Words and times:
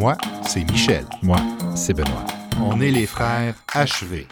Moi, 0.00 0.16
c'est 0.48 0.64
Michel. 0.64 1.04
Moi, 1.22 1.36
c'est 1.74 1.92
Benoît. 1.92 2.24
On 2.58 2.80
est 2.80 2.90
les 2.90 3.04
frères 3.04 3.52
achevés. 3.74 4.26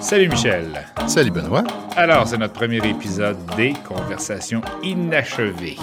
Salut 0.00 0.28
Michel. 0.28 0.86
Salut 1.08 1.32
Benoît. 1.32 1.64
Alors, 1.96 2.28
c'est 2.28 2.38
notre 2.38 2.52
premier 2.52 2.76
épisode 2.88 3.36
des 3.56 3.72
Conversations 3.84 4.60
inachevées. 4.84 5.76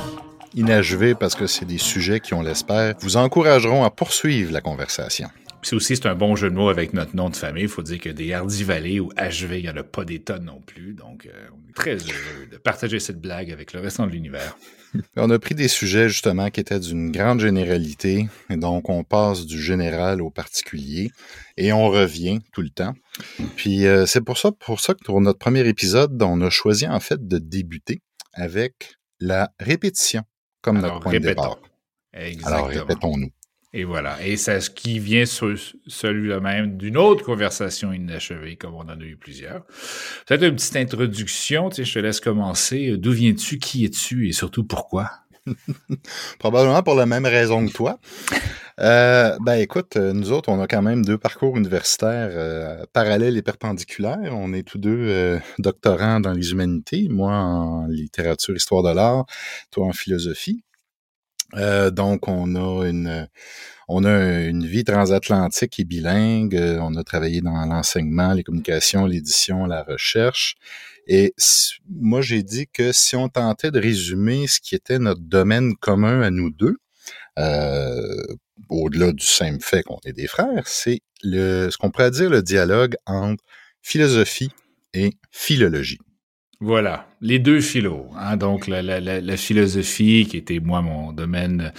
Inachevées 0.56 1.16
parce 1.16 1.36
que 1.36 1.48
c'est 1.48 1.66
des 1.66 1.80
sujets 1.80 2.22
qui, 2.22 2.34
on 2.34 2.42
l'espère, 2.42 2.94
vous 3.02 3.18
encourageront 3.18 3.84
à 3.84 3.90
poursuivre 3.90 4.54
la 4.54 4.62
conversation. 4.62 5.28
Puis 5.68 5.76
aussi, 5.76 5.98
c'est 5.98 6.08
un 6.08 6.16
bon 6.16 6.38
jeu 6.38 6.50
de 6.50 6.56
mots 6.56 6.70
avec 6.70 6.94
notre 6.94 7.14
nom 7.14 7.30
de 7.30 7.36
famille. 7.36 7.64
Il 7.64 7.70
faut 7.70 7.82
dire 7.82 8.00
que 8.00 8.08
des 8.08 8.32
Hardy 8.32 8.64
Valley 8.64 9.02
ou 9.02 9.10
HV, 9.18 9.58
il 9.58 9.64
n'y 9.64 9.70
en 9.70 9.76
a 9.76 9.84
pas 9.84 10.06
des 10.06 10.20
tonnes 10.20 10.46
non 10.46 10.62
plus. 10.62 10.94
Donc, 10.94 11.26
euh, 11.26 11.48
on 11.52 11.70
est 11.70 11.74
très 11.74 11.96
heureux 11.96 12.48
de 12.50 12.56
partager 12.56 13.02
cette 13.02 13.20
blague 13.20 13.52
avec 13.52 13.74
le 13.74 13.82
restant 13.82 14.08
de 14.08 14.12
l'univers. 14.12 14.58
On 15.18 15.30
a 15.30 15.38
pris 15.38 15.54
des 15.54 15.68
sujets 15.68 16.08
justement 16.08 16.50
qui 16.50 16.62
étaient 16.62 16.80
d'une 16.80 17.12
grande 17.12 17.42
généralité. 17.42 18.30
Et 18.50 18.56
donc, 18.56 18.88
on 18.88 19.04
passe 19.04 19.46
du 19.46 19.62
général 19.62 20.22
au 20.22 20.30
particulier 20.30 21.12
et 21.58 21.74
on 21.74 21.90
revient 21.90 22.40
tout 22.54 22.62
le 22.62 22.70
temps. 22.70 22.94
Puis, 23.58 23.86
euh, 23.86 24.06
c'est 24.06 24.22
pour 24.22 24.38
ça, 24.38 24.54
pour 24.54 24.80
ça 24.80 24.94
que 24.94 25.04
pour 25.04 25.20
notre 25.20 25.40
premier 25.40 25.68
épisode, 25.68 26.24
on 26.24 26.40
a 26.40 26.50
choisi 26.50 26.88
en 26.88 27.02
fait 27.02 27.28
de 27.28 27.38
débuter 27.38 28.02
avec 28.32 28.96
la 29.20 29.52
répétition 29.60 30.24
comme 30.62 30.78
Alors, 30.78 30.94
notre 30.94 31.04
point 31.04 31.14
de 31.14 31.18
départ. 31.20 31.60
Exactement. 32.14 32.56
Alors, 32.56 32.68
répétons-nous. 32.68 33.32
Et 33.78 33.84
voilà. 33.84 34.18
Et 34.26 34.38
c'est 34.38 34.60
ce 34.60 34.72
qui 34.72 34.98
vient 34.98 35.26
celui-là 35.28 36.40
même 36.40 36.78
d'une 36.78 36.98
autre 36.98 37.24
conversation 37.24 37.94
inachevée, 37.94 38.56
comme 38.56 38.74
on 38.74 38.80
en 38.80 39.00
a 39.00 39.04
eu 39.04 39.18
plusieurs. 39.18 39.66
Peut-être 40.26 40.42
une 40.46 40.56
petite 40.56 40.78
introduction, 40.78 41.70
tu 41.70 41.86
je 41.86 41.94
te 41.94 42.00
laisse 42.00 42.20
commencer. 42.20 42.98
D'où 42.98 43.12
viens-tu, 43.12 43.60
qui 43.60 43.86
es-tu? 43.86 44.30
Et 44.30 44.32
surtout 44.32 44.64
pourquoi? 44.64 45.12
Probablement 46.40 46.82
pour 46.82 46.96
la 46.96 47.06
même 47.06 47.28
raison 47.28 47.68
que 47.68 47.72
toi. 47.72 48.00
Euh, 48.80 49.38
ben 49.42 49.58
écoute, 49.58 49.96
euh, 49.96 50.12
nous 50.12 50.32
autres, 50.32 50.50
on 50.50 50.60
a 50.60 50.66
quand 50.66 50.82
même 50.82 51.06
deux 51.06 51.20
parcours 51.20 51.56
universitaires 51.56 52.30
euh, 52.32 52.84
parallèles 52.94 53.38
et 53.38 53.44
perpendiculaires. 53.44 54.34
On 54.34 54.54
est 54.54 54.64
tous 54.64 54.80
deux 54.80 55.40
doctorants 55.60 56.20
dans 56.20 56.34
les 56.34 56.50
humanités, 56.50 57.10
moi 57.12 57.34
en 57.34 57.86
littérature, 57.86 58.56
histoire 58.56 58.82
de 58.82 58.90
l'art, 58.90 59.28
toi 59.70 59.86
en 59.86 59.94
philosophie. 59.94 60.64
Euh, 61.56 61.92
donc, 61.92 62.28
on 62.28 62.56
a 62.56 62.88
une 62.88 63.28
on 63.88 64.04
a 64.04 64.42
une 64.44 64.66
vie 64.66 64.84
transatlantique 64.84 65.80
et 65.80 65.86
bilingue. 65.86 66.56
Euh, 66.56 66.80
On 66.82 66.96
a 66.96 67.04
travaillé 67.04 67.42
dans 67.42 67.66
l'enseignement, 67.66 68.34
les 68.34 68.44
communications, 68.44 69.06
l'édition, 69.06 69.66
la 69.66 69.84
recherche. 69.84 70.56
Et 71.08 71.34
moi, 71.90 72.22
j'ai 72.22 72.44
dit 72.44 72.68
que 72.68 72.92
si 72.92 73.16
on 73.16 73.30
tentait 73.30 73.72
de 73.72 73.80
résumer 73.80 74.48
ce 74.48 74.60
qui 74.60 74.76
était 74.76 75.00
notre 75.00 75.22
domaine 75.22 75.76
commun 75.78 76.22
à 76.22 76.30
nous 76.32 76.52
deux, 76.52 76.78
euh, 77.40 78.24
au-delà 78.70 79.14
du 79.14 79.26
simple 79.26 79.64
fait 79.64 79.84
qu'on 79.84 80.00
est 80.06 80.14
des 80.14 80.28
frères, 80.28 80.68
c'est 80.68 81.02
le 81.24 81.70
ce 81.72 81.78
qu'on 81.78 81.92
pourrait 81.92 82.12
dire 82.12 82.30
le 82.30 82.42
dialogue 82.42 82.96
entre 83.06 83.44
philosophie 83.82 84.52
et 84.94 85.12
philologie. 85.32 86.00
Voilà, 86.60 87.08
les 87.22 87.38
deux 87.38 87.62
philos. 87.62 88.08
Hein, 88.18 88.36
donc, 88.36 88.66
la, 88.66 88.82
la, 88.82 89.00
la, 89.00 89.38
philosophie, 89.38 90.26
qui 90.28 90.38
était, 90.38 90.60
moi, 90.60 90.82
mon 90.82 91.14
domaine 91.14 91.72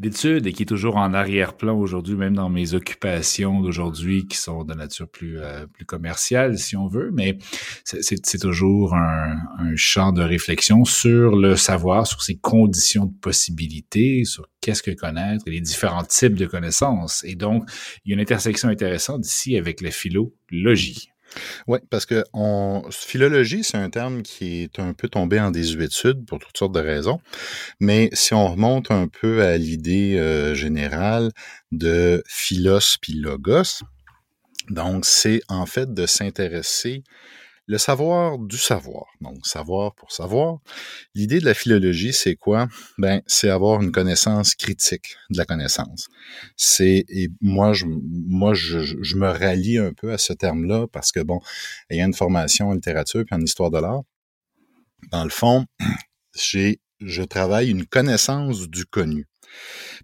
d'études 0.00 0.48
et 0.48 0.52
qui 0.52 0.64
est 0.64 0.66
toujours 0.66 0.96
en 0.96 1.14
arrière-plan 1.14 1.78
aujourd'hui, 1.78 2.16
même 2.16 2.34
dans 2.34 2.50
mes 2.50 2.74
occupations 2.74 3.60
d'aujourd'hui, 3.60 4.26
qui 4.26 4.36
sont 4.36 4.64
de 4.64 4.74
nature 4.74 5.08
plus, 5.08 5.38
euh, 5.38 5.68
plus 5.68 5.84
commerciale, 5.84 6.58
si 6.58 6.74
on 6.76 6.88
veut. 6.88 7.10
Mais 7.12 7.38
c'est- 7.84 8.40
toujours 8.40 8.94
un, 8.96 9.36
un 9.60 9.76
champ 9.76 10.10
de 10.10 10.22
réflexion 10.22 10.84
sur 10.84 11.36
le 11.36 11.54
savoir, 11.54 12.04
sur 12.04 12.20
ses 12.20 12.34
conditions 12.36 13.04
de 13.06 13.14
possibilité, 13.20 14.24
sur 14.24 14.48
qu'est-ce 14.60 14.82
que 14.82 14.90
connaître, 14.90 15.44
les 15.46 15.60
différents 15.60 16.02
types 16.02 16.34
de 16.34 16.46
connaissances. 16.46 17.22
Et 17.22 17.36
donc, 17.36 17.70
il 18.04 18.10
y 18.10 18.12
a 18.12 18.14
une 18.14 18.20
intersection 18.20 18.68
intéressante 18.68 19.24
ici 19.24 19.56
avec 19.56 19.80
la 19.80 19.92
philologie. 19.92 21.13
Oui, 21.66 21.78
parce 21.90 22.06
que 22.06 22.24
on, 22.32 22.82
philologie, 22.90 23.64
c'est 23.64 23.76
un 23.76 23.90
terme 23.90 24.22
qui 24.22 24.62
est 24.62 24.78
un 24.78 24.92
peu 24.92 25.08
tombé 25.08 25.40
en 25.40 25.50
désuétude 25.50 26.26
pour 26.26 26.38
toutes 26.38 26.56
sortes 26.56 26.74
de 26.74 26.80
raisons. 26.80 27.20
Mais 27.80 28.10
si 28.12 28.34
on 28.34 28.48
remonte 28.48 28.90
un 28.90 29.08
peu 29.08 29.42
à 29.42 29.56
l'idée 29.56 30.16
euh, 30.18 30.54
générale 30.54 31.30
de 31.72 32.22
philos 32.26 32.98
donc 34.70 35.04
c'est 35.04 35.42
en 35.48 35.66
fait 35.66 35.92
de 35.92 36.06
s'intéresser 36.06 37.04
le 37.66 37.78
savoir 37.78 38.38
du 38.38 38.58
savoir. 38.58 39.06
Donc 39.20 39.46
savoir 39.46 39.94
pour 39.94 40.12
savoir. 40.12 40.58
L'idée 41.14 41.40
de 41.40 41.44
la 41.46 41.54
philologie, 41.54 42.12
c'est 42.12 42.36
quoi? 42.36 42.68
Ben, 42.98 43.22
c'est 43.26 43.50
avoir 43.50 43.82
une 43.82 43.92
connaissance 43.92 44.54
critique 44.54 45.16
de 45.30 45.38
la 45.38 45.46
connaissance. 45.46 46.08
C'est 46.56 47.04
et 47.08 47.28
moi 47.40 47.72
je 47.72 47.86
moi 47.86 48.54
je, 48.54 48.80
je- 48.80 49.16
me 49.16 49.28
rallie 49.28 49.78
un 49.78 49.92
peu 49.92 50.12
à 50.12 50.18
ce 50.18 50.32
terme-là 50.32 50.86
parce 50.92 51.12
que 51.12 51.20
bon, 51.20 51.40
ayant 51.90 52.06
une 52.06 52.14
formation 52.14 52.68
en 52.70 52.74
littérature 52.74 53.24
puis 53.26 53.34
en 53.36 53.40
histoire 53.42 53.70
de 53.70 53.78
l'art, 53.78 54.02
dans 55.10 55.24
le 55.24 55.30
fond, 55.30 55.66
j'ai 56.36 56.80
je 57.00 57.22
travaille 57.22 57.70
une 57.70 57.86
connaissance 57.86 58.68
du 58.70 58.86
connu. 58.86 59.26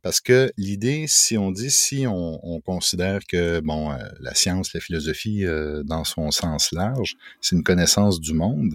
Parce 0.03 0.21
que 0.21 0.53
l'idée, 0.57 1.07
si 1.07 1.37
on 1.39 1.51
dit, 1.51 1.71
si 1.71 2.07
on, 2.07 2.41
on 2.43 2.61
considère 2.61 3.21
que 3.29 3.61
bon, 3.61 3.93
euh, 3.93 3.99
la 4.21 4.35
science, 4.35 4.73
la 4.75 4.81
philosophie, 4.81 5.45
euh, 5.45 5.83
dans 5.85 6.05
son 6.05 6.31
sens 6.31 6.73
large, 6.73 7.17
c'est 7.41 7.57
une 7.57 7.65
connaissance 7.65 8.21
du 8.21 8.35
monde, 8.35 8.75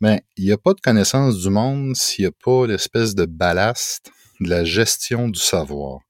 mais 0.00 0.22
il 0.36 0.44
n'y 0.44 0.52
a 0.52 0.58
pas 0.58 0.74
de 0.74 0.80
connaissance 0.80 1.38
du 1.38 1.50
monde 1.50 1.96
s'il 1.96 2.24
n'y 2.24 2.28
a 2.28 2.32
pas 2.44 2.66
l'espèce 2.66 3.14
de 3.14 3.26
ballast 3.26 4.10
de 4.40 4.48
la 4.48 4.64
gestion 4.64 5.28
du 5.28 5.40
savoir. 5.40 6.00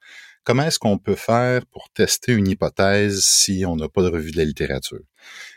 Comment 0.45 0.65
est-ce 0.65 0.79
qu'on 0.79 0.99
peut 0.99 1.17
faire 1.17 1.67
pour 1.67 1.91
tester 1.91 2.33
une 2.33 2.49
hypothèse 2.49 3.25
si 3.25 3.65
on 3.67 3.77
n'a 3.77 3.89
pas 3.89 4.03
de 4.03 4.09
revue 4.09 4.31
de 4.31 4.39
la 4.39 4.45
littérature? 4.45 5.05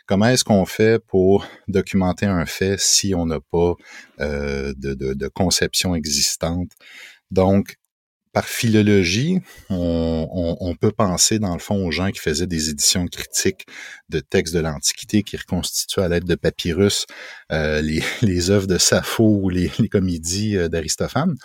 Comment 0.06 0.28
est-ce 0.28 0.44
qu'on 0.44 0.66
fait 0.66 1.00
pour 1.00 1.48
documenter 1.70 2.26
un 2.26 2.46
fait 2.46 2.78
si 2.80 3.16
on 3.16 3.26
n'a 3.26 3.40
pas 3.40 3.74
euh, 4.20 4.74
de, 4.76 4.94
de, 4.94 5.14
de 5.14 5.28
conception 5.30 5.96
existante? 5.96 6.70
Donc, 7.32 7.78
par 8.34 8.46
philologie, 8.46 9.40
on, 9.70 10.28
on, 10.32 10.58
on 10.60 10.76
peut 10.76 10.92
penser 10.92 11.38
dans 11.38 11.54
le 11.54 11.60
fond 11.60 11.86
aux 11.86 11.92
gens 11.92 12.10
qui 12.10 12.20
faisaient 12.20 12.48
des 12.48 12.72
éditions 12.72 13.06
critiques 13.06 13.68
de 14.10 14.20
textes 14.20 14.56
de 14.56 14.60
l'Antiquité, 14.60 15.22
qui 15.22 15.38
reconstituaient 15.38 16.02
à 16.02 16.08
l'aide 16.08 16.26
de 16.26 16.34
papyrus 16.34 17.06
euh, 17.52 17.82
les, 17.82 18.02
les 18.24 18.50
œuvres 18.50 18.66
de 18.66 18.80
Sappho 18.80 19.24
ou 19.24 19.50
les, 19.50 19.72
les 19.78 19.88
comédies 19.88 20.58
euh, 20.58 20.68
d'Aristophane. 20.68 21.36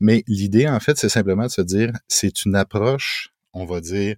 Mais 0.00 0.24
l'idée, 0.26 0.68
en 0.68 0.80
fait, 0.80 0.98
c'est 0.98 1.08
simplement 1.08 1.44
de 1.44 1.52
se 1.52 1.62
dire, 1.62 1.92
c'est 2.08 2.44
une 2.44 2.56
approche, 2.56 3.28
on 3.52 3.64
va 3.64 3.80
dire, 3.80 4.16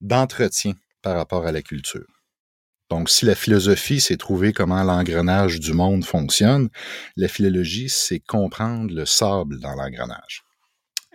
d'entretien 0.00 0.74
par 1.02 1.16
rapport 1.16 1.44
à 1.44 1.50
la 1.50 1.62
culture. 1.62 2.06
Donc, 2.88 3.10
si 3.10 3.26
la 3.26 3.34
philosophie, 3.34 4.00
c'est 4.00 4.16
trouver 4.16 4.52
comment 4.52 4.82
l'engrenage 4.84 5.58
du 5.58 5.72
monde 5.72 6.04
fonctionne, 6.04 6.68
la 7.16 7.26
philologie, 7.28 7.88
c'est 7.88 8.20
comprendre 8.20 8.94
le 8.94 9.04
sable 9.04 9.58
dans 9.58 9.74
l'engrenage. 9.74 10.44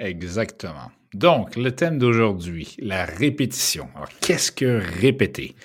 Exactement. 0.03 0.91
Donc, 1.13 1.55
le 1.55 1.71
thème 1.71 1.97
d'aujourd'hui, 1.97 2.75
la 2.79 3.05
répétition. 3.05 3.87
Alors, 3.95 4.09
qu'est-ce 4.19 4.51
que 4.51 4.81
répéter? 4.99 5.55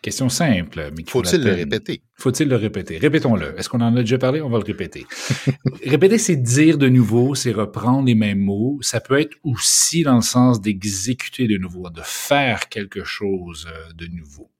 Question 0.00 0.28
simple, 0.28 0.90
mais 0.96 1.04
Faut-il 1.06 1.44
le 1.44 1.52
répéter? 1.52 2.02
Faut-il 2.14 2.48
le 2.48 2.56
répéter? 2.56 2.98
Répétons-le. 2.98 3.56
Est-ce 3.58 3.68
qu'on 3.68 3.80
en 3.80 3.94
a 3.94 4.00
déjà 4.00 4.18
parlé? 4.18 4.40
On 4.40 4.48
va 4.48 4.58
le 4.58 4.64
répéter. 4.64 5.06
répéter, 5.86 6.18
c'est 6.18 6.36
dire 6.36 6.78
de 6.78 6.88
nouveau, 6.88 7.34
c'est 7.34 7.52
reprendre 7.52 8.06
les 8.06 8.14
mêmes 8.14 8.40
mots. 8.40 8.78
Ça 8.80 9.00
peut 9.00 9.20
être 9.20 9.36
aussi 9.44 10.02
dans 10.02 10.16
le 10.16 10.22
sens 10.22 10.60
d'exécuter 10.60 11.46
de 11.46 11.56
nouveau, 11.58 11.90
de 11.90 12.00
faire 12.02 12.68
quelque 12.68 13.04
chose 13.04 13.68
euh, 13.70 13.92
de 13.92 14.06
nouveau. 14.06 14.50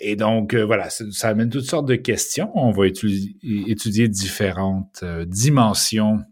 Et 0.00 0.16
donc, 0.16 0.52
euh, 0.52 0.64
voilà, 0.64 0.90
ça, 0.90 1.04
ça 1.12 1.28
amène 1.28 1.48
toutes 1.48 1.64
sortes 1.64 1.86
de 1.86 1.94
questions. 1.94 2.50
On 2.54 2.72
va 2.72 2.88
étudier, 2.88 3.36
étudier 3.68 4.08
différentes 4.08 5.00
euh, 5.02 5.24
dimensions 5.24 6.24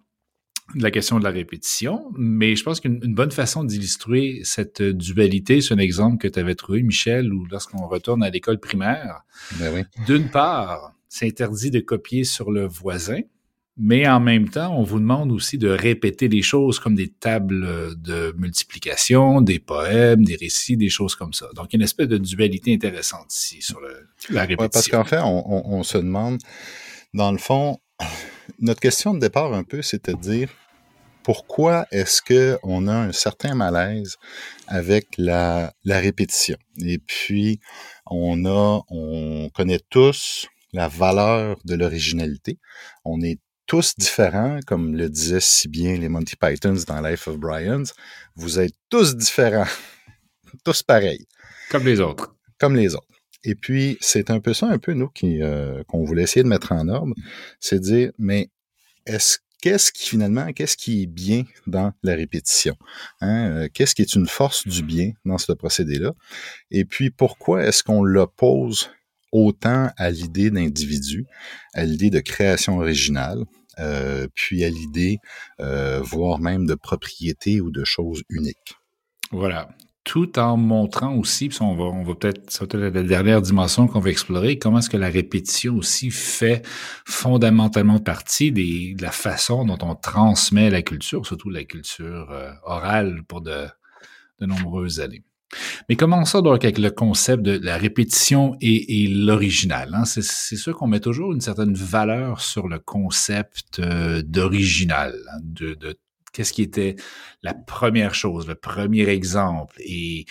la 0.76 0.90
question 0.90 1.18
de 1.18 1.24
la 1.24 1.30
répétition, 1.30 2.12
mais 2.16 2.54
je 2.56 2.62
pense 2.62 2.80
qu'une 2.80 3.00
une 3.02 3.14
bonne 3.14 3.30
façon 3.32 3.64
d'illustrer 3.64 4.40
cette 4.44 4.82
dualité, 4.82 5.60
c'est 5.60 5.74
un 5.74 5.78
exemple 5.78 6.18
que 6.18 6.28
tu 6.28 6.38
avais 6.38 6.54
trouvé, 6.54 6.82
Michel, 6.82 7.32
où 7.32 7.46
lorsqu'on 7.50 7.86
retourne 7.86 8.22
à 8.22 8.30
l'école 8.30 8.58
primaire, 8.60 9.22
Ben 9.58 9.72
oui. 9.74 9.82
d'une 10.06 10.28
part, 10.30 10.92
c'est 11.08 11.26
interdit 11.26 11.70
de 11.70 11.80
copier 11.80 12.24
sur 12.24 12.50
le 12.52 12.66
voisin, 12.66 13.20
mais 13.76 14.06
en 14.06 14.20
même 14.20 14.48
temps, 14.48 14.76
on 14.78 14.82
vous 14.82 14.98
demande 15.00 15.32
aussi 15.32 15.56
de 15.58 15.68
répéter 15.68 16.28
des 16.28 16.42
choses 16.42 16.78
comme 16.78 16.94
des 16.94 17.08
tables 17.08 17.94
de 17.96 18.34
multiplication, 18.36 19.40
des 19.40 19.58
poèmes, 19.58 20.24
des 20.24 20.36
récits, 20.36 20.76
des 20.76 20.88
choses 20.90 21.14
comme 21.16 21.32
ça. 21.32 21.46
Donc, 21.56 21.68
il 21.70 21.72
y 21.72 21.76
a 21.76 21.78
une 21.78 21.84
espèce 21.84 22.08
de 22.08 22.18
dualité 22.18 22.74
intéressante 22.74 23.34
ici 23.34 23.62
sur 23.62 23.80
le- 23.80 24.06
la 24.28 24.42
répétition. 24.42 24.62
Ouais, 24.64 24.68
parce 24.68 24.88
qu'en 24.88 25.04
fait, 25.04 25.18
on, 25.20 25.52
on- 25.72 25.78
on 25.78 25.82
se 25.82 25.98
demande, 25.98 26.38
dans 27.14 27.32
le 27.32 27.38
fond, 27.38 27.78
notre 28.58 28.80
question 28.80 29.14
de 29.14 29.20
départ 29.20 29.54
un 29.54 29.64
peu, 29.64 29.80
c'était 29.82 30.12
de 30.14 30.20
dire 30.20 30.48
pourquoi 31.32 31.86
est-ce 31.92 32.22
que 32.22 32.58
on 32.64 32.88
a 32.88 32.92
un 32.92 33.12
certain 33.12 33.54
malaise 33.54 34.16
avec 34.66 35.06
la, 35.16 35.72
la 35.84 36.00
répétition? 36.00 36.56
Et 36.84 36.98
puis, 36.98 37.60
on 38.06 38.44
a, 38.46 38.82
on 38.88 39.48
connaît 39.54 39.78
tous 39.90 40.48
la 40.72 40.88
valeur 40.88 41.60
de 41.64 41.76
l'originalité. 41.76 42.58
On 43.04 43.20
est 43.20 43.38
tous 43.66 43.94
différents, 43.96 44.58
comme 44.66 44.96
le 44.96 45.08
disaient 45.08 45.38
si 45.38 45.68
bien 45.68 45.96
les 45.98 46.08
Monty 46.08 46.34
Pythons 46.34 46.82
dans 46.88 47.00
Life 47.00 47.28
of 47.28 47.36
Brian. 47.36 47.84
Vous 48.34 48.58
êtes 48.58 48.74
tous 48.88 49.14
différents, 49.14 49.70
tous 50.64 50.82
pareils. 50.82 51.28
Comme 51.70 51.86
les 51.86 52.00
autres. 52.00 52.34
Comme 52.58 52.74
les 52.74 52.96
autres. 52.96 53.06
Et 53.44 53.54
puis, 53.54 53.98
c'est 54.00 54.30
un 54.30 54.40
peu 54.40 54.52
ça, 54.52 54.66
un 54.66 54.78
peu, 54.78 54.94
nous, 54.94 55.10
qui, 55.10 55.40
euh, 55.42 55.84
qu'on 55.84 56.02
voulait 56.02 56.24
essayer 56.24 56.42
de 56.42 56.48
mettre 56.48 56.72
en 56.72 56.88
ordre. 56.88 57.14
C'est 57.60 57.78
de 57.78 57.84
dire, 57.84 58.10
mais 58.18 58.50
est-ce 59.06 59.38
qu'est-ce 59.60 59.92
qui 59.92 60.08
finalement, 60.08 60.52
qu'est-ce 60.52 60.76
qui 60.76 61.02
est 61.02 61.06
bien 61.06 61.44
dans 61.66 61.92
la 62.02 62.14
répétition? 62.14 62.76
Hein? 63.20 63.50
Euh, 63.50 63.68
qu'est-ce 63.72 63.94
qui 63.94 64.02
est 64.02 64.14
une 64.14 64.26
force 64.26 64.66
du 64.66 64.82
bien 64.82 65.12
dans 65.24 65.38
ce 65.38 65.52
procédé-là? 65.52 66.12
Et 66.70 66.84
puis, 66.84 67.10
pourquoi 67.10 67.64
est-ce 67.64 67.82
qu'on 67.82 68.02
l'oppose 68.02 68.90
autant 69.32 69.90
à 69.96 70.10
l'idée 70.10 70.50
d'individu, 70.50 71.26
à 71.74 71.84
l'idée 71.84 72.10
de 72.10 72.20
création 72.20 72.78
originale, 72.78 73.44
euh, 73.78 74.26
puis 74.34 74.64
à 74.64 74.68
l'idée, 74.68 75.18
euh, 75.60 76.00
voire 76.02 76.40
même 76.40 76.66
de 76.66 76.74
propriété 76.74 77.60
ou 77.60 77.70
de 77.70 77.84
choses 77.84 78.22
uniques? 78.28 78.74
Voilà 79.30 79.68
tout 80.10 80.40
en 80.40 80.56
montrant 80.56 81.14
aussi, 81.14 81.50
puis 81.50 81.58
on 81.62 81.76
va, 81.76 81.84
on 81.84 82.02
va 82.02 82.16
peut-être, 82.16 82.42
c'est 82.48 82.74
la 82.74 82.90
dernière 82.90 83.40
dimension 83.40 83.86
qu'on 83.86 84.00
va 84.00 84.10
explorer, 84.10 84.58
comment 84.58 84.80
est-ce 84.80 84.90
que 84.90 84.96
la 84.96 85.08
répétition 85.08 85.76
aussi 85.76 86.10
fait 86.10 86.66
fondamentalement 87.06 88.00
partie 88.00 88.50
des, 88.50 88.94
de 88.94 89.02
la 89.02 89.12
façon 89.12 89.64
dont 89.64 89.78
on 89.82 89.94
transmet 89.94 90.68
la 90.68 90.82
culture, 90.82 91.24
surtout 91.24 91.48
la 91.48 91.62
culture 91.62 92.28
euh, 92.32 92.50
orale 92.64 93.22
pour 93.28 93.40
de, 93.40 93.66
de 94.40 94.46
nombreuses 94.46 94.98
années. 94.98 95.22
Mais 95.88 95.94
commençons 95.94 96.40
donc 96.40 96.64
avec 96.64 96.78
le 96.78 96.90
concept 96.90 97.44
de 97.44 97.64
la 97.64 97.76
répétition 97.76 98.56
et, 98.60 99.04
et 99.04 99.06
l'original. 99.06 99.94
Hein. 99.94 100.06
C'est, 100.06 100.24
c'est 100.24 100.56
sûr 100.56 100.76
qu'on 100.76 100.88
met 100.88 100.98
toujours 100.98 101.32
une 101.32 101.40
certaine 101.40 101.74
valeur 101.74 102.40
sur 102.40 102.66
le 102.66 102.80
concept 102.80 103.78
euh, 103.78 104.22
d'original, 104.22 105.14
hein, 105.32 105.38
de, 105.44 105.74
de 105.74 105.96
qu'est-ce 106.32 106.52
qui 106.52 106.62
était 106.62 106.96
la 107.42 107.54
première 107.54 108.14
chose, 108.14 108.46
le 108.46 108.54
premier 108.54 109.08
exemple? 109.08 109.76
Et 109.80 110.26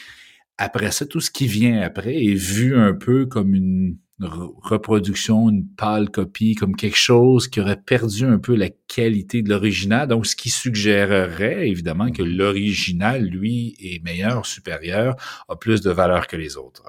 après 0.57 0.91
ça, 0.91 1.05
tout 1.05 1.21
ce 1.21 1.31
qui 1.31 1.47
vient 1.47 1.81
après 1.81 2.23
est 2.23 2.35
vu 2.35 2.77
un 2.77 2.93
peu 2.93 3.25
comme 3.25 3.55
une 3.55 3.97
reproduction, 4.19 5.49
une 5.49 5.65
pâle 5.67 6.09
copie, 6.09 6.55
comme 6.55 6.75
quelque 6.75 6.97
chose 6.97 7.47
qui 7.47 7.61
aurait 7.61 7.79
perdu 7.79 8.25
un 8.25 8.37
peu 8.37 8.55
la 8.55 8.69
qualité 8.87 9.41
de 9.41 9.49
l'original. 9.49 10.07
Donc, 10.07 10.25
ce 10.25 10.35
qui 10.35 10.49
suggérerait 10.49 11.69
évidemment 11.69 12.11
que 12.11 12.23
l'original, 12.23 13.23
lui, 13.23 13.75
est 13.79 14.03
meilleur, 14.03 14.45
supérieur, 14.45 15.15
a 15.47 15.55
plus 15.55 15.81
de 15.81 15.91
valeur 15.91 16.27
que 16.27 16.35
les 16.35 16.57
autres. 16.57 16.83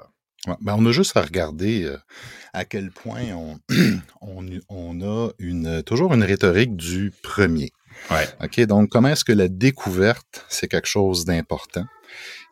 ben 0.45 0.75
on 0.77 0.85
a 0.85 0.91
juste 0.91 1.15
à 1.15 1.21
regarder 1.21 1.85
euh, 1.85 1.97
à 2.53 2.65
quel 2.65 2.91
point 2.91 3.31
on, 3.33 3.59
on, 4.21 4.45
on, 4.67 5.01
a 5.01 5.29
une, 5.39 5.83
toujours 5.83 6.13
une 6.13 6.23
rhétorique 6.23 6.75
du 6.75 7.13
premier. 7.23 7.71
Ouais. 8.09 8.27
OK, 8.43 8.59
donc 8.61 8.89
comment 8.89 9.09
est-ce 9.09 9.23
que 9.23 9.31
la 9.31 9.47
découverte, 9.47 10.45
c'est 10.49 10.67
quelque 10.67 10.87
chose 10.87 11.25
d'important? 11.25 11.85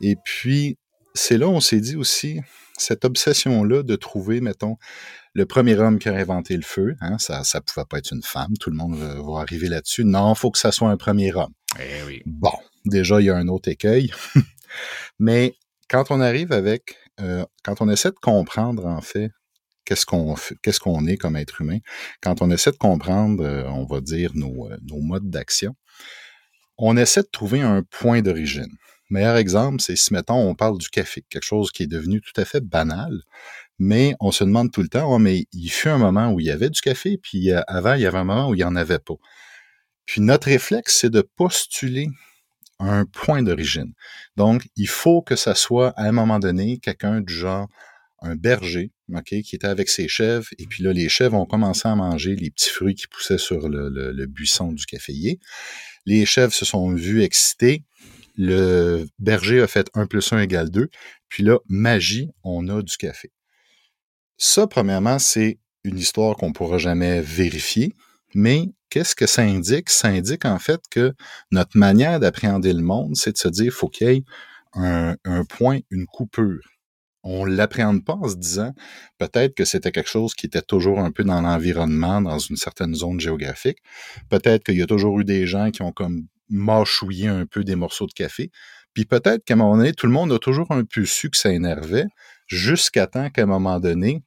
Et 0.01 0.15
puis, 0.23 0.77
c'est 1.13 1.37
là 1.37 1.47
où 1.47 1.51
on 1.51 1.59
s'est 1.59 1.79
dit 1.79 1.95
aussi, 1.95 2.39
cette 2.77 3.05
obsession-là 3.05 3.83
de 3.83 3.95
trouver, 3.95 4.41
mettons, 4.41 4.77
le 5.33 5.45
premier 5.45 5.77
homme 5.77 5.99
qui 5.99 6.09
a 6.09 6.13
inventé 6.13 6.55
le 6.55 6.63
feu, 6.63 6.95
hein, 7.01 7.17
ça 7.17 7.43
ça 7.43 7.61
pouvait 7.61 7.85
pas 7.89 7.97
être 7.97 8.13
une 8.13 8.23
femme, 8.23 8.53
tout 8.59 8.69
le 8.69 8.75
monde 8.75 8.95
va, 8.95 9.41
arriver 9.41 9.67
là-dessus. 9.67 10.05
Non, 10.05 10.33
il 10.33 10.37
faut 10.37 10.51
que 10.51 10.59
ça 10.59 10.71
soit 10.71 10.89
un 10.89 10.97
premier 10.97 11.33
homme. 11.33 11.53
Eh 11.79 12.03
oui. 12.05 12.21
Bon, 12.25 12.53
déjà, 12.85 13.19
il 13.19 13.25
y 13.25 13.29
a 13.29 13.35
un 13.35 13.47
autre 13.47 13.69
écueil. 13.69 14.11
Mais 15.19 15.55
quand 15.89 16.05
on 16.09 16.21
arrive 16.21 16.51
avec, 16.51 16.97
euh, 17.21 17.45
quand 17.63 17.81
on 17.81 17.89
essaie 17.89 18.11
de 18.11 18.19
comprendre, 18.21 18.85
en 18.85 19.01
fait, 19.01 19.31
qu'est-ce 19.85 20.05
qu'on 20.05 21.07
est 21.07 21.17
comme 21.17 21.35
être 21.35 21.61
humain. 21.61 21.79
Quand 22.21 22.41
on 22.41 22.51
essaie 22.51 22.71
de 22.71 22.77
comprendre, 22.77 23.43
euh, 23.43 23.67
on 23.69 23.85
va 23.85 24.01
dire, 24.01 24.31
nos, 24.35 24.69
euh, 24.69 24.77
nos 24.83 25.01
modes 25.01 25.29
d'action, 25.29 25.75
on 26.77 26.95
essaie 26.97 27.21
de 27.21 27.29
trouver 27.31 27.61
un 27.61 27.83
point 27.83 28.21
d'origine. 28.21 28.71
Meilleur 29.09 29.37
exemple, 29.37 29.81
c'est 29.81 29.95
si, 29.95 30.13
mettons, 30.13 30.35
on 30.35 30.53
parle 30.53 30.77
du 30.77 30.89
café, 30.89 31.23
quelque 31.29 31.43
chose 31.43 31.71
qui 31.71 31.83
est 31.83 31.87
devenu 31.87 32.21
tout 32.21 32.39
à 32.39 32.45
fait 32.45 32.61
banal, 32.61 33.23
mais 33.79 34.13
on 34.19 34.31
se 34.31 34.43
demande 34.43 34.71
tout 34.71 34.83
le 34.83 34.87
temps, 34.87 35.17
mais 35.17 35.45
il 35.51 35.69
fut 35.69 35.89
un 35.89 35.97
moment 35.97 36.31
où 36.31 36.39
il 36.39 36.45
y 36.45 36.51
avait 36.51 36.69
du 36.69 36.79
café, 36.79 37.17
puis 37.17 37.51
euh, 37.51 37.61
avant, 37.67 37.95
il 37.95 38.01
y 38.01 38.05
avait 38.05 38.19
un 38.19 38.23
moment 38.23 38.49
où 38.49 38.53
il 38.53 38.57
n'y 38.57 38.63
en 38.63 38.75
avait 38.75 38.99
pas. 38.99 39.15
Puis 40.05 40.21
notre 40.21 40.47
réflexe, 40.47 40.99
c'est 40.99 41.09
de 41.09 41.21
postuler 41.21 42.09
un 42.79 43.05
point 43.05 43.41
d'origine. 43.41 43.93
Donc, 44.37 44.67
il 44.75 44.87
faut 44.87 45.21
que 45.21 45.35
ça 45.35 45.55
soit, 45.55 45.89
à 45.97 46.03
un 46.03 46.11
moment 46.11 46.39
donné, 46.39 46.79
quelqu'un 46.79 47.21
du 47.21 47.33
genre 47.33 47.67
un 48.21 48.35
berger, 48.35 48.91
Qui 49.25 49.55
était 49.55 49.67
avec 49.67 49.89
ses 49.89 50.07
chèvres, 50.07 50.47
et 50.57 50.65
puis 50.65 50.83
là, 50.83 50.93
les 50.93 51.09
chèvres 51.09 51.35
ont 51.35 51.45
commencé 51.45 51.87
à 51.87 51.95
manger 51.95 52.35
les 52.35 52.51
petits 52.51 52.69
fruits 52.69 52.95
qui 52.95 53.07
poussaient 53.07 53.37
sur 53.37 53.67
le, 53.67 54.25
buisson 54.27 54.71
du 54.71 54.85
caféier. 54.85 55.39
Les 56.05 56.25
chèvres 56.25 56.53
se 56.53 56.65
sont 56.65 56.93
vues 56.93 57.23
excitées. 57.23 57.83
Le 58.35 59.05
berger 59.17 59.61
a 59.61 59.67
fait 59.67 59.89
1 59.93 60.05
plus 60.05 60.31
1 60.31 60.41
égale 60.41 60.69
2. 60.69 60.89
Puis 61.27 61.43
là, 61.43 61.57
magie, 61.67 62.29
on 62.43 62.67
a 62.69 62.81
du 62.81 62.97
café. 62.97 63.31
Ça, 64.37 64.67
premièrement, 64.67 65.19
c'est 65.19 65.59
une 65.83 65.97
histoire 65.97 66.35
qu'on 66.37 66.49
ne 66.49 66.53
pourra 66.53 66.77
jamais 66.77 67.21
vérifier, 67.21 67.93
mais 68.33 68.69
qu'est-ce 68.89 69.15
que 69.15 69.27
ça 69.27 69.41
indique? 69.41 69.89
Ça 69.89 70.07
indique 70.07 70.45
en 70.45 70.59
fait 70.59 70.81
que 70.89 71.13
notre 71.51 71.77
manière 71.77 72.19
d'appréhender 72.19 72.73
le 72.73 72.81
monde, 72.81 73.15
c'est 73.15 73.33
de 73.33 73.37
se 73.37 73.49
dire, 73.49 73.73
faut 73.73 73.89
qu'il 73.89 74.07
y 74.07 74.11
ait 74.11 74.23
un 74.75 75.45
point, 75.45 75.79
une 75.89 76.05
coupure 76.05 76.61
on 77.29 77.45
l'appréhende 77.45 78.03
pas 78.03 78.13
en 78.13 78.27
se 78.27 78.35
disant 78.35 78.73
peut-être 79.17 79.53
que 79.53 79.65
c'était 79.65 79.91
quelque 79.91 80.09
chose 80.09 80.33
qui 80.33 80.47
était 80.47 80.61
toujours 80.61 80.99
un 80.99 81.11
peu 81.11 81.23
dans 81.23 81.41
l'environnement, 81.41 82.21
dans 82.21 82.39
une 82.39 82.55
certaine 82.55 82.95
zone 82.95 83.19
géographique. 83.19 83.77
Peut-être 84.29 84.63
qu'il 84.63 84.77
y 84.77 84.81
a 84.81 84.87
toujours 84.87 85.19
eu 85.19 85.25
des 85.25 85.45
gens 85.45 85.69
qui 85.69 85.81
ont 85.81 85.91
comme 85.91 86.27
mâchouillé 86.49 87.27
un 87.27 87.45
peu 87.45 87.63
des 87.63 87.75
morceaux 87.75 88.07
de 88.07 88.13
café. 88.13 88.51
Puis 88.93 89.05
peut-être 89.05 89.43
qu'à 89.45 89.53
un 89.53 89.57
moment 89.57 89.77
donné, 89.77 89.93
tout 89.93 90.07
le 90.07 90.11
monde 90.11 90.31
a 90.33 90.39
toujours 90.39 90.71
un 90.71 90.83
peu 90.83 91.05
su 91.05 91.29
que 91.29 91.37
ça 91.37 91.53
énervait, 91.53 92.07
jusqu'à 92.47 93.05
temps 93.05 93.29
qu'à 93.29 93.43
un 93.43 93.45
moment 93.45 93.79
donné, 93.79 94.23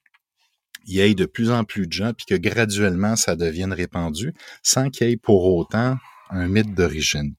il 0.87 0.94
y 0.94 1.00
ait 1.00 1.14
de 1.14 1.26
plus 1.26 1.50
en 1.50 1.64
plus 1.64 1.87
de 1.88 1.93
gens, 1.93 2.12
puis 2.12 2.26
que 2.26 2.34
graduellement 2.34 3.16
ça 3.16 3.34
devienne 3.34 3.72
répandu, 3.72 4.32
sans 4.62 4.90
qu'il 4.90 5.08
y 5.08 5.12
ait 5.12 5.16
pour 5.16 5.44
autant 5.52 5.96
un 6.31 6.46
mythe 6.46 6.75
d'origine. 6.75 7.34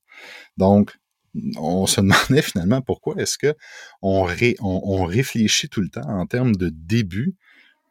Donc, 0.58 0.94
on 1.58 1.86
se 1.86 2.02
demandait 2.02 2.42
finalement 2.42 2.82
pourquoi 2.82 3.16
est-ce 3.18 3.38
que 3.38 3.56
on, 4.02 4.28
on, 4.62 5.06
réfléchit 5.06 5.70
tout 5.70 5.82
le 5.82 5.90
temps 5.90 6.08
en 6.08 6.26
termes 6.26 6.56
de 6.56 6.70
début 6.70 7.36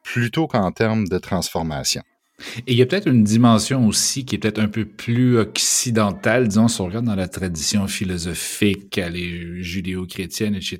plutôt 0.03 0.47
qu'en 0.47 0.71
termes 0.71 1.07
de 1.07 1.17
transformation. 1.17 2.03
Et 2.67 2.73
il 2.73 2.77
y 2.77 2.81
a 2.81 2.85
peut-être 2.85 3.07
une 3.07 3.23
dimension 3.23 3.87
aussi 3.87 4.25
qui 4.25 4.35
est 4.35 4.37
peut-être 4.37 4.59
un 4.59 4.67
peu 4.67 4.85
plus 4.85 5.37
occidentale, 5.37 6.47
disons, 6.47 6.67
si 6.67 6.81
on 6.81 6.85
regarde 6.85 7.05
dans 7.05 7.15
la 7.15 7.27
tradition 7.27 7.87
philosophique, 7.87 8.95
les 8.95 9.61
judéo-chrétienne, 9.61 10.55
etc. 10.55 10.79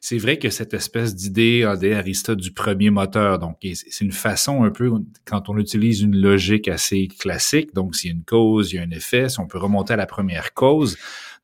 C'est 0.00 0.16
vrai 0.16 0.38
que 0.38 0.48
cette 0.48 0.74
espèce 0.74 1.14
d'idée 1.14 1.70
d'Aristote 1.80 2.38
du 2.38 2.52
premier 2.52 2.90
moteur, 2.90 3.38
donc 3.38 3.58
c'est 3.62 4.00
une 4.00 4.12
façon 4.12 4.62
un 4.62 4.70
peu, 4.70 4.90
quand 5.24 5.48
on 5.48 5.58
utilise 5.58 6.02
une 6.02 6.16
logique 6.16 6.68
assez 6.68 7.08
classique, 7.08 7.74
donc 7.74 7.96
s'il 7.96 8.10
y 8.10 8.14
a 8.14 8.16
une 8.16 8.24
cause, 8.24 8.72
il 8.72 8.76
y 8.76 8.78
a 8.78 8.82
un 8.82 8.90
effet, 8.90 9.28
si 9.28 9.40
on 9.40 9.46
peut 9.46 9.58
remonter 9.58 9.94
à 9.94 9.96
la 9.96 10.06
première 10.06 10.54
cause, 10.54 10.96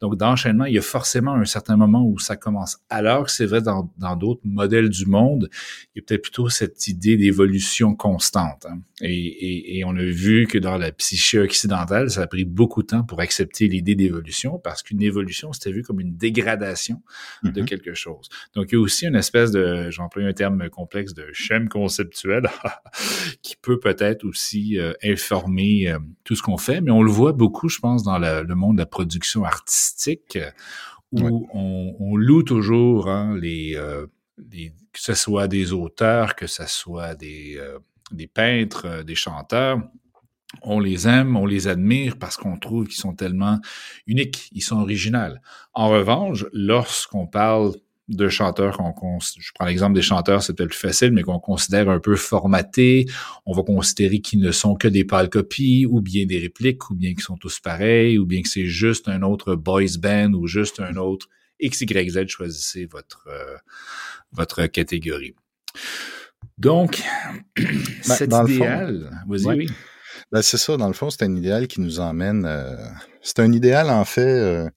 donc, 0.03 0.17
d'enchaînement, 0.17 0.65
il 0.65 0.75
y 0.75 0.79
a 0.79 0.83
forcément 0.83 1.35
un 1.35 1.45
certain 1.45 1.77
moment 1.77 2.05
où 2.05 2.19
ça 2.19 2.35
commence. 2.35 2.79
Alors 2.91 3.27
que 3.27 3.31
c'est 3.31 3.47
vrai 3.47 3.61
dans 3.63 4.17
d'autres 4.17 4.41
modèles 4.43 4.89
du 4.89 5.07
monde, 5.07 5.49
il 5.95 6.01
y 6.01 6.01
a 6.01 6.05
peut-être 6.05 6.23
plutôt 6.23 6.49
cette 6.49 6.89
idée 6.89 7.17
d'évolution 7.17 7.95
constante. 7.95 8.67
Hein. 8.69 8.81
Et, 9.01 9.79
et, 9.79 9.85
on 9.85 9.95
a 9.95 10.03
vu 10.03 10.49
que 10.49 10.59
dans 10.59 10.77
la 10.77 10.91
psyché 10.91 11.39
occidentale, 11.39 12.11
ça 12.11 12.23
a 12.23 12.27
pris 12.27 12.45
beaucoup 12.45 12.83
de 12.83 12.89
temps 12.89 13.05
pour 13.05 13.21
accepter 13.21 13.69
l'idée 13.69 13.95
d'évolution 13.95 14.59
parce 14.59 14.83
qu'une 14.83 15.03
évolution, 15.03 15.53
c'était 15.53 15.71
vu 15.71 15.85
comme 15.85 16.01
une 16.01 16.17
dégradation 16.17 17.01
de 17.45 17.51
mm-hmm. 17.51 17.65
quelque 17.65 17.95
chose. 17.95 18.29
Donc, 18.57 18.73
il 18.73 18.75
y 18.75 18.79
a 18.79 18.81
aussi 18.81 19.07
une 19.07 19.15
espèce 19.15 19.53
de, 19.53 19.89
j'emploie 19.91 20.25
un 20.25 20.33
terme 20.33 20.69
complexe, 20.69 21.15
de 21.15 21.29
schème 21.33 21.69
conceptuel 21.69 22.49
qui 23.43 23.55
peut 23.55 23.79
peut-être 23.79 24.25
aussi 24.25 24.81
euh, 24.81 24.95
informer 25.05 25.93
euh, 25.93 25.99
tout 26.25 26.35
ce 26.35 26.43
qu'on 26.43 26.59
fait, 26.59 26.81
mais 26.81 26.91
on 26.91 27.05
le 27.05 27.11
voit 27.13 27.33
beaucoup, 27.33 27.69
je 27.69 27.79
pense, 27.79 28.03
dans 28.03 28.19
le 28.19 28.55
monde 28.57 28.79
de 28.79 28.83
la 28.83 28.87
production 28.87 29.45
artistique 29.45 29.92
où 31.13 31.49
on, 31.53 32.17
loue 32.17 32.43
toujours 32.43 33.09
hein, 33.09 33.37
euh, 33.37 34.07
les, 34.51 34.73
que 34.93 35.01
ce 35.01 35.15
soit 35.15 35.49
des 35.49 35.73
auteurs, 35.73 36.35
que 36.35 36.47
ce 36.47 36.67
soit 36.67 37.15
des, 37.15 37.57
euh, 37.59 37.79
des 38.11 38.27
peintres, 38.27 38.87
euh, 38.87 39.03
des 39.03 39.15
chanteurs. 39.15 39.81
On 40.63 40.81
les 40.81 41.09
aime, 41.09 41.37
on 41.37 41.47
les 41.47 41.67
admire 41.67 42.19
parce 42.19 42.37
qu'on 42.37 42.59
trouve 42.59 42.87
qu'ils 42.87 42.99
sont 42.99 43.15
tellement 43.15 43.59
uniques, 44.07 44.49
ils 44.53 44.61
sont 44.61 44.81
originaux. 44.81 45.35
En 45.73 45.89
revanche, 45.89 46.45
lorsqu'on 46.53 47.27
parle 47.27 47.73
de 48.17 48.29
chanteurs 48.29 48.77
qu'on 48.77 49.19
je 49.21 49.51
prends 49.55 49.67
l'exemple 49.67 49.95
des 49.95 50.03
chanteurs, 50.03 50.43
c'est 50.43 50.55
peut-être 50.55 50.71
plus 50.71 50.79
facile, 50.79 51.13
mais 51.13 51.23
qu'on 51.23 51.39
considère 51.39 51.89
un 51.89 51.99
peu 51.99 52.17
formatés. 52.17 53.07
On 53.47 53.53
va 53.53 53.63
considérer 53.63 54.21
qu'ils 54.21 54.41
ne 54.41 54.53
sont 54.53 54.75
que 54.75 54.89
des 54.89 55.05
pâles 55.05 55.29
copies, 55.29 55.87
ou 55.87 56.01
bien 56.01 56.27
des 56.27 56.39
répliques, 56.39 56.91
ou 56.91 56.95
bien 56.95 57.13
qu'ils 57.13 57.23
sont 57.23 57.37
tous 57.37 57.61
pareils, 57.61 58.19
ou 58.19 58.27
bien 58.27 58.43
que 58.43 58.49
c'est 58.49 58.67
juste 58.67 59.09
un 59.09 59.23
autre 59.23 59.55
boys 59.55 59.99
band, 59.99 60.33
ou 60.33 60.47
juste 60.47 60.81
un 60.81 60.97
autre 60.97 61.29
XYZ. 61.63 62.27
Choisissez 62.29 62.87
votre, 62.87 63.29
euh, 63.29 63.57
votre 64.33 64.67
catégorie. 64.67 65.35
Donc, 66.59 67.03
ben, 67.57 67.65
cet 68.03 68.33
idéal, 68.33 69.11
vas-y, 69.27 69.47
oui. 69.47 69.69
Ben, 70.33 70.41
c'est 70.41 70.57
ça, 70.57 70.79
dans 70.79 70.87
le 70.87 70.95
fond, 70.95 71.11
c'est 71.11 71.25
un 71.25 71.37
idéal 71.37 71.67
qui 71.67 71.83
nous 71.83 72.01
emmène. 72.01 72.47
Euh, 72.47 72.75
c'est 73.21 73.39
un 73.41 73.53
idéal, 73.53 73.91
en 73.91 74.07
fait, 74.07 74.23
euh, 74.23 74.69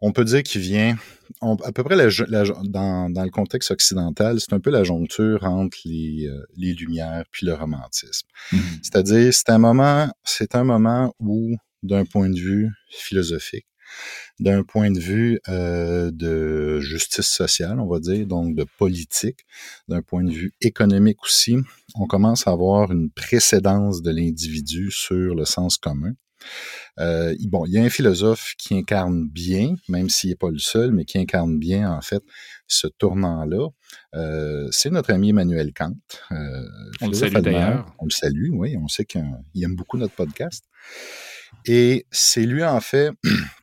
on 0.00 0.12
peut 0.12 0.24
dire 0.24 0.44
qu'il 0.44 0.60
vient. 0.60 0.96
à 1.42 1.72
peu 1.72 1.82
près 1.82 1.96
dans, 1.96 3.10
dans, 3.10 3.24
le 3.24 3.30
contexte 3.30 3.72
occidental, 3.72 4.38
c'est 4.38 4.52
un 4.52 4.60
peu 4.60 4.70
la 4.70 4.84
joncture 4.84 5.42
entre 5.42 5.76
les, 5.84 6.28
euh, 6.28 6.46
les 6.56 6.72
Lumières 6.74 7.24
puis 7.32 7.46
le 7.46 7.54
romantisme. 7.54 8.28
Mmh. 8.52 8.58
C'est-à-dire, 8.82 9.34
c'est 9.34 9.50
un 9.50 9.58
moment, 9.58 10.08
c'est 10.22 10.54
un 10.54 10.62
moment 10.62 11.12
où, 11.18 11.56
d'un 11.82 12.04
point 12.04 12.30
de 12.30 12.38
vue 12.38 12.70
philosophique, 12.90 13.66
d'un 14.40 14.62
point 14.62 14.90
de 14.90 14.98
vue 14.98 15.40
euh, 15.48 16.10
de 16.12 16.80
justice 16.80 17.28
sociale, 17.28 17.80
on 17.80 17.86
va 17.86 18.00
dire, 18.00 18.26
donc 18.26 18.54
de 18.54 18.64
politique, 18.78 19.40
d'un 19.88 20.02
point 20.02 20.24
de 20.24 20.32
vue 20.32 20.54
économique 20.60 21.22
aussi, 21.22 21.56
on 21.94 22.06
commence 22.06 22.46
à 22.46 22.50
avoir 22.52 22.92
une 22.92 23.10
précédence 23.10 24.02
de 24.02 24.10
l'individu 24.10 24.90
sur 24.90 25.34
le 25.34 25.44
sens 25.44 25.76
commun. 25.76 26.14
Euh, 27.00 27.34
bon, 27.46 27.64
il 27.66 27.72
y 27.72 27.78
a 27.78 27.82
un 27.82 27.90
philosophe 27.90 28.54
qui 28.58 28.74
incarne 28.74 29.28
bien, 29.28 29.74
même 29.88 30.08
s'il 30.08 30.30
n'est 30.30 30.36
pas 30.36 30.50
le 30.50 30.58
seul, 30.58 30.92
mais 30.92 31.04
qui 31.04 31.18
incarne 31.18 31.58
bien 31.58 31.90
en 31.90 32.00
fait 32.00 32.22
ce 32.66 32.86
tournant-là. 32.86 33.68
Euh, 34.14 34.68
c'est 34.70 34.90
notre 34.90 35.12
ami 35.12 35.30
Emmanuel 35.30 35.72
Kant. 35.72 35.94
Euh, 36.32 36.36
on 37.00 37.08
le 37.08 37.14
salue 37.14 37.36
d'ailleurs. 37.36 37.94
On 37.98 38.04
le 38.04 38.10
salue, 38.10 38.50
oui. 38.52 38.76
On 38.76 38.88
sait 38.88 39.04
qu'il 39.04 39.22
aime 39.62 39.76
beaucoup 39.76 39.98
notre 39.98 40.14
podcast. 40.14 40.64
Et 41.66 42.06
c'est 42.10 42.44
lui 42.44 42.64
en 42.64 42.80
fait 42.80 43.10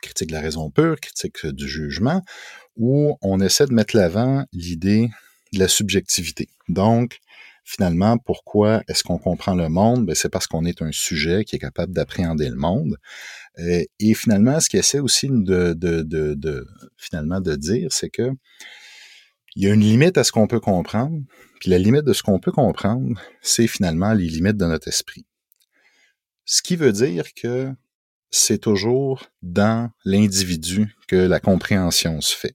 critique 0.00 0.28
de 0.28 0.34
la 0.34 0.40
raison 0.40 0.70
pure, 0.70 0.98
critique 1.00 1.46
du 1.46 1.68
jugement, 1.68 2.22
où 2.76 3.16
on 3.22 3.40
essaie 3.40 3.66
de 3.66 3.74
mettre 3.74 3.96
l'avant 3.96 4.44
l'idée 4.52 5.08
de 5.52 5.58
la 5.58 5.68
subjectivité. 5.68 6.48
Donc, 6.68 7.18
finalement, 7.64 8.18
pourquoi 8.18 8.82
est-ce 8.88 9.04
qu'on 9.04 9.18
comprend 9.18 9.54
le 9.54 9.68
monde? 9.68 10.06
Ben, 10.06 10.14
c'est 10.14 10.28
parce 10.28 10.46
qu'on 10.46 10.64
est 10.64 10.82
un 10.82 10.92
sujet 10.92 11.44
qui 11.44 11.56
est 11.56 11.60
capable 11.60 11.92
d'appréhender 11.92 12.48
le 12.48 12.56
monde. 12.56 12.96
Euh, 13.58 13.84
et, 13.98 14.14
finalement, 14.14 14.60
ce 14.60 14.68
qu'il 14.68 14.80
essaie 14.80 15.00
aussi 15.00 15.28
de, 15.30 16.66
finalement 16.96 17.40
de 17.40 17.54
dire, 17.56 17.88
c'est 17.92 18.10
que 18.10 18.30
il 19.56 19.64
y 19.64 19.66
a 19.68 19.74
une 19.74 19.80
limite 19.80 20.16
à 20.16 20.22
ce 20.22 20.30
qu'on 20.30 20.46
peut 20.46 20.60
comprendre, 20.60 21.18
puis 21.58 21.70
la 21.70 21.78
limite 21.78 22.04
de 22.04 22.12
ce 22.12 22.22
qu'on 22.22 22.38
peut 22.38 22.52
comprendre, 22.52 23.20
c'est 23.42 23.66
finalement 23.66 24.12
les 24.12 24.28
limites 24.28 24.56
de 24.56 24.64
notre 24.64 24.86
esprit. 24.86 25.26
Ce 26.44 26.62
qui 26.62 26.76
veut 26.76 26.92
dire 26.92 27.34
que 27.34 27.68
c'est 28.30 28.58
toujours 28.58 29.24
dans 29.42 29.90
l'individu 30.04 30.94
que 31.08 31.16
la 31.16 31.40
compréhension 31.40 32.20
se 32.20 32.36
fait. 32.36 32.54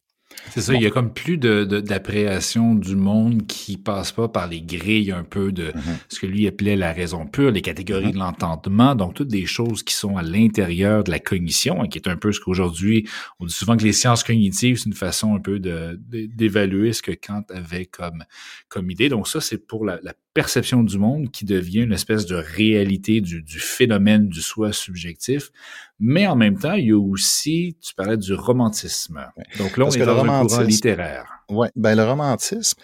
C'est 0.51 0.61
ça, 0.61 0.73
il 0.73 0.81
y 0.81 0.85
a 0.85 0.91
comme 0.91 1.11
plus 1.11 1.37
de, 1.37 1.63
d'appréhension 1.63 2.75
du 2.75 2.95
monde 2.95 3.47
qui 3.47 3.77
passe 3.77 4.11
pas 4.11 4.27
par 4.27 4.47
les 4.47 4.61
grilles 4.61 5.11
un 5.11 5.23
peu 5.23 5.51
de 5.51 5.71
mm-hmm. 5.71 5.97
ce 6.09 6.19
que 6.19 6.27
lui 6.27 6.47
appelait 6.47 6.75
la 6.75 6.93
raison 6.93 7.25
pure, 7.25 7.51
les 7.51 7.61
catégories 7.61 8.11
de 8.11 8.17
l'entendement, 8.17 8.95
donc 8.95 9.15
toutes 9.15 9.27
des 9.27 9.45
choses 9.45 9.83
qui 9.83 9.93
sont 9.93 10.17
à 10.17 10.23
l'intérieur 10.23 11.03
de 11.03 11.11
la 11.11 11.19
cognition, 11.19 11.81
hein, 11.81 11.87
qui 11.87 11.97
est 11.97 12.07
un 12.07 12.17
peu 12.17 12.31
ce 12.31 12.39
qu'aujourd'hui, 12.39 13.07
on 13.39 13.45
dit 13.45 13.53
souvent 13.53 13.75
que 13.75 13.83
les 13.83 13.93
sciences 13.93 14.23
cognitives, 14.23 14.77
c'est 14.77 14.85
une 14.85 14.93
façon 14.93 15.35
un 15.35 15.39
peu 15.39 15.59
de, 15.59 15.99
d'évaluer 16.09 16.93
ce 16.93 17.01
que 17.01 17.11
Kant 17.11 17.45
avait 17.49 17.85
comme, 17.85 18.23
comme 18.69 18.91
idée. 18.91 19.09
Donc 19.09 19.27
ça, 19.27 19.41
c'est 19.41 19.57
pour 19.57 19.85
la, 19.85 19.99
la 20.03 20.13
perception 20.35 20.83
du 20.83 20.99
monde 20.99 21.31
qui 21.31 21.45
devient 21.45 21.79
une 21.79 21.93
espèce 21.93 22.25
de 22.25 22.35
réalité 22.35 23.21
du, 23.21 23.41
du, 23.41 23.57
phénomène 23.57 24.27
du 24.27 24.41
soi 24.41 24.73
subjectif. 24.73 25.49
Mais 25.97 26.27
en 26.27 26.35
même 26.35 26.59
temps, 26.59 26.73
il 26.73 26.87
y 26.87 26.91
a 26.91 26.99
aussi, 26.99 27.77
tu 27.81 27.95
parlais 27.95 28.17
du 28.17 28.33
romantisme. 28.33 29.25
Donc 29.57 29.77
là, 29.77 29.85
on 29.85 29.89
est 29.89 30.05
dans 30.05 30.23
un 30.23 30.45
courant 30.45 30.61
littéraire. 30.61 31.25
Oui, 31.49 31.67
ben 31.75 31.95
le 31.95 32.03
romantisme, 32.03 32.77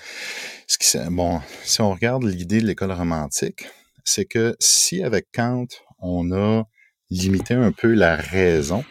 ce 0.65 0.77
qui, 0.77 0.97
bon, 1.11 1.41
si 1.63 1.81
on 1.81 1.91
regarde 1.91 2.23
l'idée 2.23 2.61
de 2.61 2.67
l'école 2.67 2.93
romantique, 2.93 3.65
c'est 4.05 4.25
que 4.25 4.55
si 4.59 5.03
avec 5.03 5.27
Kant, 5.33 5.67
on 5.99 6.31
a 6.31 6.63
limité 7.09 7.53
un 7.53 7.73
peu 7.73 7.93
la 7.93 8.15
raison, 8.15 8.85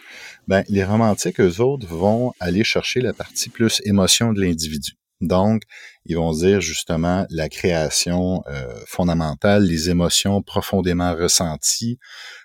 ben 0.49 0.64
les 0.69 0.85
romantiques, 0.85 1.40
eux 1.40 1.61
autres, 1.61 1.87
vont 1.87 2.35
aller 2.40 2.62
chercher 2.62 3.00
la 3.00 3.14
partie 3.14 3.49
plus 3.49 3.81
émotion 3.87 4.35
de 4.35 4.43
l'individu. 4.43 5.00
Donc, 5.21 5.62
ils 6.07 6.17
vont 6.17 6.33
dire 6.33 6.61
justement 6.61 7.27
la 7.31 7.49
création 7.49 8.43
euh, 8.49 8.81
fondamentale, 8.87 9.65
les 9.65 9.91
émotions 9.91 10.43
profondément 10.43 11.15
ressenties, 11.15 11.99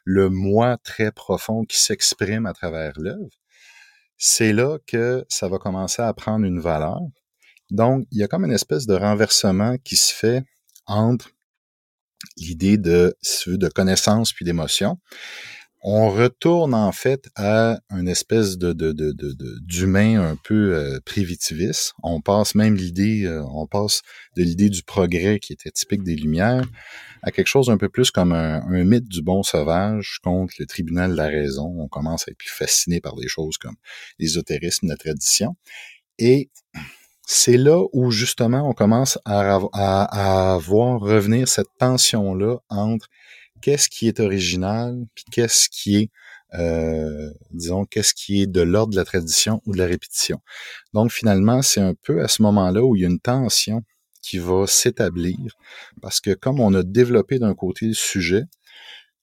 le 0.03 0.29
moi 0.29 0.77
très 0.83 1.11
profond 1.11 1.63
qui 1.63 1.79
s'exprime 1.79 2.45
à 2.45 2.53
travers 2.53 2.93
l'œuvre. 2.97 3.29
C'est 4.17 4.53
là 4.53 4.77
que 4.87 5.25
ça 5.29 5.47
va 5.47 5.57
commencer 5.57 6.01
à 6.01 6.13
prendre 6.13 6.45
une 6.45 6.59
valeur. 6.59 6.99
Donc, 7.71 8.05
il 8.11 8.19
y 8.19 8.23
a 8.23 8.27
comme 8.27 8.45
une 8.45 8.51
espèce 8.51 8.85
de 8.85 8.95
renversement 8.95 9.77
qui 9.83 9.95
se 9.95 10.13
fait 10.13 10.43
entre 10.85 11.29
l'idée 12.37 12.77
de, 12.77 13.15
de 13.47 13.67
connaissance 13.69 14.33
puis 14.33 14.45
d'émotion 14.45 14.99
on 15.87 16.09
retourne 16.09 16.73
en 16.73 16.91
fait 16.91 17.29
à 17.35 17.77
une 17.91 18.07
espèce 18.07 18.57
de, 18.57 18.73
d'humain 19.61 20.19
un 20.19 20.35
peu 20.35 20.73
euh, 20.73 20.99
privitiviste. 21.05 21.93
On 22.01 22.21
passe 22.21 22.55
même 22.55 22.73
l'idée, 22.73 23.25
euh, 23.25 23.43
on 23.53 23.67
passe 23.67 24.01
de 24.35 24.41
l'idée 24.41 24.71
du 24.71 24.81
progrès 24.81 25.37
qui 25.37 25.53
était 25.53 25.69
typique 25.69 26.01
des 26.01 26.15
Lumières 26.15 26.65
à 27.21 27.29
quelque 27.29 27.45
chose 27.45 27.69
un 27.69 27.77
peu 27.77 27.87
plus 27.87 28.09
comme 28.09 28.31
un, 28.31 28.61
mythe 28.83 29.07
du 29.07 29.21
bon 29.21 29.43
sauvage 29.43 30.17
contre 30.23 30.55
le 30.57 30.65
tribunal 30.65 31.11
de 31.11 31.17
la 31.17 31.27
raison. 31.27 31.75
On 31.77 31.87
commence 31.87 32.27
à 32.27 32.31
être 32.31 32.41
fasciné 32.43 32.99
par 32.99 33.15
des 33.15 33.27
choses 33.27 33.59
comme 33.59 33.75
l'ésotérisme, 34.17 34.87
la 34.87 34.97
tradition. 34.97 35.55
Et 36.17 36.49
c'est 37.27 37.57
là 37.57 37.83
où 37.93 38.09
justement 38.09 38.67
on 38.67 38.73
commence 38.73 39.19
à, 39.23 39.59
à, 39.73 40.53
à 40.53 40.57
voir 40.57 40.99
revenir 40.99 41.47
cette 41.47 41.69
tension-là 41.77 42.57
entre 42.69 43.07
qu'est-ce 43.65 43.89
qui 43.89 44.07
est 44.07 44.19
original, 44.19 45.07
puis 45.15 45.25
qu'est-ce 45.31 45.69
qui 45.69 45.95
est, 45.95 46.09
euh, 46.53 47.31
disons, 47.49 47.85
qu'est-ce 47.85 48.13
qui 48.13 48.43
est 48.43 48.45
de 48.45 48.61
l'ordre 48.61 48.91
de 48.91 48.95
la 48.95 49.05
tradition 49.05 49.59
ou 49.65 49.73
de 49.73 49.79
la 49.79 49.87
répétition. 49.87 50.39
Donc 50.93 51.11
finalement, 51.11 51.63
c'est 51.63 51.81
un 51.81 51.95
peu 51.95 52.21
à 52.21 52.27
ce 52.27 52.43
moment-là 52.43 52.83
où 52.83 52.95
il 52.95 53.01
y 53.01 53.05
a 53.05 53.07
une 53.07 53.19
tension 53.19 53.81
qui 54.21 54.37
va 54.37 54.67
s'établir, 54.67 55.39
parce 55.99 56.21
que 56.21 56.35
comme 56.35 56.59
on 56.59 56.75
a 56.75 56.83
développé 56.83 57.39
d'un 57.39 57.55
côté 57.55 57.87
le 57.87 57.95
sujet, 57.95 58.43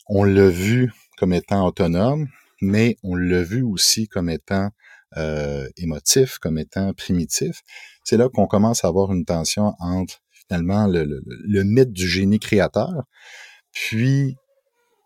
on 0.08 0.24
l'a 0.24 0.48
vu 0.48 0.92
comme 1.18 1.32
étant 1.32 1.64
autonome, 1.64 2.26
mais 2.60 2.96
on 3.04 3.14
l'a 3.14 3.44
vu 3.44 3.62
aussi 3.62 4.08
comme 4.08 4.28
étant 4.28 4.70
euh, 5.18 5.68
émotif, 5.76 6.38
comme 6.38 6.58
étant 6.58 6.92
primitif. 6.94 7.62
C'est 8.02 8.16
là 8.16 8.28
qu'on 8.28 8.48
commence 8.48 8.84
à 8.84 8.88
avoir 8.88 9.12
une 9.12 9.24
tension 9.24 9.74
entre 9.78 10.20
finalement 10.32 10.88
le, 10.88 11.22
le 11.26 11.62
mythe 11.62 11.92
du 11.92 12.08
génie 12.08 12.40
créateur, 12.40 13.04
puis, 13.72 14.36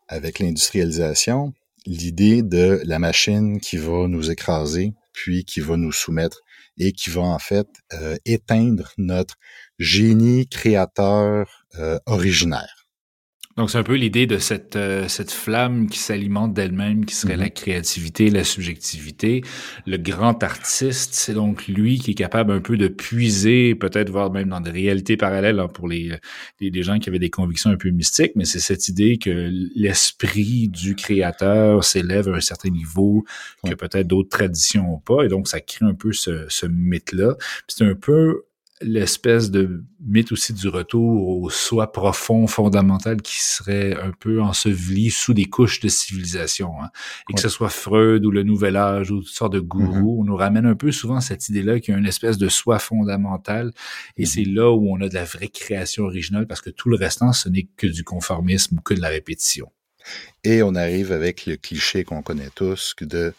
avec 0.08 0.38
l'industrialisation, 0.38 1.52
l'idée 1.86 2.42
de 2.42 2.80
la 2.84 2.98
machine 2.98 3.60
qui 3.60 3.76
va 3.76 4.08
nous 4.08 4.30
écraser, 4.30 4.92
puis 5.12 5.44
qui 5.44 5.60
va 5.60 5.76
nous 5.76 5.92
soumettre 5.92 6.42
et 6.78 6.92
qui 6.92 7.10
va 7.10 7.22
en 7.22 7.38
fait 7.38 7.68
euh, 7.94 8.16
éteindre 8.26 8.92
notre 8.98 9.36
génie 9.78 10.46
créateur 10.48 11.64
euh, 11.78 11.98
originaire. 12.06 12.75
Donc, 13.56 13.70
c'est 13.70 13.78
un 13.78 13.82
peu 13.82 13.94
l'idée 13.94 14.26
de 14.26 14.36
cette, 14.36 14.76
euh, 14.76 15.08
cette 15.08 15.30
flamme 15.30 15.88
qui 15.88 15.98
s'alimente 15.98 16.52
d'elle-même, 16.52 17.06
qui 17.06 17.14
serait 17.14 17.36
la 17.36 17.46
mm-hmm. 17.46 17.52
créativité, 17.52 18.30
la 18.30 18.44
subjectivité. 18.44 19.42
Le 19.86 19.96
grand 19.96 20.42
artiste, 20.42 21.14
c'est 21.14 21.32
donc 21.32 21.66
lui 21.66 21.98
qui 21.98 22.10
est 22.10 22.14
capable 22.14 22.52
un 22.52 22.60
peu 22.60 22.76
de 22.76 22.88
puiser, 22.88 23.74
peut-être 23.74 24.10
voir 24.10 24.30
même 24.30 24.50
dans 24.50 24.60
des 24.60 24.70
réalités 24.70 25.16
parallèles 25.16 25.58
hein, 25.58 25.68
pour 25.68 25.88
les, 25.88 26.18
les, 26.60 26.82
gens 26.82 26.98
qui 26.98 27.08
avaient 27.08 27.18
des 27.18 27.30
convictions 27.30 27.70
un 27.70 27.76
peu 27.76 27.88
mystiques, 27.88 28.32
mais 28.36 28.44
c'est 28.44 28.60
cette 28.60 28.88
idée 28.88 29.16
que 29.16 29.50
l'esprit 29.74 30.68
du 30.68 30.94
créateur 30.94 31.82
s'élève 31.82 32.28
à 32.28 32.36
un 32.36 32.40
certain 32.40 32.68
niveau 32.68 33.24
que 33.64 33.74
peut-être 33.74 34.06
d'autres 34.06 34.28
traditions 34.28 34.82
n'ont 34.82 34.98
pas, 34.98 35.24
et 35.24 35.28
donc 35.28 35.48
ça 35.48 35.60
crée 35.60 35.86
un 35.86 35.94
peu 35.94 36.12
ce, 36.12 36.44
ce 36.48 36.66
mythe-là. 36.66 37.36
C'est 37.68 37.84
un 37.84 37.94
peu 37.94 38.42
l'espèce 38.82 39.50
de 39.50 39.84
mythe 40.00 40.32
aussi 40.32 40.52
du 40.52 40.68
retour 40.68 41.28
au 41.28 41.48
soi 41.48 41.92
profond, 41.92 42.46
fondamental, 42.46 43.22
qui 43.22 43.42
serait 43.42 43.94
un 43.94 44.12
peu 44.12 44.42
enseveli 44.42 45.10
sous 45.10 45.32
des 45.32 45.46
couches 45.46 45.80
de 45.80 45.88
civilisation. 45.88 46.72
Hein. 46.82 46.90
Et 47.30 47.34
que 47.34 47.40
ce 47.40 47.48
soit 47.48 47.70
Freud 47.70 48.24
ou 48.26 48.30
le 48.30 48.42
Nouvel 48.42 48.76
Âge 48.76 49.10
ou 49.10 49.20
toutes 49.20 49.28
sortes 49.28 49.54
de 49.54 49.60
gourous, 49.60 50.18
mm-hmm. 50.18 50.20
on 50.20 50.24
nous 50.24 50.36
ramène 50.36 50.66
un 50.66 50.74
peu 50.74 50.92
souvent 50.92 51.20
cette 51.20 51.48
idée-là 51.48 51.80
qu'il 51.80 51.92
y 51.92 51.94
a 51.96 51.98
une 51.98 52.06
espèce 52.06 52.36
de 52.36 52.48
soi 52.48 52.78
fondamental. 52.78 53.72
Et 54.16 54.24
mm-hmm. 54.24 54.26
c'est 54.26 54.44
là 54.44 54.70
où 54.70 54.92
on 54.92 55.00
a 55.00 55.08
de 55.08 55.14
la 55.14 55.24
vraie 55.24 55.48
création 55.48 56.04
originale 56.04 56.46
parce 56.46 56.60
que 56.60 56.70
tout 56.70 56.90
le 56.90 56.96
restant, 56.96 57.32
ce 57.32 57.48
n'est 57.48 57.68
que 57.76 57.86
du 57.86 58.04
conformisme 58.04 58.76
ou 58.76 58.80
que 58.82 58.94
de 58.94 59.00
la 59.00 59.08
répétition. 59.08 59.70
Et 60.44 60.62
on 60.62 60.74
arrive 60.74 61.12
avec 61.12 61.46
le 61.46 61.56
cliché 61.56 62.04
qu'on 62.04 62.22
connaît 62.22 62.50
tous 62.54 62.94
de 63.00 63.32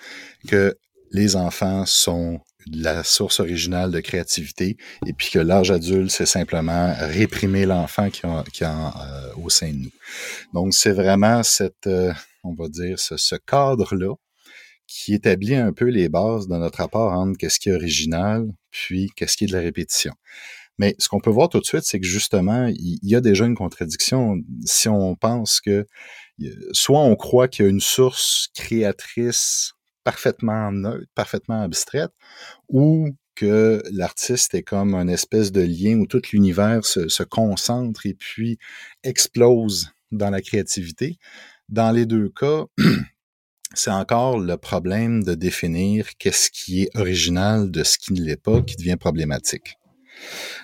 que 0.47 0.75
les 1.11 1.35
enfants 1.35 1.85
sont 1.85 2.41
la 2.73 3.03
source 3.03 3.39
originale 3.39 3.91
de 3.91 3.99
créativité 3.99 4.77
et 5.05 5.13
puis 5.13 5.29
que 5.31 5.39
l'âge 5.39 5.71
adulte, 5.71 6.11
c'est 6.11 6.25
simplement 6.25 6.93
réprimer 6.99 7.65
l'enfant 7.65 8.09
qui 8.09 8.25
a, 8.25 8.43
qui 8.51 8.63
euh, 8.63 9.33
au 9.43 9.49
sein 9.49 9.69
de 9.69 9.77
nous. 9.77 9.91
Donc, 10.53 10.73
c'est 10.73 10.91
vraiment 10.91 11.43
cette, 11.43 11.87
euh, 11.87 12.13
on 12.43 12.53
va 12.53 12.67
dire, 12.67 12.99
ce, 12.99 13.17
ce 13.17 13.35
cadre-là 13.35 14.13
qui 14.87 15.13
établit 15.13 15.55
un 15.55 15.73
peu 15.73 15.85
les 15.85 16.09
bases 16.09 16.47
de 16.47 16.55
notre 16.55 16.79
rapport 16.79 17.11
entre 17.11 17.37
qu'est-ce 17.37 17.59
qui 17.59 17.69
est 17.69 17.73
original, 17.73 18.45
puis 18.71 19.09
qu'est-ce 19.15 19.35
qui 19.35 19.43
est 19.43 19.47
de 19.47 19.53
la 19.53 19.59
répétition. 19.59 20.13
Mais 20.77 20.95
ce 20.99 21.09
qu'on 21.09 21.19
peut 21.19 21.29
voir 21.29 21.49
tout 21.49 21.59
de 21.59 21.65
suite, 21.65 21.83
c'est 21.83 21.99
que 21.99 22.05
justement, 22.05 22.67
il 22.67 22.99
y 23.01 23.15
a 23.15 23.21
déjà 23.21 23.45
une 23.45 23.55
contradiction 23.55 24.35
si 24.65 24.87
on 24.87 25.15
pense 25.15 25.59
que 25.59 25.85
soit 26.71 26.99
on 26.99 27.15
croit 27.15 27.47
qu'il 27.47 27.65
y 27.65 27.67
a 27.67 27.71
une 27.71 27.81
source 27.81 28.49
créatrice 28.53 29.73
parfaitement 30.07 30.71
neutre, 30.71 31.05
parfaitement 31.15 31.61
abstraite, 31.63 32.13
ou 32.69 33.09
que 33.35 33.83
l'artiste 33.91 34.55
est 34.55 34.63
comme 34.63 34.95
un 34.95 35.09
espèce 35.09 35.51
de 35.51 35.59
lien 35.59 35.99
où 35.99 36.07
tout 36.07 36.21
l'univers 36.31 36.85
se, 36.85 37.23
concentre 37.23 38.05
et 38.05 38.13
puis 38.13 38.57
explose 39.03 39.89
dans 40.13 40.29
la 40.29 40.41
créativité. 40.41 41.17
Dans 41.67 41.91
les 41.91 42.05
deux 42.05 42.29
cas, 42.29 42.67
c'est 43.73 43.91
encore 43.91 44.39
le 44.39 44.55
problème 44.55 45.25
de 45.25 45.35
définir 45.35 46.07
qu'est-ce 46.17 46.51
qui 46.51 46.83
est 46.83 46.97
original 46.97 47.69
de 47.69 47.83
ce 47.83 47.97
qui 47.97 48.13
ne 48.13 48.21
l'est 48.21 48.41
pas 48.41 48.61
qui 48.61 48.77
devient 48.77 48.95
problématique. 48.97 49.75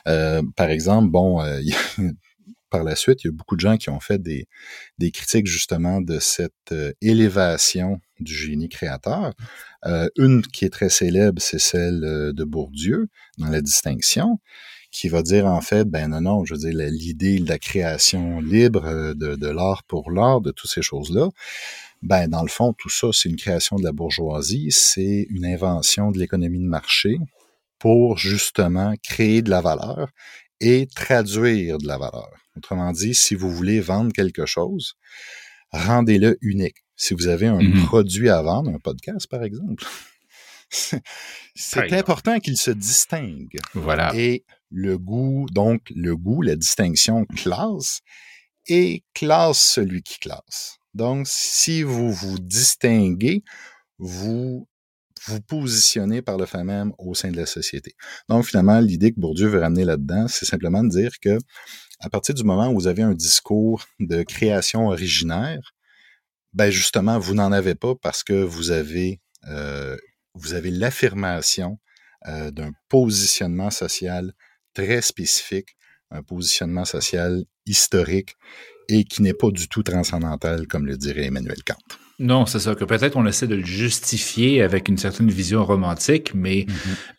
Euh, 0.08 0.42
par 0.56 0.70
exemple, 0.70 1.12
bon, 1.12 1.42
euh, 1.44 1.60
par 2.70 2.86
la 2.86 2.96
suite, 2.96 3.26
il 3.26 3.28
y 3.28 3.30
a 3.30 3.34
beaucoup 3.34 3.58
de 3.58 3.62
gens 3.62 3.76
qui 3.76 3.90
ont 3.90 4.00
fait 4.00 4.20
des, 4.20 4.48
des 5.00 5.12
critiques 5.12 5.48
justement 5.48 6.00
de 6.00 6.20
cette 6.20 6.72
euh, 6.72 6.94
élévation 7.02 8.00
du 8.24 8.34
génie 8.34 8.70
créateur. 8.70 9.34
Euh, 9.86 10.08
une 10.18 10.42
qui 10.42 10.66
est 10.66 10.70
très 10.70 10.90
célèbre, 10.90 11.42
c'est 11.42 11.60
celle 11.60 12.02
de 12.34 12.44
Bourdieu 12.44 13.08
dans 13.38 13.50
la 13.50 13.62
distinction, 13.62 14.40
qui 14.92 15.10
va 15.10 15.22
dire 15.22 15.46
en 15.46 15.62
fait, 15.62 15.86
ben 15.86 16.10
non, 16.10 16.22
non, 16.22 16.46
je 16.46 16.54
veux 16.54 16.60
dire, 16.60 16.90
l'idée 16.92 17.40
de 17.40 17.50
la 17.50 17.60
création 17.60 18.40
libre, 18.40 19.14
de, 19.16 19.36
de 19.36 19.48
l'art 19.48 19.84
pour 19.84 20.12
l'art, 20.12 20.42
de 20.42 20.52
toutes 20.52 20.70
ces 20.70 20.82
choses-là, 20.82 21.30
ben 22.04 22.28
dans 22.28 22.44
le 22.44 22.50
fond, 22.50 22.74
tout 22.74 22.90
ça, 22.90 23.08
c'est 23.14 23.30
une 23.30 23.38
création 23.38 23.78
de 23.78 23.84
la 23.84 23.94
bourgeoisie, 23.94 24.68
c'est 24.72 25.26
une 25.30 25.46
invention 25.46 26.12
de 26.12 26.20
l'économie 26.20 26.60
de 26.60 26.68
marché 26.68 27.18
pour 27.80 28.18
justement 28.18 28.94
créer 29.02 29.42
de 29.42 29.50
la 29.50 29.62
valeur 29.62 30.10
et 30.60 30.88
traduire 30.94 31.78
de 31.78 31.88
la 31.88 31.98
valeur. 31.98 32.30
Autrement 32.56 32.92
dit, 32.92 33.14
si 33.14 33.36
vous 33.36 33.50
voulez 33.50 33.80
vendre 33.80 34.12
quelque 34.12 34.46
chose, 34.46 34.96
rendez-le 35.72 36.38
unique. 36.42 36.78
Si 37.04 37.14
vous 37.14 37.28
avez 37.28 37.48
un 37.48 37.60
mm-hmm. 37.60 37.86
produit 37.86 38.30
à 38.30 38.42
vendre, 38.42 38.70
un 38.70 38.80
podcast 38.80 39.28
par 39.28 39.44
exemple, 39.44 39.84
c'est 41.54 41.92
important 41.92 42.40
qu'il 42.40 42.56
se 42.56 42.72
distingue. 42.72 43.60
Voilà. 43.74 44.16
Et 44.16 44.46
le 44.70 44.98
goût, 44.98 45.46
donc 45.52 45.82
le 45.94 46.16
goût, 46.16 46.42
la 46.42 46.56
distinction 46.56 47.26
classe, 47.26 48.00
et 48.68 49.04
classe 49.14 49.60
celui 49.60 50.02
qui 50.02 50.18
classe. 50.20 50.78
Donc, 50.94 51.28
si 51.28 51.84
vous 51.84 52.14
vous 52.14 52.40
distinguez, 52.40 53.44
vous 53.98 54.66
vous 55.28 55.42
positionnez 55.42 56.22
par 56.22 56.38
le 56.38 56.46
fait 56.46 56.64
même 56.64 56.94
au 56.98 57.16
sein 57.16 57.32
de 57.32 57.38
la 57.38 57.46
société. 57.46 57.96
Donc, 58.30 58.46
finalement, 58.46 58.80
l'idée 58.80 59.12
que 59.12 59.20
Bourdieu 59.20 59.48
veut 59.48 59.60
ramener 59.60 59.84
là-dedans, 59.84 60.30
c'est 60.30 60.46
simplement 60.46 60.86
de 60.86 60.90
dire 60.90 61.12
que 61.22 61.38
à 62.00 62.10
partir 62.10 62.34
du 62.34 62.46
moment 62.46 62.70
où 62.70 62.76
vous 62.76 62.88
avez 62.88 63.04
un 63.04 63.14
discours 63.14 63.84
de 64.00 64.24
création 64.24 64.88
originaire, 64.88 65.74
ben 66.54 66.70
justement, 66.70 67.20
vous 67.20 67.34
n'en 67.34 67.52
avez 67.52 67.76
pas 67.76 67.96
parce 67.96 68.24
que 68.24 68.34
vous 68.34 68.72
avez 68.72 69.22
euh, 69.48 69.98
avez 70.52 70.72
l'affirmation 70.72 71.80
euh, 72.28 72.52
d'un 72.52 72.72
positionnement 72.90 73.70
social 73.70 74.34
très 74.74 75.02
spécifique, 75.02 75.76
un 76.12 76.24
positionnement 76.24 76.86
social 76.86 77.44
historique 77.66 78.36
et 78.90 79.04
qui 79.04 79.22
n'est 79.22 79.34
pas 79.34 79.52
du 79.52 79.68
tout 79.68 79.84
transcendantal, 79.84 80.68
comme 80.68 80.86
le 80.86 80.98
dirait 80.98 81.26
Emmanuel 81.26 81.64
Kant. 81.66 81.98
Non, 82.20 82.46
c'est 82.46 82.60
ça, 82.60 82.76
que 82.76 82.86
peut-être 82.86 83.18
on 83.18 83.26
essaie 83.26 83.48
de 83.48 83.56
le 83.56 83.66
justifier 83.66 84.62
avec 84.62 84.88
une 84.88 84.98
certaine 84.98 85.30
vision 85.30 85.66
romantique, 85.66 86.36
mais 86.36 86.68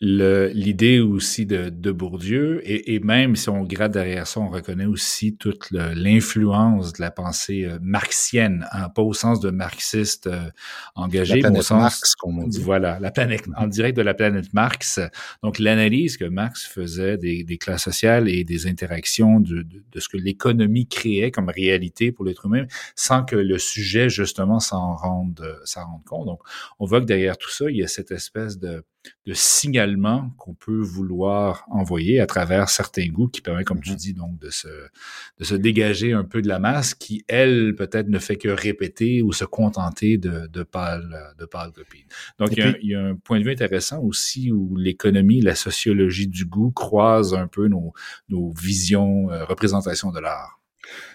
mm-hmm. 0.01 0.51
l'idée 0.53 1.01
aussi 1.01 1.45
de, 1.45 1.67
de 1.67 1.91
Bourdieu, 1.91 2.61
et, 2.63 2.95
et, 2.95 2.99
même 3.01 3.35
si 3.35 3.49
on 3.49 3.63
gratte 3.63 3.91
derrière 3.91 4.25
ça, 4.25 4.39
on 4.39 4.47
reconnaît 4.49 4.85
aussi 4.85 5.35
toute 5.35 5.69
l'influence 5.71 6.93
de 6.93 7.01
la 7.01 7.11
pensée 7.11 7.65
euh, 7.65 7.77
marxienne, 7.81 8.65
hein, 8.71 8.87
pas 8.87 9.01
au 9.01 9.11
sens 9.11 9.41
de 9.41 9.49
marxiste 9.49 10.27
euh, 10.27 10.49
engagé, 10.95 11.41
mais 11.41 11.59
au 11.59 11.61
sens... 11.61 11.81
Marx, 11.81 12.15
comme 12.15 12.39
on 12.39 12.47
dit. 12.47 12.61
Voilà, 12.61 12.97
la 13.01 13.11
planète, 13.11 13.43
en 13.57 13.67
direct 13.67 13.97
de 13.97 14.01
la 14.01 14.13
planète 14.13 14.53
Marx. 14.53 15.01
Donc 15.43 15.59
l'analyse 15.59 16.15
que 16.15 16.25
Marx 16.25 16.65
faisait 16.65 17.17
des, 17.17 17.43
des, 17.43 17.57
classes 17.57 17.83
sociales 17.83 18.29
et 18.29 18.45
des 18.45 18.65
interactions 18.65 19.41
de, 19.41 19.57
de, 19.57 19.83
de 19.91 19.99
ce 19.99 20.07
que 20.07 20.17
l'économie 20.17 20.87
créait 20.87 21.31
comme 21.31 21.49
réalité 21.49 22.13
pour 22.13 22.23
l'être 22.23 22.45
humain, 22.45 22.65
sans 22.95 23.25
que 23.25 23.35
le 23.35 23.57
sujet, 23.57 24.09
justement, 24.09 24.61
s'en 24.61 24.84
euh, 24.93 25.55
s'en 25.63 25.85
rendre 25.85 26.03
compte. 26.05 26.25
Donc, 26.27 26.41
on 26.79 26.85
voit 26.85 26.99
que 27.01 27.05
derrière 27.05 27.37
tout 27.37 27.49
ça, 27.49 27.69
il 27.69 27.77
y 27.77 27.83
a 27.83 27.87
cette 27.87 28.11
espèce 28.11 28.57
de, 28.57 28.83
de 29.25 29.33
signalement 29.33 30.31
qu'on 30.37 30.53
peut 30.53 30.79
vouloir 30.79 31.65
envoyer 31.69 32.19
à 32.19 32.25
travers 32.25 32.69
certains 32.69 33.07
goûts 33.07 33.27
qui 33.27 33.41
permet, 33.41 33.63
comme 33.63 33.81
tu 33.81 33.91
mm-hmm. 33.91 33.95
dis, 33.95 34.13
donc 34.13 34.39
de 34.39 34.49
se, 34.49 34.67
de 34.67 35.43
se 35.43 35.55
dégager 35.55 36.13
un 36.13 36.23
peu 36.23 36.41
de 36.41 36.47
la 36.47 36.59
masse 36.59 36.93
qui, 36.93 37.23
elle, 37.27 37.75
peut-être 37.75 38.07
ne 38.07 38.19
fait 38.19 38.37
que 38.37 38.49
répéter 38.49 39.21
ou 39.21 39.33
se 39.33 39.45
contenter 39.45 40.17
de, 40.17 40.47
de 40.47 40.63
pâles, 40.63 41.33
de 41.37 41.45
pâles 41.45 41.71
copies. 41.71 42.05
Donc, 42.39 42.51
il 42.51 42.59
y, 42.59 42.61
a, 42.61 42.77
il 42.81 42.89
y, 42.89 42.95
a, 42.95 43.01
un 43.01 43.15
point 43.15 43.39
de 43.39 43.45
vue 43.45 43.51
intéressant 43.51 44.01
aussi 44.01 44.51
où 44.51 44.75
l'économie, 44.75 45.41
la 45.41 45.55
sociologie 45.55 46.27
du 46.27 46.45
goût 46.45 46.71
croisent 46.71 47.37
un 47.37 47.47
peu 47.47 47.67
nos, 47.67 47.93
nos 48.29 48.53
visions, 48.53 49.29
euh, 49.31 49.45
représentations 49.45 50.11
de 50.11 50.19
l'art. 50.19 50.59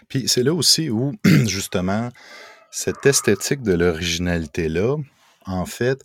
Puis 0.09 0.28
c'est 0.28 0.42
là 0.42 0.52
aussi 0.52 0.90
où, 0.90 1.12
justement, 1.46 2.11
cette 2.70 3.04
esthétique 3.06 3.62
de 3.62 3.72
l'originalité-là, 3.72 4.96
en 5.46 5.66
fait, 5.66 6.02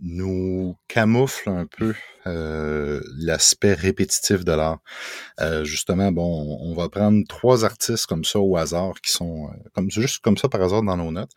nous 0.00 0.76
camoufle 0.86 1.48
un 1.48 1.66
peu 1.66 1.94
euh, 2.26 3.00
l'aspect 3.16 3.74
répétitif 3.74 4.44
de 4.44 4.52
l'art. 4.52 4.78
Euh, 5.40 5.64
justement, 5.64 6.12
bon, 6.12 6.58
on 6.60 6.74
va 6.74 6.88
prendre 6.88 7.24
trois 7.28 7.64
artistes 7.64 8.06
comme 8.06 8.24
ça 8.24 8.38
au 8.38 8.56
hasard, 8.56 9.00
qui 9.00 9.10
sont 9.10 9.48
euh, 9.48 9.68
comme 9.74 9.90
juste 9.90 10.20
comme 10.20 10.36
ça 10.36 10.48
par 10.48 10.62
hasard 10.62 10.82
dans 10.82 10.96
nos 10.96 11.10
notes. 11.10 11.32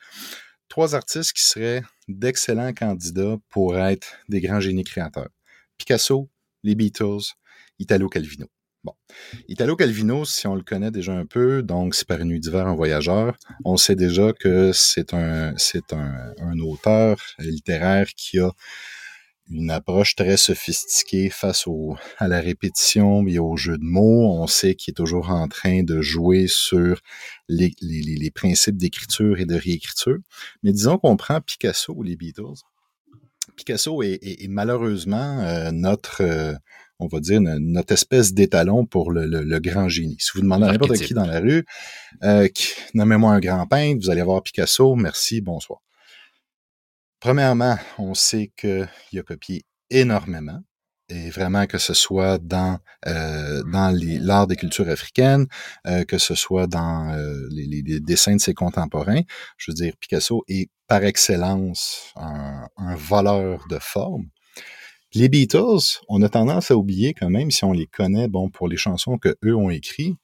Trois 0.67 0.95
artistes 0.95 1.33
qui 1.33 1.43
seraient 1.43 1.83
d'excellents 2.07 2.73
candidats 2.73 3.37
pour 3.49 3.77
être 3.77 4.19
des 4.29 4.41
grands 4.41 4.59
génies 4.59 4.83
créateurs. 4.83 5.29
Picasso, 5.77 6.29
les 6.63 6.75
Beatles, 6.75 7.33
Italo 7.79 8.09
Calvino. 8.09 8.47
Bon. 8.83 8.93
Italo 9.47 9.75
Calvino, 9.75 10.25
si 10.25 10.47
on 10.47 10.55
le 10.55 10.63
connaît 10.63 10.89
déjà 10.89 11.13
un 11.13 11.25
peu, 11.25 11.61
donc 11.61 11.93
c'est 11.93 12.07
par 12.07 12.19
une 12.19 12.29
nuit 12.29 12.39
d'hiver 12.39 12.65
un 12.65 12.75
voyageur, 12.75 13.37
on 13.63 13.77
sait 13.77 13.95
déjà 13.95 14.33
que 14.33 14.71
c'est 14.73 15.13
un, 15.13 15.53
c'est 15.57 15.93
un, 15.93 16.33
un, 16.39 16.59
auteur 16.59 17.21
littéraire 17.37 18.07
qui 18.15 18.39
a 18.39 18.51
une 19.51 19.69
approche 19.69 20.15
très 20.15 20.37
sophistiquée 20.37 21.29
face 21.29 21.67
au, 21.67 21.95
à 22.17 22.27
la 22.27 22.39
répétition 22.39 23.27
et 23.27 23.37
au 23.37 23.55
jeu 23.57 23.77
de 23.77 23.83
mots. 23.83 24.31
On 24.41 24.47
sait 24.47 24.75
qu'il 24.75 24.93
est 24.93 24.95
toujours 24.95 25.29
en 25.29 25.47
train 25.47 25.83
de 25.83 26.01
jouer 26.01 26.47
sur 26.47 27.01
les, 27.49 27.73
les, 27.81 28.31
principes 28.31 28.77
d'écriture 28.77 29.39
et 29.39 29.45
de 29.45 29.55
réécriture. 29.55 30.17
Mais 30.63 30.71
disons 30.71 30.97
qu'on 30.97 31.17
prend 31.17 31.41
Picasso 31.41 31.93
ou 31.93 32.01
les 32.01 32.15
Beatles. 32.15 32.63
Picasso 33.57 34.01
est 34.01 34.47
malheureusement 34.47 35.39
euh, 35.41 35.71
notre... 35.71 36.21
Euh, 36.21 36.55
on 37.01 37.07
va 37.07 37.19
dire, 37.19 37.41
notre 37.41 37.93
espèce 37.93 38.33
d'étalon 38.33 38.85
pour 38.85 39.11
le, 39.11 39.59
grand 39.59 39.89
génie. 39.89 40.17
Si 40.19 40.31
vous 40.35 40.41
demandez 40.41 40.67
à 40.67 40.71
n'importe 40.71 40.97
qui 40.97 41.13
dans 41.13 41.25
la 41.25 41.39
rue, 41.39 41.65
euh, 42.23 42.47
nommez-moi 42.93 43.33
un 43.33 43.39
grand 43.39 43.65
peintre, 43.67 43.99
vous 44.03 44.09
allez 44.09 44.21
voir 44.21 44.43
Picasso, 44.43 44.95
merci, 44.95 45.41
bonsoir. 45.41 45.79
Premièrement, 47.19 47.77
on 47.97 48.13
sait 48.13 48.51
qu'il 48.55 49.19
a 49.19 49.23
copié 49.23 49.63
énormément, 49.89 50.61
et 51.09 51.29
vraiment 51.29 51.65
que 51.67 51.77
ce 51.77 51.93
soit 51.93 52.37
dans 52.37 52.79
euh, 53.07 53.63
dans 53.63 53.95
l'art 54.21 54.47
des 54.47 54.55
cultures 54.55 54.89
africaines, 54.89 55.47
euh, 55.87 56.03
que 56.05 56.17
ce 56.17 56.35
soit 56.35 56.67
dans 56.67 57.11
euh, 57.13 57.47
les, 57.51 57.65
les, 57.65 57.99
dessins 57.99 58.35
de 58.35 58.41
ses 58.41 58.53
contemporains. 58.53 59.21
Je 59.57 59.71
veux 59.71 59.75
dire, 59.75 59.93
Picasso 59.99 60.43
est 60.47 60.69
par 60.87 61.03
excellence 61.03 62.13
un, 62.15 62.67
un 62.77 62.95
voleur 62.95 63.65
de 63.69 63.79
forme. 63.79 64.27
Les 65.13 65.27
Beatles, 65.27 65.99
on 66.07 66.21
a 66.21 66.29
tendance 66.29 66.71
à 66.71 66.77
oublier 66.77 67.13
quand 67.13 67.29
même, 67.29 67.51
si 67.51 67.65
on 67.65 67.73
les 67.73 67.87
connaît, 67.87 68.29
bon, 68.29 68.49
pour 68.49 68.69
les 68.69 68.77
chansons 68.77 69.17
que 69.17 69.35
eux 69.43 69.55
ont 69.55 69.69
écrites, 69.69 70.15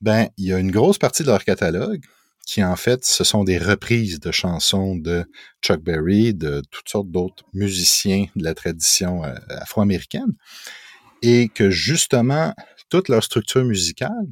ben, 0.00 0.28
il 0.38 0.46
y 0.46 0.52
a 0.52 0.58
une 0.58 0.70
grosse 0.70 0.98
partie 0.98 1.22
de 1.22 1.28
leur 1.28 1.44
catalogue 1.44 2.02
qui, 2.46 2.62
en 2.62 2.76
fait, 2.76 3.04
ce 3.04 3.24
sont 3.24 3.44
des 3.44 3.58
reprises 3.58 4.20
de 4.20 4.30
chansons 4.30 4.96
de 4.96 5.24
Chuck 5.62 5.82
Berry, 5.82 6.34
de 6.34 6.62
toutes 6.70 6.88
sortes 6.88 7.10
d'autres 7.10 7.44
musiciens 7.52 8.26
de 8.36 8.44
la 8.44 8.54
tradition 8.54 9.24
euh, 9.24 9.34
afro-américaine, 9.48 10.34
et 11.22 11.48
que, 11.48 11.70
justement, 11.70 12.54
toute 12.90 13.08
leur 13.08 13.24
structure 13.24 13.64
musicale, 13.64 14.26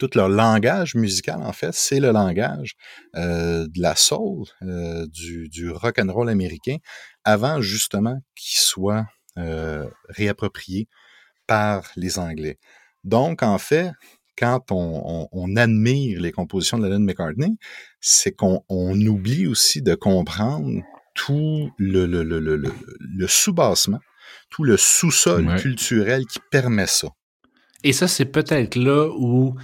tout 0.00 0.10
leur 0.16 0.28
langage 0.28 0.94
musical, 0.96 1.40
en 1.42 1.52
fait, 1.52 1.72
c'est 1.74 2.00
le 2.00 2.10
langage 2.10 2.72
euh, 3.16 3.66
de 3.68 3.80
la 3.80 3.94
soul, 3.94 4.46
euh, 4.62 5.06
du, 5.06 5.48
du 5.48 5.70
rock 5.70 5.98
and 6.00 6.12
roll 6.12 6.28
américain, 6.30 6.78
avant 7.24 7.60
justement 7.60 8.16
qu'il 8.34 8.58
soit 8.58 9.06
euh, 9.38 9.86
réapproprié 10.08 10.88
par 11.46 11.90
les 11.96 12.18
Anglais. 12.18 12.58
Donc, 13.04 13.42
en 13.42 13.58
fait, 13.58 13.92
quand 14.38 14.72
on, 14.72 15.02
on, 15.04 15.28
on 15.32 15.56
admire 15.56 16.20
les 16.20 16.32
compositions 16.32 16.78
de 16.78 16.86
Lennon 16.86 17.00
McCartney, 17.04 17.58
c'est 18.00 18.32
qu'on 18.32 18.64
on 18.68 18.98
oublie 19.06 19.46
aussi 19.46 19.82
de 19.82 19.94
comprendre 19.94 20.82
tout 21.14 21.70
le, 21.76 22.06
le, 22.06 22.22
le, 22.22 22.40
le, 22.40 22.56
le 23.00 23.26
sous-bassement, 23.28 24.00
tout 24.48 24.64
le 24.64 24.76
sous-sol 24.78 25.46
Ouais. 25.46 25.56
culturel 25.60 26.24
qui 26.26 26.38
permet 26.50 26.86
ça. 26.86 27.08
Et 27.84 27.92
ça, 27.92 28.08
c'est 28.08 28.26
peut-être 28.26 28.76
là 28.76 29.08
où 29.08 29.54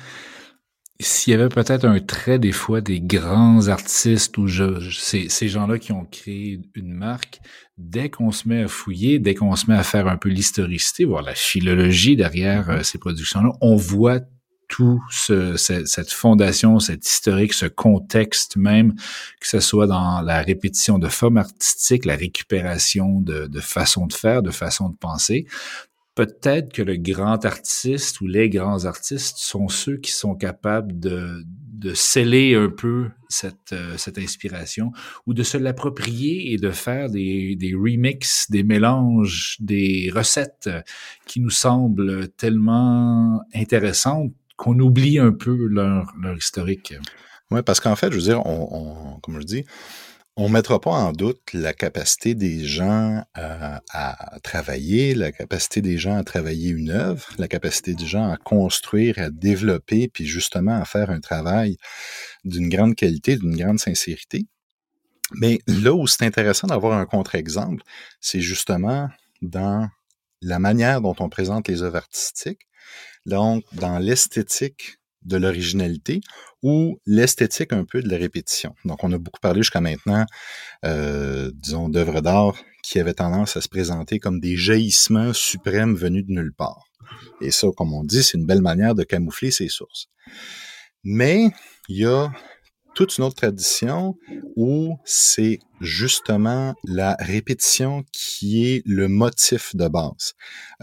s'il 0.99 1.33
y 1.33 1.35
avait 1.35 1.49
peut-être 1.49 1.85
un 1.85 2.01
trait 2.01 2.39
des 2.39 2.53
fois 2.53 2.81
des 2.81 3.01
grands 3.01 3.69
artistes 3.69 4.39
ou 4.39 4.47
je, 4.47 4.91
ces, 4.91 5.29
ces 5.29 5.49
gens-là 5.49 5.79
qui 5.79 5.93
ont 5.93 6.07
créé 6.07 6.61
une 6.75 6.93
marque, 6.93 7.41
dès 7.77 8.09
qu'on 8.09 8.33
se 8.33 8.49
met 8.49 8.63
à 8.63 8.69
fouiller, 8.69 9.19
dès 9.19 9.35
qu'on 9.35 9.55
se 9.57 9.71
met 9.71 9.77
à 9.77 9.83
faire 9.83 10.09
un 10.09 10.17
peu 10.17 10.31
l'historicité, 10.31 11.05
voir 11.05 11.23
la 11.23 11.35
philologie 11.35 12.17
derrière 12.17 12.71
euh, 12.71 12.83
ces 12.83 12.99
productions-là, 12.99 13.53
on 13.61 13.77
voit 13.77 14.21
tout 14.69 15.01
ce, 15.11 15.57
cette 15.57 16.13
fondation, 16.13 16.81
cet 16.81 17.07
historique, 17.07 17.53
ce 17.53 17.67
contexte 17.67 18.57
même, 18.57 18.95
que 19.41 19.47
ce 19.47 19.61
soit 19.61 19.87
dans 19.87 20.21
la 20.23 20.43
répétition 20.43 20.99
de 20.99 21.09
formes 21.09 21.39
artistiques, 21.39 22.05
la 22.05 22.17
récupération 22.17 23.21
de, 23.21 23.47
de 23.47 23.61
façon 23.61 24.07
de 24.07 24.13
faire, 24.13 24.43
de 24.43 24.51
façon 24.51 24.89
de 24.89 24.97
penser. 24.97 25.47
Peut-être 26.17 26.73
que 26.73 26.83
le 26.83 26.97
grand 26.97 27.45
artiste 27.45 28.23
ou 28.23 28.27
les 28.27 28.49
grands 28.49 28.87
artistes 28.87 29.37
sont 29.37 29.69
ceux 29.69 29.99
qui 29.99 30.13
sont 30.13 30.35
capables 30.35 30.99
de, 30.99 31.45
de 31.45 31.93
sceller 31.93 32.55
un 32.55 32.71
peu 32.71 33.11
cette, 33.29 33.75
euh, 33.75 33.99
cette 33.99 34.17
inspiration 34.17 34.93
ou 35.27 35.35
de 35.35 35.43
se 35.43 35.59
l'approprier 35.59 36.55
et 36.55 36.57
de 36.57 36.71
faire 36.71 37.11
des, 37.11 37.55
des 37.57 37.75
remixes, 37.75 38.51
des 38.51 38.63
mélanges, 38.63 39.59
des 39.61 40.11
recettes 40.15 40.71
qui 41.27 41.41
nous 41.41 41.51
semblent 41.51 42.29
tellement 42.31 43.43
intéressantes 43.55 44.33
qu'on 44.57 44.81
oublie 44.81 45.19
un 45.19 45.33
peu 45.33 45.67
leur, 45.67 46.15
leur 46.21 46.37
historique. 46.37 46.95
Oui, 47.51 47.61
parce 47.63 47.79
qu'en 47.79 47.95
fait, 47.95 48.11
je 48.11 48.17
veux 48.17 48.23
dire, 48.23 48.45
on, 48.47 49.17
on, 49.17 49.21
comme 49.21 49.39
je 49.39 49.45
dis, 49.45 49.65
on 50.39 50.49
ne 50.49 50.53
mettra 50.53 50.79
pas 50.81 50.91
en 50.91 51.13
doute 51.13 51.41
la 51.55 51.73
capacité 51.73 52.35
des 52.35 52.63
gens 52.65 53.25
à, 53.35 53.81
travailler, 54.43 55.15
la 55.15 55.33
capacité 55.33 55.81
des 55.81 55.97
gens 55.97 56.17
à 56.17 56.25
travailler 56.25 56.71
une 56.71 56.91
œuvre, 56.91 57.27
la 57.39 57.49
capacité 57.49 57.95
des 57.95 58.07
gens 58.07 58.31
à 58.31 58.37
construire, 58.37 59.19
à 59.19 59.31
développer, 59.31 60.09
puis 60.09 60.27
justement 60.27 60.77
à 60.79 60.85
faire 60.85 61.11
un 61.11 61.21
travail 61.21 61.79
d'une 62.45 62.69
grande 62.69 62.95
qualité, 62.95 63.37
d'une 63.37 63.57
grande 63.57 63.79
sincérité. 63.79 64.47
Mais 65.33 65.59
là 65.67 65.95
où 65.95 66.07
c'est 66.07 66.25
intéressant 66.25 66.67
d'avoir 66.67 66.99
un 66.99 67.07
contre-exemple, 67.07 67.83
c'est 68.21 68.43
justement 68.43 69.09
dans 69.41 69.89
la 70.43 70.59
manière 70.59 71.01
dont 71.01 71.17
on 71.19 71.31
présente 71.31 71.67
les 71.67 71.83
œuvres 71.83 71.97
artistiques, 71.97 72.69
donc 73.25 73.65
dans 73.73 73.99
l'esthétique 73.99 74.99
de 75.27 75.37
l'originalité 75.37 76.21
ou 76.63 76.99
l'esthétique 77.07 77.73
un 77.73 77.85
peu 77.85 78.03
de 78.03 78.09
la 78.09 78.17
répétition. 78.17 78.75
Donc, 78.85 79.05
on 79.05 79.13
a 79.13 79.19
beaucoup 79.19 79.41
parlé 79.41 79.61
jusqu'à 79.61 79.81
maintenant, 79.81 80.25
euh, 80.85 81.51
disons, 81.55 81.89
d'œuvres 81.89 82.21
d'art 82.21 82.55
qui 82.83 83.01
avaient 83.01 83.15
tendance 83.15 83.57
à 83.57 83.61
se 83.61 83.69
présenter 83.69 84.19
comme 84.19 84.41
des 84.41 84.57
jaillissements 84.57 85.33
suprêmes 85.33 85.95
venus 85.95 86.25
de 86.27 86.33
nulle 86.33 86.53
part. 86.53 86.85
Et 87.41 87.51
ça, 87.51 87.69
comme 87.77 87.93
on 87.93 88.05
dit, 88.05 88.23
c'est 88.23 88.39
une 88.39 88.47
belle 88.47 88.63
manière 88.63 88.95
de 88.95 89.03
camoufler 89.03 89.51
ses 89.51 89.69
sources. 89.69 90.07
Mais 91.05 91.51
il 91.89 91.99
y 91.99 92.07
a 92.07 92.33
toute 92.97 93.19
une 93.19 93.25
autre 93.25 93.37
tradition 93.37 94.17
où 94.57 94.97
c'est 95.05 95.59
justement 95.81 96.75
la 96.85 97.15
répétition 97.21 98.05
qui 98.11 98.67
est 98.67 98.83
le 98.87 99.07
motif 99.07 99.77
de 99.77 99.87
base. 99.87 100.33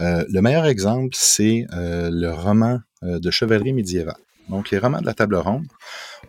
Euh, 0.00 0.24
le 0.28 0.40
meilleur 0.40 0.64
exemple, 0.64 1.14
c'est 1.18 1.66
euh, 1.72 2.10
le 2.12 2.32
roman 2.32 2.78
euh, 3.02 3.18
de 3.18 3.30
chevalerie 3.32 3.72
médiévale. 3.72 4.23
Donc, 4.48 4.70
les 4.70 4.78
romans 4.78 5.00
de 5.00 5.06
la 5.06 5.14
table 5.14 5.36
ronde, 5.36 5.66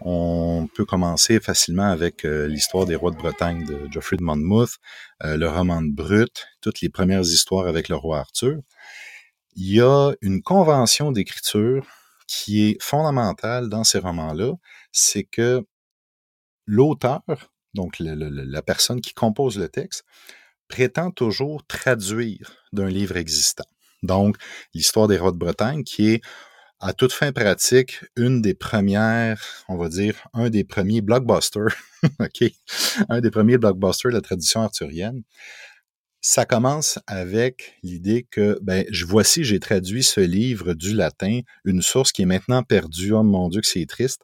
on 0.02 0.68
peut 0.74 0.86
commencer 0.86 1.40
facilement 1.40 1.90
avec 1.90 2.26
euh, 2.26 2.48
l'histoire 2.48 2.86
des 2.86 2.96
rois 2.96 3.12
de 3.12 3.18
Bretagne 3.18 3.66
de 3.66 3.92
Geoffrey 3.92 4.18
de 4.18 4.24
Monmouth, 4.24 4.78
euh, 5.24 5.38
le 5.38 5.50
roman 5.50 5.82
de 5.82 5.92
Brut, 5.92 6.48
toutes 6.62 6.82
les 6.82 6.90
premières 6.90 7.22
histoires 7.22 7.68
avec 7.68 7.90
le 7.90 7.96
roi 7.96 8.20
Arthur. 8.20 8.60
Il 9.56 9.72
y 9.72 9.82
a 9.82 10.12
une 10.22 10.42
convention 10.42 11.12
d'écriture 11.12 11.86
qui 12.28 12.70
est 12.70 12.82
fondamentale 12.82 13.70
dans 13.70 13.84
ces 13.84 14.00
romans-là, 14.00 14.54
c'est 14.92 15.24
que 15.24 15.66
l'auteur, 16.66 17.22
donc 17.74 17.98
la 18.00 18.62
personne 18.62 19.02
qui 19.02 19.14
compose 19.14 19.58
le 19.58 19.70
texte, 19.70 20.04
prétend 20.68 21.12
toujours 21.12 21.66
traduire 21.68 22.52
d'un 22.74 22.88
livre 22.88 23.18
existant. 23.18 23.66
Donc, 24.04 24.38
l'histoire 24.74 25.08
des 25.08 25.18
rois 25.18 25.32
de 25.32 25.38
Bretagne, 25.38 25.84
qui 25.84 26.10
est 26.10 26.22
à 26.80 26.94
toute 26.94 27.14
fin 27.14 27.32
pratique, 27.32 28.02
une 28.16 28.42
des 28.42 28.54
premières, 28.54 29.42
on 29.68 29.78
va 29.78 29.90
dire, 29.90 30.28
un 30.34 30.50
des 30.50 30.64
premiers 30.64 31.02
blockbusters, 31.02 31.76
OK, 32.20 32.52
un 33.10 33.22
des 33.22 33.32
premiers 33.32 33.58
blockbusters 33.58 34.12
de 34.12 34.16
la 34.16 34.22
tradition 34.22 34.62
arthurienne. 34.62 35.24
Ça 36.22 36.46
commence 36.46 37.00
avec 37.06 37.78
l'idée 37.84 38.28
que, 38.30 38.58
ben, 38.62 38.84
je 38.90 39.06
voici, 39.06 39.44
j'ai 39.44 39.60
traduit 39.60 40.04
ce 40.04 40.22
livre 40.22 40.74
du 40.74 40.94
latin, 40.94 41.42
une 41.66 41.82
source 41.82 42.12
qui 42.12 42.24
est 42.24 42.26
maintenant 42.26 42.64
perdue. 42.64 43.14
Oh 43.14 43.24
mon 43.24 43.48
Dieu, 43.50 43.62
que 43.62 43.68
c'est 43.68 43.86
triste 43.86 44.24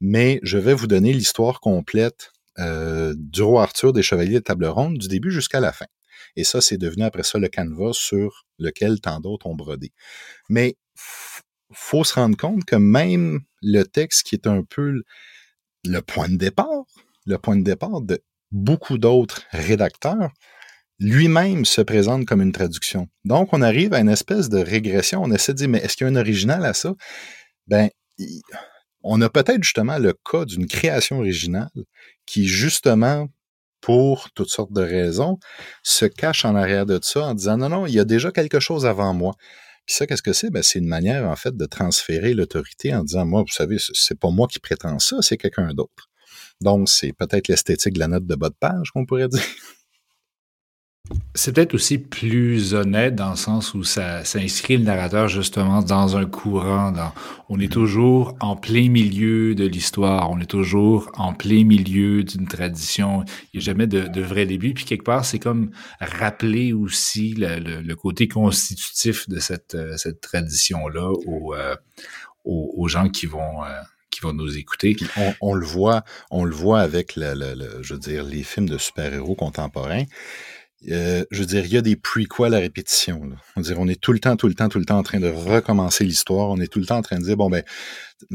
mais 0.00 0.40
je 0.42 0.58
vais 0.58 0.74
vous 0.74 0.86
donner 0.86 1.12
l'histoire 1.12 1.60
complète 1.60 2.32
euh, 2.58 3.14
du 3.16 3.42
roi 3.42 3.62
Arthur 3.62 3.92
des 3.92 4.02
Chevaliers 4.02 4.34
de 4.34 4.44
Table 4.44 4.66
Ronde 4.66 4.98
du 4.98 5.08
début 5.08 5.30
jusqu'à 5.30 5.60
la 5.60 5.72
fin. 5.72 5.86
Et 6.36 6.44
ça, 6.44 6.60
c'est 6.60 6.78
devenu 6.78 7.04
après 7.04 7.22
ça 7.22 7.38
le 7.38 7.48
canevas 7.48 7.92
sur 7.92 8.46
lequel 8.58 9.00
tant 9.00 9.20
d'autres 9.20 9.46
ont 9.46 9.54
brodé. 9.54 9.92
Mais 10.48 10.76
faut 11.72 12.04
se 12.04 12.14
rendre 12.14 12.36
compte 12.36 12.64
que 12.64 12.76
même 12.76 13.40
le 13.62 13.82
texte 13.84 14.24
qui 14.24 14.34
est 14.34 14.46
un 14.46 14.62
peu 14.62 15.02
le 15.84 16.00
point 16.00 16.28
de 16.28 16.36
départ, 16.36 16.84
le 17.26 17.38
point 17.38 17.56
de 17.56 17.62
départ 17.62 18.00
de 18.00 18.22
beaucoup 18.52 18.98
d'autres 18.98 19.42
rédacteurs, 19.50 20.30
lui-même 20.98 21.64
se 21.64 21.80
présente 21.82 22.24
comme 22.24 22.40
une 22.40 22.52
traduction. 22.52 23.08
Donc, 23.24 23.52
on 23.52 23.60
arrive 23.60 23.92
à 23.92 24.00
une 24.00 24.08
espèce 24.08 24.48
de 24.48 24.58
régression. 24.58 25.22
On 25.22 25.30
essaie 25.30 25.52
de 25.52 25.58
dire, 25.58 25.68
mais 25.68 25.78
est-ce 25.78 25.96
qu'il 25.96 26.06
y 26.06 26.08
a 26.08 26.12
un 26.12 26.16
original 26.16 26.64
à 26.64 26.72
ça? 26.72 26.94
Ben, 27.66 27.90
on 29.02 29.20
a 29.20 29.28
peut-être 29.28 29.62
justement 29.62 29.98
le 29.98 30.14
cas 30.14 30.44
d'une 30.44 30.66
création 30.66 31.18
originale 31.18 31.68
qui, 32.24 32.46
justement, 32.46 33.28
pour 33.80 34.30
toutes 34.32 34.48
sortes 34.48 34.72
de 34.72 34.82
raisons, 34.82 35.38
se 35.82 36.06
cache 36.06 36.44
en 36.44 36.56
arrière 36.56 36.86
de 36.86 36.98
ça 37.02 37.26
en 37.26 37.34
disant 37.34 37.56
non, 37.56 37.68
non, 37.68 37.86
il 37.86 37.94
y 37.94 38.00
a 38.00 38.04
déjà 38.04 38.30
quelque 38.32 38.58
chose 38.58 38.86
avant 38.86 39.12
moi. 39.12 39.34
Puis 39.86 39.94
ça, 39.94 40.06
qu'est-ce 40.06 40.22
que 40.22 40.32
c'est? 40.32 40.50
Ben, 40.50 40.62
c'est 40.62 40.80
une 40.80 40.88
manière, 40.88 41.28
en 41.28 41.36
fait, 41.36 41.56
de 41.56 41.64
transférer 41.64 42.34
l'autorité 42.34 42.94
en 42.94 43.04
disant, 43.04 43.24
moi, 43.24 43.42
vous 43.42 43.52
savez, 43.52 43.76
c'est 43.78 44.18
pas 44.18 44.30
moi 44.30 44.48
qui 44.48 44.58
prétends 44.58 44.98
ça, 44.98 45.22
c'est 45.22 45.36
quelqu'un 45.36 45.72
d'autre. 45.74 46.10
Donc, 46.60 46.88
c'est 46.88 47.12
peut-être 47.12 47.48
l'esthétique 47.48 47.94
de 47.94 48.00
la 48.00 48.08
note 48.08 48.26
de 48.26 48.34
bas 48.34 48.48
de 48.48 48.56
page, 48.58 48.90
qu'on 48.90 49.06
pourrait 49.06 49.28
dire. 49.28 49.42
C'est 51.34 51.52
peut-être 51.52 51.74
aussi 51.74 51.98
plus 51.98 52.72
honnête 52.74 53.14
dans 53.14 53.30
le 53.30 53.36
sens 53.36 53.74
où 53.74 53.84
ça, 53.84 54.22
inscrit 54.36 54.78
le 54.78 54.84
narrateur 54.84 55.28
justement 55.28 55.82
dans 55.82 56.16
un 56.16 56.24
courant. 56.24 56.92
On 57.48 57.60
est 57.60 57.70
toujours 57.70 58.34
en 58.40 58.56
plein 58.56 58.88
milieu 58.88 59.54
de 59.54 59.66
l'histoire, 59.66 60.30
on 60.30 60.40
est 60.40 60.50
toujours 60.50 61.10
en 61.14 61.34
plein 61.34 61.64
milieu 61.64 62.24
d'une 62.24 62.48
tradition. 62.48 63.22
Il 63.52 63.58
n'y 63.58 63.62
a 63.62 63.66
jamais 63.66 63.86
de, 63.86 64.20
vrai 64.20 64.46
début. 64.46 64.72
Puis 64.72 64.86
quelque 64.86 65.04
part, 65.04 65.24
c'est 65.26 65.38
comme 65.38 65.70
rappeler 66.00 66.72
aussi 66.72 67.34
le, 67.36 67.94
côté 67.94 68.28
constitutif 68.28 69.28
de 69.28 69.38
cette, 69.38 69.76
cette 69.98 70.22
tradition-là 70.22 71.12
aux, 71.26 71.54
euh, 71.54 71.76
aux, 72.44 72.88
gens 72.88 73.08
qui 73.08 73.26
vont... 73.26 73.62
Euh, 73.64 73.68
qui 74.08 74.22
vont 74.22 74.32
nous 74.32 74.56
écouter. 74.56 74.96
On, 75.42 75.52
le 75.52 75.66
voit, 75.66 76.02
on 76.30 76.44
le 76.44 76.54
voit 76.54 76.80
avec 76.80 77.16
je 77.16 77.92
veux 77.92 77.98
dire, 77.98 78.24
les 78.24 78.44
films 78.44 78.66
de 78.66 78.78
super-héros 78.78 79.34
contemporains. 79.34 80.04
Euh, 80.88 81.24
je 81.30 81.40
veux 81.40 81.46
dire, 81.46 81.64
il 81.64 81.72
y 81.72 81.76
a 81.76 81.82
des 81.82 81.96
prequels 81.96 82.54
à 82.54 82.58
répétition. 82.58 83.24
Là. 83.24 83.36
On, 83.56 83.60
dire, 83.60 83.80
on 83.80 83.88
est 83.88 84.00
tout 84.00 84.12
le 84.12 84.20
temps, 84.20 84.36
tout 84.36 84.48
le 84.48 84.54
temps, 84.54 84.68
tout 84.68 84.78
le 84.78 84.84
temps 84.84 84.98
en 84.98 85.02
train 85.02 85.18
de 85.18 85.28
recommencer 85.28 86.04
l'histoire. 86.04 86.48
On 86.50 86.60
est 86.60 86.68
tout 86.68 86.78
le 86.78 86.86
temps 86.86 86.98
en 86.98 87.02
train 87.02 87.18
de 87.18 87.24
dire, 87.24 87.36
bon, 87.36 87.50
ben, 87.50 87.64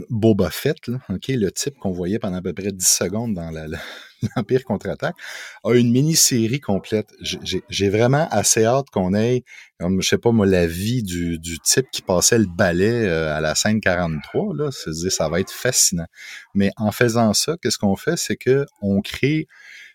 Boba 0.09 0.49
Fett, 0.49 0.87
là, 0.87 0.99
OK, 1.09 1.27
le 1.29 1.51
type 1.51 1.77
qu'on 1.77 1.91
voyait 1.91 2.19
pendant 2.19 2.37
à 2.37 2.41
peu 2.41 2.53
près 2.53 2.71
10 2.71 2.85
secondes 2.85 3.33
dans 3.33 3.51
l'Empire 4.35 4.63
contre-attaque, 4.65 5.15
a 5.63 5.73
une 5.73 5.91
mini-série 5.91 6.59
complète. 6.59 7.13
J'ai 7.21 7.89
vraiment 7.89 8.27
assez 8.31 8.65
hâte 8.65 8.89
qu'on 8.91 9.13
ait, 9.13 9.43
comme, 9.79 10.01
je 10.01 10.09
sais 10.09 10.17
pas 10.17 10.31
moi, 10.31 10.45
la 10.45 10.67
vie 10.67 11.03
du, 11.03 11.39
du 11.39 11.59
type 11.59 11.87
qui 11.91 12.01
passait 12.01 12.37
le 12.37 12.45
balai 12.45 13.05
euh, 13.05 13.35
à 13.35 13.39
la 13.39 13.55
scène 13.55 13.79
43. 13.79 14.55
Là. 14.55 14.69
Dire, 14.87 15.11
ça 15.11 15.29
va 15.29 15.39
être 15.39 15.51
fascinant. 15.51 16.07
Mais 16.53 16.71
en 16.75 16.91
faisant 16.91 17.33
ça, 17.33 17.55
qu'est-ce 17.61 17.77
qu'on 17.77 17.95
fait? 17.95 18.17
C'est 18.17 18.35
que 18.35 18.65
on 18.81 19.01
crée 19.01 19.47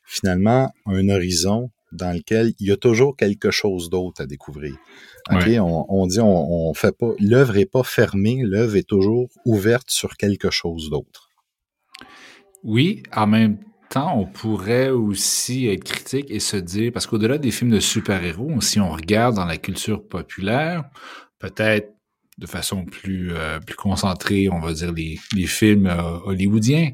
finalement 0.06 0.72
un 0.86 1.08
horizon 1.08 1.70
dans 1.92 2.12
lequel 2.12 2.52
il 2.58 2.68
y 2.68 2.72
a 2.72 2.76
toujours 2.76 3.16
quelque 3.16 3.50
chose 3.50 3.90
d'autre 3.90 4.22
à 4.22 4.26
découvrir. 4.26 4.74
Okay? 5.30 5.58
On, 5.60 5.86
on, 5.92 6.06
dit, 6.06 6.20
on, 6.20 6.68
on 6.68 6.74
fait 6.74 6.96
pas, 6.96 7.12
l'œuvre 7.18 7.56
est 7.56 7.70
pas 7.70 7.82
fermée, 7.82 8.42
l'œuvre 8.42 8.76
est 8.76 8.88
toujours 8.88 9.28
ouverte 9.44 9.90
sur 9.90 10.16
quelque 10.16 10.50
chose 10.50 10.90
d'autre. 10.90 11.30
Oui, 12.62 13.02
en 13.14 13.26
même 13.26 13.58
temps, 13.88 14.18
on 14.18 14.26
pourrait 14.26 14.90
aussi 14.90 15.66
être 15.68 15.84
critique 15.84 16.30
et 16.30 16.40
se 16.40 16.56
dire, 16.56 16.92
parce 16.92 17.06
qu'au-delà 17.06 17.38
des 17.38 17.50
films 17.50 17.70
de 17.70 17.80
super-héros, 17.80 18.60
si 18.60 18.80
on 18.80 18.90
regarde 18.90 19.36
dans 19.36 19.44
la 19.44 19.56
culture 19.56 20.06
populaire, 20.06 20.84
peut-être 21.38 21.95
de 22.38 22.46
façon 22.46 22.84
plus 22.84 23.32
euh, 23.32 23.58
plus 23.60 23.76
concentrée, 23.76 24.48
on 24.50 24.60
va 24.60 24.72
dire 24.74 24.92
les, 24.92 25.18
les 25.34 25.46
films 25.46 25.86
euh, 25.86 26.18
hollywoodiens, 26.24 26.90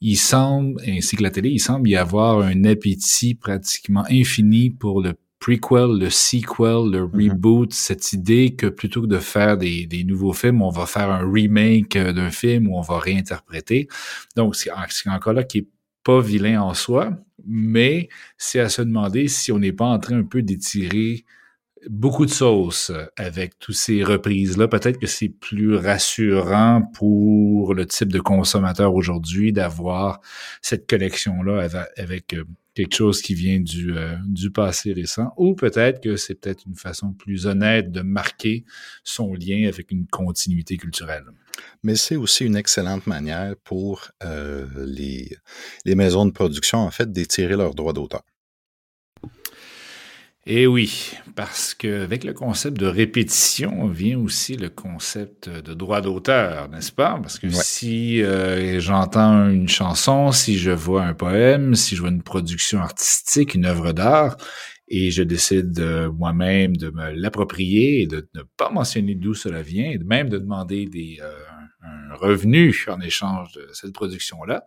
il 0.00 0.16
semble 0.16 0.80
ainsi 0.86 1.16
que 1.16 1.22
la 1.22 1.30
télé, 1.30 1.50
il 1.50 1.60
semble 1.60 1.88
y 1.88 1.96
avoir 1.96 2.40
un 2.40 2.64
appétit 2.64 3.34
pratiquement 3.34 4.04
infini 4.10 4.70
pour 4.70 5.00
le 5.02 5.14
prequel, 5.38 5.98
le 5.98 6.10
sequel, 6.10 6.90
le 6.92 7.06
Mhm. 7.06 7.30
reboot, 7.30 7.72
cette 7.72 8.12
idée 8.12 8.54
que 8.56 8.66
plutôt 8.66 9.00
que 9.02 9.06
de 9.06 9.18
faire 9.18 9.56
des, 9.56 9.86
des 9.86 10.04
nouveaux 10.04 10.34
films, 10.34 10.60
on 10.60 10.70
va 10.70 10.84
faire 10.86 11.10
un 11.10 11.30
remake 11.32 11.96
euh, 11.96 12.12
d'un 12.12 12.30
film 12.30 12.68
où 12.68 12.76
on 12.76 12.82
va 12.82 12.98
réinterpréter. 12.98 13.88
Donc, 14.36 14.54
c'est 14.56 14.70
c'est 14.90 15.08
encore 15.08 15.32
là 15.32 15.44
qui 15.44 15.58
est 15.58 15.68
pas 16.04 16.20
vilain 16.20 16.60
en 16.62 16.74
soi, 16.74 17.12
mais 17.46 18.08
c'est 18.38 18.60
à 18.60 18.68
se 18.68 18.82
demander 18.82 19.28
si 19.28 19.50
on 19.52 19.58
n'est 19.58 19.72
pas 19.72 19.86
en 19.86 19.98
train 19.98 20.18
un 20.18 20.24
peu 20.24 20.42
d'étirer 20.42 21.24
beaucoup 21.88 22.26
de 22.26 22.30
sauce 22.30 22.92
avec 23.16 23.58
toutes 23.58 23.76
ces 23.76 24.02
reprises-là. 24.04 24.68
Peut-être 24.68 24.98
que 24.98 25.06
c'est 25.06 25.28
plus 25.28 25.76
rassurant 25.76 26.82
pour 26.94 27.74
le 27.74 27.86
type 27.86 28.12
de 28.12 28.20
consommateur 28.20 28.94
aujourd'hui 28.94 29.52
d'avoir 29.52 30.20
cette 30.62 30.88
collection-là 30.88 31.68
avec, 31.96 32.34
euh, 32.34 32.44
quelque 32.74 32.94
chose 32.94 33.20
qui 33.20 33.34
vient 33.34 33.60
du, 33.60 33.96
euh, 33.96 34.16
du 34.26 34.50
passé 34.50 34.92
récent, 34.92 35.32
ou 35.36 35.54
peut-être 35.54 36.00
que 36.00 36.16
c'est 36.16 36.34
peut-être 36.34 36.64
une 36.66 36.76
façon 36.76 37.12
plus 37.12 37.46
honnête 37.46 37.90
de 37.90 38.00
marquer 38.00 38.64
son 39.02 39.34
lien 39.34 39.66
avec 39.66 39.90
une 39.90 40.06
continuité 40.06 40.76
culturelle. 40.76 41.24
Mais 41.82 41.96
c'est 41.96 42.16
aussi 42.16 42.44
une 42.44 42.56
excellente 42.56 43.06
manière 43.06 43.54
pour 43.64 44.08
euh, 44.22 44.66
les, 44.86 45.36
les 45.84 45.94
maisons 45.94 46.26
de 46.26 46.30
production, 46.30 46.78
en 46.78 46.90
fait, 46.90 47.10
d'étirer 47.10 47.56
leurs 47.56 47.74
droits 47.74 47.92
d'auteur. 47.92 48.22
Et 50.46 50.66
oui, 50.66 51.12
parce 51.36 51.74
qu'avec 51.74 52.24
le 52.24 52.32
concept 52.32 52.78
de 52.78 52.86
répétition 52.86 53.86
vient 53.88 54.18
aussi 54.18 54.56
le 54.56 54.70
concept 54.70 55.50
de 55.50 55.74
droit 55.74 56.00
d'auteur, 56.00 56.70
n'est-ce 56.70 56.92
pas? 56.92 57.18
Parce 57.20 57.38
que 57.38 57.46
Ouais. 57.46 57.52
si 57.52 58.22
euh, 58.22 58.80
j'entends 58.80 59.50
une 59.50 59.68
chanson, 59.68 60.32
si 60.32 60.56
je 60.56 60.70
vois 60.70 61.04
un 61.04 61.12
poème, 61.12 61.74
si 61.74 61.94
je 61.94 62.00
vois 62.00 62.08
une 62.10 62.22
production 62.22 62.80
artistique, 62.80 63.54
une 63.54 63.66
œuvre 63.66 63.92
d'art, 63.92 64.38
et 64.88 65.10
je 65.10 65.22
décide 65.22 65.72
de 65.72 66.06
moi-même 66.06 66.74
de 66.74 66.88
me 66.90 67.10
l'approprier 67.12 68.00
et 68.02 68.06
de 68.06 68.26
ne 68.34 68.40
pas 68.56 68.70
mentionner 68.70 69.14
d'où 69.16 69.34
cela 69.34 69.60
vient, 69.60 69.90
et 69.90 69.98
même 69.98 70.30
de 70.30 70.38
demander 70.38 70.86
des, 70.86 71.18
euh, 71.22 71.32
un 71.82 72.14
revenu 72.16 72.74
en 72.88 73.00
échange 73.02 73.52
de 73.52 73.68
cette 73.74 73.92
production-là, 73.92 74.64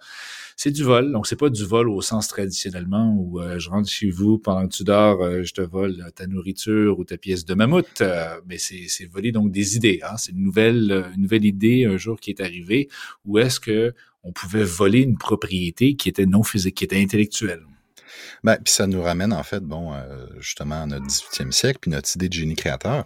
c'est 0.56 0.72
du 0.72 0.84
vol. 0.84 1.12
Donc, 1.12 1.28
c'est 1.28 1.36
pas 1.36 1.50
du 1.50 1.66
vol 1.66 1.90
au 1.90 2.02
sens 2.02 2.28
traditionnellement 2.28 3.16
où 3.18 3.40
euh, 3.40 3.60
je 3.60 3.70
rentre 3.70 3.90
chez 3.90 4.10
vous 4.10 4.38
pendant 4.38 4.68
que 4.68 4.74
tu 4.74 4.84
dors, 4.84 5.22
euh, 5.22 5.44
je 5.44 5.54
te 5.54 5.62
vole 5.62 6.12
ta 6.16 6.28
nourriture 6.28 7.00
ou 7.00 7.04
ta 7.04 7.18
pièce 7.18 7.46
de 7.46 7.54
mammouth. 7.54 8.02
Euh, 8.02 8.40
mais 8.46 8.58
c'est, 8.58 9.06
voler 9.12 9.32
donc 9.32 9.52
des 9.52 9.76
idées. 9.76 10.00
Hein? 10.04 10.18
C'est 10.18 10.32
une 10.32 10.44
nouvelle, 10.44 11.12
idée 11.32 11.86
un 11.86 11.98
jour 11.98 12.20
qui 12.20 12.30
est 12.30 12.42
arrivée 12.42 12.90
où 13.26 13.38
est-ce 13.38 13.60
que 13.60 13.94
on 14.24 14.32
pouvait 14.32 14.64
voler 14.64 15.02
une 15.02 15.18
propriété 15.18 15.96
qui 15.96 16.08
était 16.08 16.26
non 16.26 16.44
physique, 16.44 16.76
qui 16.76 16.84
était 16.86 17.02
intellectuelle? 17.02 17.64
Ben, 18.44 18.58
puis 18.64 18.74
ça 18.74 18.88
nous 18.88 19.02
ramène, 19.02 19.34
en 19.34 19.44
fait, 19.44 19.62
bon, 19.62 19.92
justement, 20.40 20.84
à 20.84 20.86
notre 20.86 21.06
18e 21.06 21.52
siècle, 21.52 21.80
puis 21.82 21.92
notre 21.92 22.10
idée 22.16 22.30
de 22.30 22.34
génie 22.34 22.56
créateur. 22.56 23.06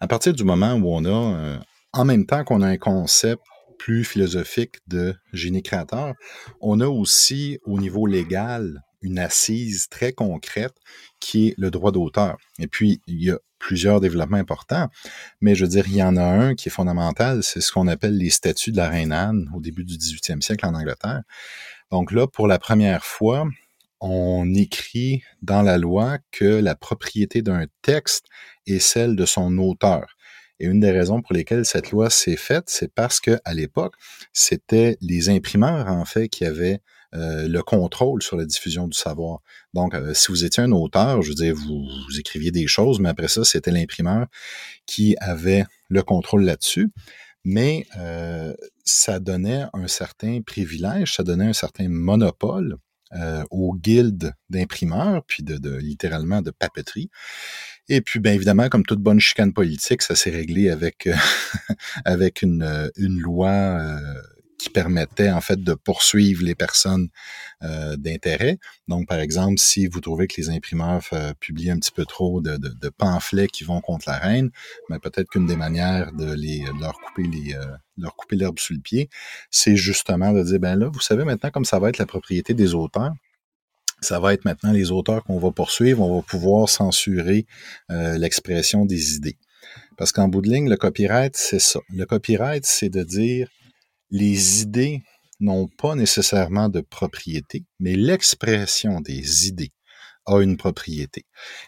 À 0.00 0.06
partir 0.06 0.34
du 0.34 0.44
moment 0.44 0.74
où 0.74 0.88
on 0.88 1.04
a, 1.06 1.60
en 1.92 2.04
même 2.04 2.26
temps 2.26 2.44
qu'on 2.44 2.60
a 2.60 2.66
un 2.66 2.76
concept 2.76 3.42
plus 3.80 4.04
philosophique 4.04 4.76
de 4.88 5.14
génie 5.32 5.62
créateur, 5.62 6.12
on 6.60 6.80
a 6.80 6.86
aussi, 6.86 7.58
au 7.64 7.78
niveau 7.78 8.06
légal, 8.06 8.82
une 9.00 9.18
assise 9.18 9.88
très 9.88 10.12
concrète 10.12 10.74
qui 11.18 11.48
est 11.48 11.54
le 11.56 11.70
droit 11.70 11.90
d'auteur. 11.90 12.36
Et 12.58 12.66
puis, 12.66 13.00
il 13.06 13.24
y 13.24 13.30
a 13.30 13.38
plusieurs 13.58 14.02
développements 14.02 14.36
importants, 14.36 14.90
mais 15.40 15.54
je 15.54 15.64
veux 15.64 15.70
dire, 15.70 15.88
il 15.88 15.96
y 15.96 16.02
en 16.02 16.18
a 16.18 16.22
un 16.22 16.54
qui 16.54 16.68
est 16.68 16.70
fondamental, 16.70 17.42
c'est 17.42 17.62
ce 17.62 17.72
qu'on 17.72 17.88
appelle 17.88 18.18
les 18.18 18.28
statuts 18.28 18.70
de 18.70 18.76
la 18.76 18.90
reine 18.90 19.12
Anne 19.12 19.50
au 19.56 19.62
début 19.62 19.84
du 19.84 19.96
18e 19.96 20.42
siècle 20.42 20.66
en 20.66 20.74
Angleterre. 20.74 21.22
Donc 21.90 22.12
là, 22.12 22.26
pour 22.26 22.48
la 22.48 22.58
première 22.58 23.06
fois, 23.06 23.48
on 24.00 24.52
écrit 24.54 25.22
dans 25.40 25.62
la 25.62 25.78
loi 25.78 26.18
que 26.32 26.44
la 26.44 26.74
propriété 26.74 27.40
d'un 27.40 27.64
texte 27.80 28.26
est 28.66 28.78
celle 28.78 29.16
de 29.16 29.24
son 29.24 29.56
auteur. 29.56 30.16
Et 30.60 30.66
une 30.66 30.78
des 30.78 30.90
raisons 30.90 31.22
pour 31.22 31.34
lesquelles 31.34 31.64
cette 31.64 31.90
loi 31.90 32.10
s'est 32.10 32.36
faite, 32.36 32.64
c'est 32.66 32.92
parce 32.92 33.18
que 33.18 33.38
à 33.44 33.54
l'époque, 33.54 33.94
c'était 34.32 34.96
les 35.00 35.28
imprimeurs 35.30 35.88
en 35.88 36.04
fait 36.04 36.28
qui 36.28 36.44
avaient 36.44 36.80
euh, 37.14 37.48
le 37.48 37.62
contrôle 37.62 38.22
sur 38.22 38.36
la 38.36 38.44
diffusion 38.44 38.86
du 38.86 38.96
savoir. 38.96 39.40
Donc, 39.74 39.94
euh, 39.94 40.14
si 40.14 40.30
vous 40.30 40.44
étiez 40.44 40.62
un 40.62 40.70
auteur, 40.70 41.22
je 41.22 41.30
veux 41.30 41.34
dire, 41.34 41.54
vous, 41.56 41.88
vous 42.06 42.20
écriviez 42.20 42.52
des 42.52 42.68
choses, 42.68 43.00
mais 43.00 43.08
après 43.08 43.26
ça, 43.26 43.42
c'était 43.42 43.72
l'imprimeur 43.72 44.26
qui 44.86 45.16
avait 45.18 45.64
le 45.88 46.02
contrôle 46.04 46.44
là-dessus. 46.44 46.92
Mais 47.44 47.86
euh, 47.96 48.54
ça 48.84 49.18
donnait 49.18 49.64
un 49.72 49.88
certain 49.88 50.40
privilège, 50.42 51.14
ça 51.14 51.24
donnait 51.24 51.46
un 51.46 51.52
certain 51.52 51.88
monopole 51.88 52.76
euh, 53.12 53.42
aux 53.50 53.74
guildes 53.74 54.34
d'imprimeurs, 54.50 55.24
puis 55.26 55.42
de, 55.42 55.56
de, 55.56 55.74
littéralement 55.74 56.42
de 56.42 56.52
papeterie. 56.52 57.10
Et 57.90 58.00
puis, 58.00 58.20
bien 58.20 58.32
évidemment, 58.32 58.68
comme 58.68 58.84
toute 58.84 59.00
bonne 59.00 59.20
chicane 59.20 59.52
politique, 59.52 60.02
ça 60.02 60.14
s'est 60.14 60.30
réglé 60.30 60.70
avec, 60.70 61.06
euh, 61.06 61.14
avec 62.04 62.40
une, 62.42 62.90
une 62.96 63.20
loi 63.20 63.50
euh, 63.50 63.98
qui 64.60 64.68
permettait 64.68 65.30
en 65.30 65.40
fait 65.40 65.62
de 65.62 65.72
poursuivre 65.72 66.44
les 66.44 66.54
personnes 66.54 67.08
euh, 67.62 67.96
d'intérêt. 67.96 68.58
Donc, 68.88 69.08
par 69.08 69.18
exemple, 69.18 69.58
si 69.58 69.86
vous 69.86 70.00
trouvez 70.00 70.26
que 70.26 70.38
les 70.38 70.50
imprimeurs 70.50 71.02
euh, 71.14 71.32
publient 71.40 71.70
un 71.70 71.78
petit 71.78 71.92
peu 71.92 72.04
trop 72.04 72.42
de, 72.42 72.58
de, 72.58 72.88
pamphlets 72.90 73.48
qui 73.48 73.64
vont 73.64 73.80
contre 73.80 74.08
la 74.08 74.18
reine, 74.18 74.50
mais 74.90 74.98
peut-être 74.98 75.30
qu'une 75.30 75.46
des 75.46 75.56
manières 75.56 76.12
de, 76.12 76.32
les, 76.34 76.64
leur 76.78 76.94
couper 77.00 77.22
les 77.26 77.54
euh, 77.54 77.64
leur 77.96 78.14
couper 78.16 78.36
l'herbe 78.36 78.58
sous 78.58 78.74
le 78.74 78.80
pied, 78.80 79.08
c'est 79.50 79.76
justement 79.76 80.32
de 80.32 80.42
dire 80.42 80.60
ben 80.60 80.76
là, 80.76 80.90
vous 80.92 81.00
savez 81.00 81.24
maintenant 81.24 81.50
comme 81.50 81.64
ça 81.64 81.78
va 81.78 81.88
être 81.88 81.98
la 81.98 82.06
propriété 82.06 82.52
des 82.52 82.74
auteurs. 82.74 83.12
Ça 84.00 84.18
va 84.18 84.32
être 84.32 84.44
maintenant 84.44 84.72
les 84.72 84.90
auteurs 84.90 85.24
qu'on 85.24 85.38
va 85.38 85.50
poursuivre, 85.50 86.02
on 86.02 86.16
va 86.16 86.22
pouvoir 86.22 86.68
censurer 86.68 87.46
euh, 87.90 88.16
l'expression 88.18 88.86
des 88.86 89.14
idées. 89.16 89.36
Parce 89.96 90.12
qu'en 90.12 90.28
bout 90.28 90.40
de 90.40 90.48
ligne, 90.48 90.68
le 90.68 90.76
copyright, 90.76 91.36
c'est 91.36 91.60
ça. 91.60 91.80
Le 91.94 92.06
copyright, 92.06 92.64
c'est 92.64 92.88
de 92.88 93.02
dire 93.02 93.48
les 94.10 94.62
idées 94.62 95.02
n'ont 95.40 95.68
pas 95.68 95.94
nécessairement 95.94 96.68
de 96.68 96.80
propriété, 96.80 97.64
mais 97.78 97.94
l'expression 97.94 99.00
des 99.00 99.48
idées 99.48 99.72
a 100.26 100.40
une 100.40 100.56
propriété. 100.56 101.24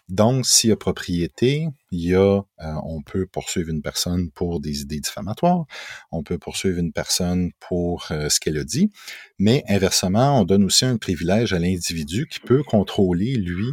Donc, 0.09 0.47
s'il 0.47 0.71
y 0.71 0.73
a 0.73 0.77
propriété, 0.77 1.69
il 1.91 2.01
y 2.01 2.15
a, 2.15 2.41
euh, 2.41 2.75
on 2.85 3.03
peut 3.03 3.27
poursuivre 3.27 3.71
une 3.71 3.83
personne 3.83 4.31
pour 4.31 4.61
des 4.61 4.83
idées 4.83 5.01
diffamatoires, 5.01 5.65
on 6.11 6.23
peut 6.23 6.39
poursuivre 6.39 6.79
une 6.79 6.93
personne 6.93 7.51
pour 7.61 8.07
euh, 8.11 8.29
ce 8.29 8.41
qu'elle 8.41 8.59
a 8.59 8.65
dit, 8.65 8.91
mais 9.39 9.65
inversement, 9.69 10.41
on 10.41 10.45
donne 10.45 10.65
aussi 10.65 10.85
un 10.85 10.97
privilège 10.97 11.53
à 11.53 11.59
l'individu 11.59 12.27
qui 12.27 12.41
peut 12.41 12.63
contrôler, 12.63 13.35
lui, 13.35 13.69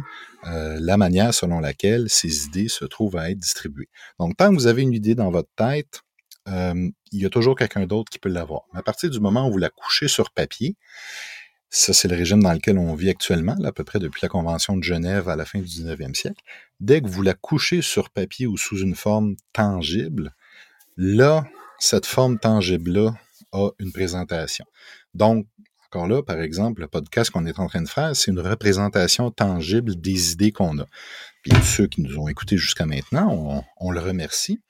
euh, 0.46 0.78
la 0.80 0.96
manière 0.96 1.34
selon 1.34 1.60
laquelle 1.60 2.08
ces 2.08 2.46
idées 2.46 2.68
se 2.68 2.84
trouvent 2.84 3.16
à 3.16 3.30
être 3.30 3.38
distribuées. 3.38 3.88
Donc, 4.18 4.36
tant 4.36 4.50
que 4.50 4.54
vous 4.54 4.66
avez 4.66 4.82
une 4.82 4.94
idée 4.94 5.14
dans 5.14 5.30
votre 5.30 5.50
tête, 5.56 6.00
il 6.46 6.92
y 7.20 7.24
a 7.24 7.30
toujours 7.30 7.54
quelqu'un 7.54 7.86
d'autre 7.86 8.10
qui 8.10 8.18
peut 8.18 8.28
l'avoir. 8.28 8.62
À 8.74 8.82
partir 8.82 9.08
du 9.08 9.20
moment 9.20 9.46
où 9.46 9.52
vous 9.52 9.58
la 9.58 9.68
couchez 9.68 10.08
sur 10.08 10.30
papier, 10.30 10.74
ça, 11.70 11.92
c'est 11.92 12.08
le 12.08 12.16
régime 12.16 12.42
dans 12.42 12.52
lequel 12.52 12.78
on 12.78 12.94
vit 12.94 13.10
actuellement, 13.10 13.54
là, 13.60 13.68
à 13.68 13.72
peu 13.72 13.84
près 13.84 14.00
depuis 14.00 14.20
la 14.22 14.28
Convention 14.28 14.76
de 14.76 14.82
Genève 14.82 15.28
à 15.28 15.36
la 15.36 15.44
fin 15.44 15.60
du 15.60 15.66
19e 15.66 16.14
siècle. 16.14 16.42
Dès 16.80 17.00
que 17.00 17.06
vous 17.06 17.22
la 17.22 17.34
couchez 17.34 17.80
sur 17.80 18.10
papier 18.10 18.48
ou 18.48 18.56
sous 18.56 18.78
une 18.80 18.96
forme 18.96 19.36
tangible, 19.52 20.34
là, 20.96 21.46
cette 21.78 22.06
forme 22.06 22.40
tangible-là 22.40 23.14
a 23.52 23.70
une 23.78 23.92
présentation. 23.92 24.64
Donc, 25.14 25.46
encore 25.86 26.08
là, 26.08 26.22
par 26.22 26.40
exemple, 26.40 26.80
le 26.80 26.88
podcast 26.88 27.30
qu'on 27.30 27.46
est 27.46 27.58
en 27.60 27.68
train 27.68 27.82
de 27.82 27.88
faire, 27.88 28.16
c'est 28.16 28.32
une 28.32 28.40
représentation 28.40 29.30
tangible 29.30 30.00
des 30.00 30.32
idées 30.32 30.52
qu'on 30.52 30.78
a. 30.78 30.86
Puis 31.42 31.52
ceux 31.62 31.86
qui 31.86 32.00
nous 32.02 32.18
ont 32.18 32.28
écoutés 32.28 32.56
jusqu'à 32.56 32.86
maintenant, 32.86 33.28
on, 33.32 33.64
on 33.76 33.90
le 33.92 34.00
remercie. 34.00 34.60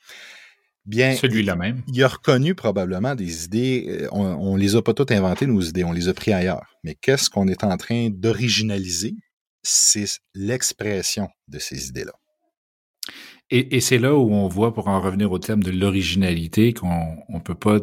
Bien, 0.91 1.15
celui-là 1.15 1.55
même. 1.55 1.83
Il 1.87 2.03
a 2.03 2.09
reconnu 2.09 2.57
probablement 2.57 3.15
des 3.15 3.45
idées. 3.45 4.09
On, 4.11 4.25
on 4.25 4.57
les 4.57 4.75
a 4.75 4.83
pas 4.83 4.93
toutes 4.93 5.13
inventées, 5.13 5.47
nos 5.47 5.61
idées, 5.61 5.85
on 5.85 5.93
les 5.93 6.09
a 6.09 6.15
pris 6.15 6.33
ailleurs. 6.33 6.67
Mais 6.83 6.97
qu'est-ce 6.97 7.31
qu'on 7.31 7.47
est 7.47 7.63
en 7.63 7.77
train 7.77 8.11
d'originaliser? 8.11 9.15
C'est 9.63 10.19
l'expression 10.35 11.29
de 11.47 11.61
ces 11.61 11.89
idées-là. 11.89 12.13
Et, 13.51 13.77
et 13.77 13.81
c'est 13.81 13.99
là 13.99 14.17
où 14.17 14.33
on 14.33 14.49
voit, 14.49 14.75
pour 14.75 14.89
en 14.89 15.01
revenir 15.01 15.31
au 15.31 15.39
thème 15.39 15.63
de 15.63 15.71
l'originalité, 15.71 16.73
qu'on 16.73 17.17
ne 17.29 17.39
peut 17.39 17.55
pas 17.55 17.79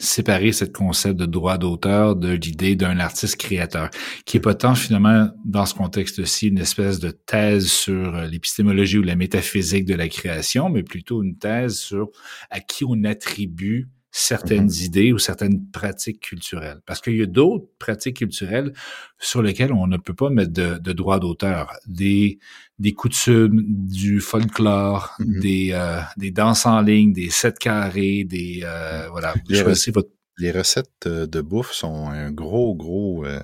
séparer 0.00 0.52
ce 0.52 0.64
concept 0.64 1.18
de 1.20 1.26
droit 1.26 1.58
d'auteur 1.58 2.16
de 2.16 2.30
l'idée 2.30 2.74
d'un 2.74 2.98
artiste 2.98 3.36
créateur, 3.36 3.90
qui 4.24 4.38
est 4.38 4.40
pas 4.40 4.54
tant 4.54 4.74
finalement 4.74 5.28
dans 5.44 5.66
ce 5.66 5.74
contexte-ci 5.74 6.48
une 6.48 6.58
espèce 6.58 6.98
de 6.98 7.10
thèse 7.10 7.70
sur 7.70 8.12
l'épistémologie 8.22 8.98
ou 8.98 9.02
la 9.02 9.14
métaphysique 9.14 9.84
de 9.84 9.94
la 9.94 10.08
création, 10.08 10.70
mais 10.70 10.82
plutôt 10.82 11.22
une 11.22 11.36
thèse 11.36 11.78
sur 11.78 12.08
à 12.50 12.60
qui 12.60 12.84
on 12.84 13.04
attribue 13.04 13.88
certaines 14.10 14.64
mm 14.64 14.68
-hmm. 14.68 14.84
idées 14.86 15.12
ou 15.12 15.18
certaines 15.18 15.70
pratiques 15.70 16.20
culturelles. 16.20 16.80
Parce 16.86 17.00
qu'il 17.00 17.16
y 17.16 17.22
a 17.22 17.26
d'autres 17.26 17.66
pratiques 17.78 18.18
culturelles 18.18 18.72
sur 19.18 19.42
lesquelles 19.42 19.72
on 19.72 19.86
ne 19.86 19.96
peut 19.96 20.14
pas 20.14 20.30
mettre 20.30 20.52
de, 20.52 20.78
de 20.78 20.92
droit 20.92 21.20
d'auteur. 21.20 21.72
Des, 21.86 22.38
des 22.78 22.92
coutumes, 22.92 23.64
du 24.02 24.20
folklore, 24.20 25.14
mm 25.18 25.24
-hmm. 25.24 25.40
des, 25.40 25.68
euh, 25.72 26.00
des 26.16 26.32
danses 26.32 26.66
en 26.66 26.80
ligne, 26.80 27.12
des 27.12 27.30
sept 27.30 27.58
carrés, 27.58 28.24
des... 28.24 28.60
Euh, 28.64 29.08
voilà, 29.10 29.34
les, 29.48 29.62
recettes, 29.62 29.94
votre... 29.94 30.10
les 30.38 30.52
recettes 30.52 31.06
de 31.34 31.40
bouffe 31.40 31.72
sont 31.72 32.08
un 32.08 32.30
gros, 32.32 32.74
gros... 32.74 33.24
Euh 33.24 33.40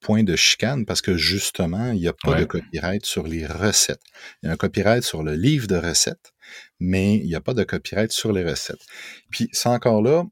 point 0.00 0.24
de 0.24 0.34
chicane 0.36 0.86
parce 0.86 1.02
que 1.02 1.16
justement, 1.16 1.92
il 1.92 2.00
n'y 2.00 2.08
a 2.08 2.14
pas 2.14 2.34
de 2.40 2.44
copyright 2.44 3.04
sur 3.04 3.26
les 3.26 3.46
recettes. 3.46 4.02
Il 4.42 4.46
y 4.46 4.48
a 4.48 4.52
un 4.52 4.56
copyright 4.56 5.04
sur 5.04 5.22
le 5.22 5.34
livre 5.34 5.66
de 5.66 5.76
recettes, 5.76 6.32
mais 6.80 7.16
il 7.16 7.26
n'y 7.26 7.34
a 7.34 7.40
pas 7.40 7.54
de 7.54 7.62
copyright 7.62 8.10
sur 8.10 8.32
les 8.32 8.44
recettes. 8.44 8.84
Puis 9.30 9.48
c'est 9.52 9.68
encore 9.68 10.02
là, 10.02 10.24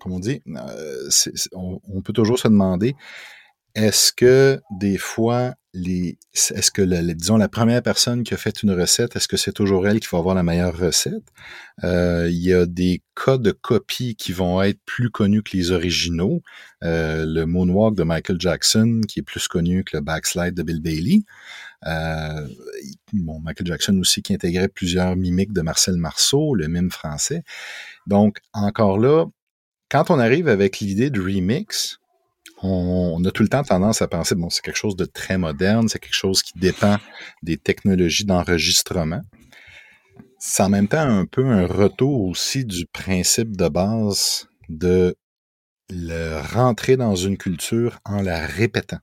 comme 0.00 0.12
on 0.12 0.20
dit, 0.20 0.42
on, 1.52 2.02
peut 2.02 2.12
toujours 2.12 2.38
se 2.38 2.48
demander, 2.48 2.96
est-ce 3.74 4.12
que 4.12 4.60
des 4.72 4.96
fois, 4.96 5.54
est-ce 5.74 6.70
que, 6.70 6.82
disons, 7.12 7.36
la 7.36 7.48
première 7.48 7.82
personne 7.82 8.24
qui 8.24 8.34
a 8.34 8.36
fait 8.36 8.62
une 8.62 8.72
recette, 8.72 9.14
est-ce 9.14 9.28
que 9.28 9.36
c'est 9.36 9.52
toujours 9.52 9.86
elle 9.86 10.00
qui 10.00 10.08
va 10.10 10.18
avoir 10.18 10.34
la 10.34 10.42
meilleure 10.42 10.76
recette? 10.76 11.22
Euh, 11.84 12.28
il 12.30 12.42
y 12.42 12.52
a 12.52 12.66
des 12.66 13.02
cas 13.14 13.38
de 13.38 13.52
copie 13.52 14.16
qui 14.16 14.32
vont 14.32 14.60
être 14.62 14.80
plus 14.86 15.10
connus 15.10 15.42
que 15.42 15.56
les 15.56 15.70
originaux. 15.70 16.40
Euh, 16.82 17.26
le 17.26 17.44
Moonwalk 17.44 17.94
de 17.94 18.02
Michael 18.02 18.40
Jackson, 18.40 19.02
qui 19.06 19.20
est 19.20 19.22
plus 19.22 19.46
connu 19.48 19.84
que 19.84 19.98
le 19.98 20.02
Backslide 20.02 20.54
de 20.54 20.62
Bill 20.62 20.80
Bailey. 20.80 21.20
Euh, 21.86 22.48
bon, 23.12 23.40
Michael 23.40 23.66
Jackson 23.66 23.98
aussi 23.98 24.22
qui 24.22 24.34
intégrait 24.34 24.68
plusieurs 24.68 25.16
mimiques 25.16 25.52
de 25.52 25.62
Marcel 25.62 25.96
Marceau, 25.96 26.54
le 26.54 26.68
même 26.68 26.90
français. 26.90 27.42
Donc, 28.06 28.38
encore 28.52 28.98
là, 28.98 29.26
quand 29.88 30.10
on 30.10 30.18
arrive 30.18 30.48
avec 30.48 30.80
l'idée 30.80 31.10
de 31.10 31.20
remix, 31.20 31.98
on, 32.62 33.24
a 33.24 33.30
tout 33.30 33.42
le 33.42 33.48
temps 33.48 33.62
tendance 33.62 34.02
à 34.02 34.08
penser, 34.08 34.34
bon, 34.34 34.50
c'est 34.50 34.62
quelque 34.62 34.76
chose 34.76 34.96
de 34.96 35.04
très 35.06 35.38
moderne, 35.38 35.88
c'est 35.88 35.98
quelque 35.98 36.14
chose 36.14 36.42
qui 36.42 36.58
dépend 36.58 36.98
des 37.42 37.56
technologies 37.56 38.24
d'enregistrement. 38.24 39.22
C'est 40.38 40.62
en 40.62 40.68
même 40.68 40.88
temps 40.88 41.00
un 41.00 41.26
peu 41.26 41.46
un 41.46 41.66
retour 41.66 42.26
aussi 42.26 42.64
du 42.64 42.86
principe 42.86 43.56
de 43.56 43.68
base 43.68 44.48
de 44.68 45.16
le 45.90 46.40
rentrer 46.54 46.96
dans 46.96 47.16
une 47.16 47.36
culture 47.36 47.98
en 48.04 48.22
la 48.22 48.46
répétant. 48.46 49.00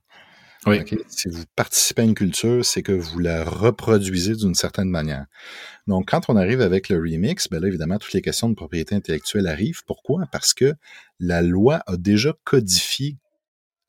Oui. 0.66 0.80
Si 1.08 1.28
vous 1.28 1.44
participez 1.54 2.02
à 2.02 2.04
une 2.04 2.14
culture, 2.14 2.64
c'est 2.64 2.82
que 2.82 2.92
vous 2.92 3.20
la 3.20 3.44
reproduisez 3.44 4.34
d'une 4.34 4.54
certaine 4.54 4.88
manière. 4.88 5.26
Donc, 5.86 6.10
quand 6.10 6.22
on 6.28 6.36
arrive 6.36 6.60
avec 6.60 6.88
le 6.88 6.98
remix, 6.98 7.48
ben 7.48 7.60
là, 7.60 7.68
évidemment, 7.68 7.98
toutes 7.98 8.12
les 8.12 8.22
questions 8.22 8.48
de 8.48 8.54
propriété 8.54 8.94
intellectuelle 8.94 9.46
arrivent. 9.46 9.82
Pourquoi? 9.86 10.24
Parce 10.32 10.54
que 10.54 10.74
la 11.20 11.42
loi 11.42 11.82
a 11.86 11.96
déjà 11.96 12.34
codifié 12.44 13.16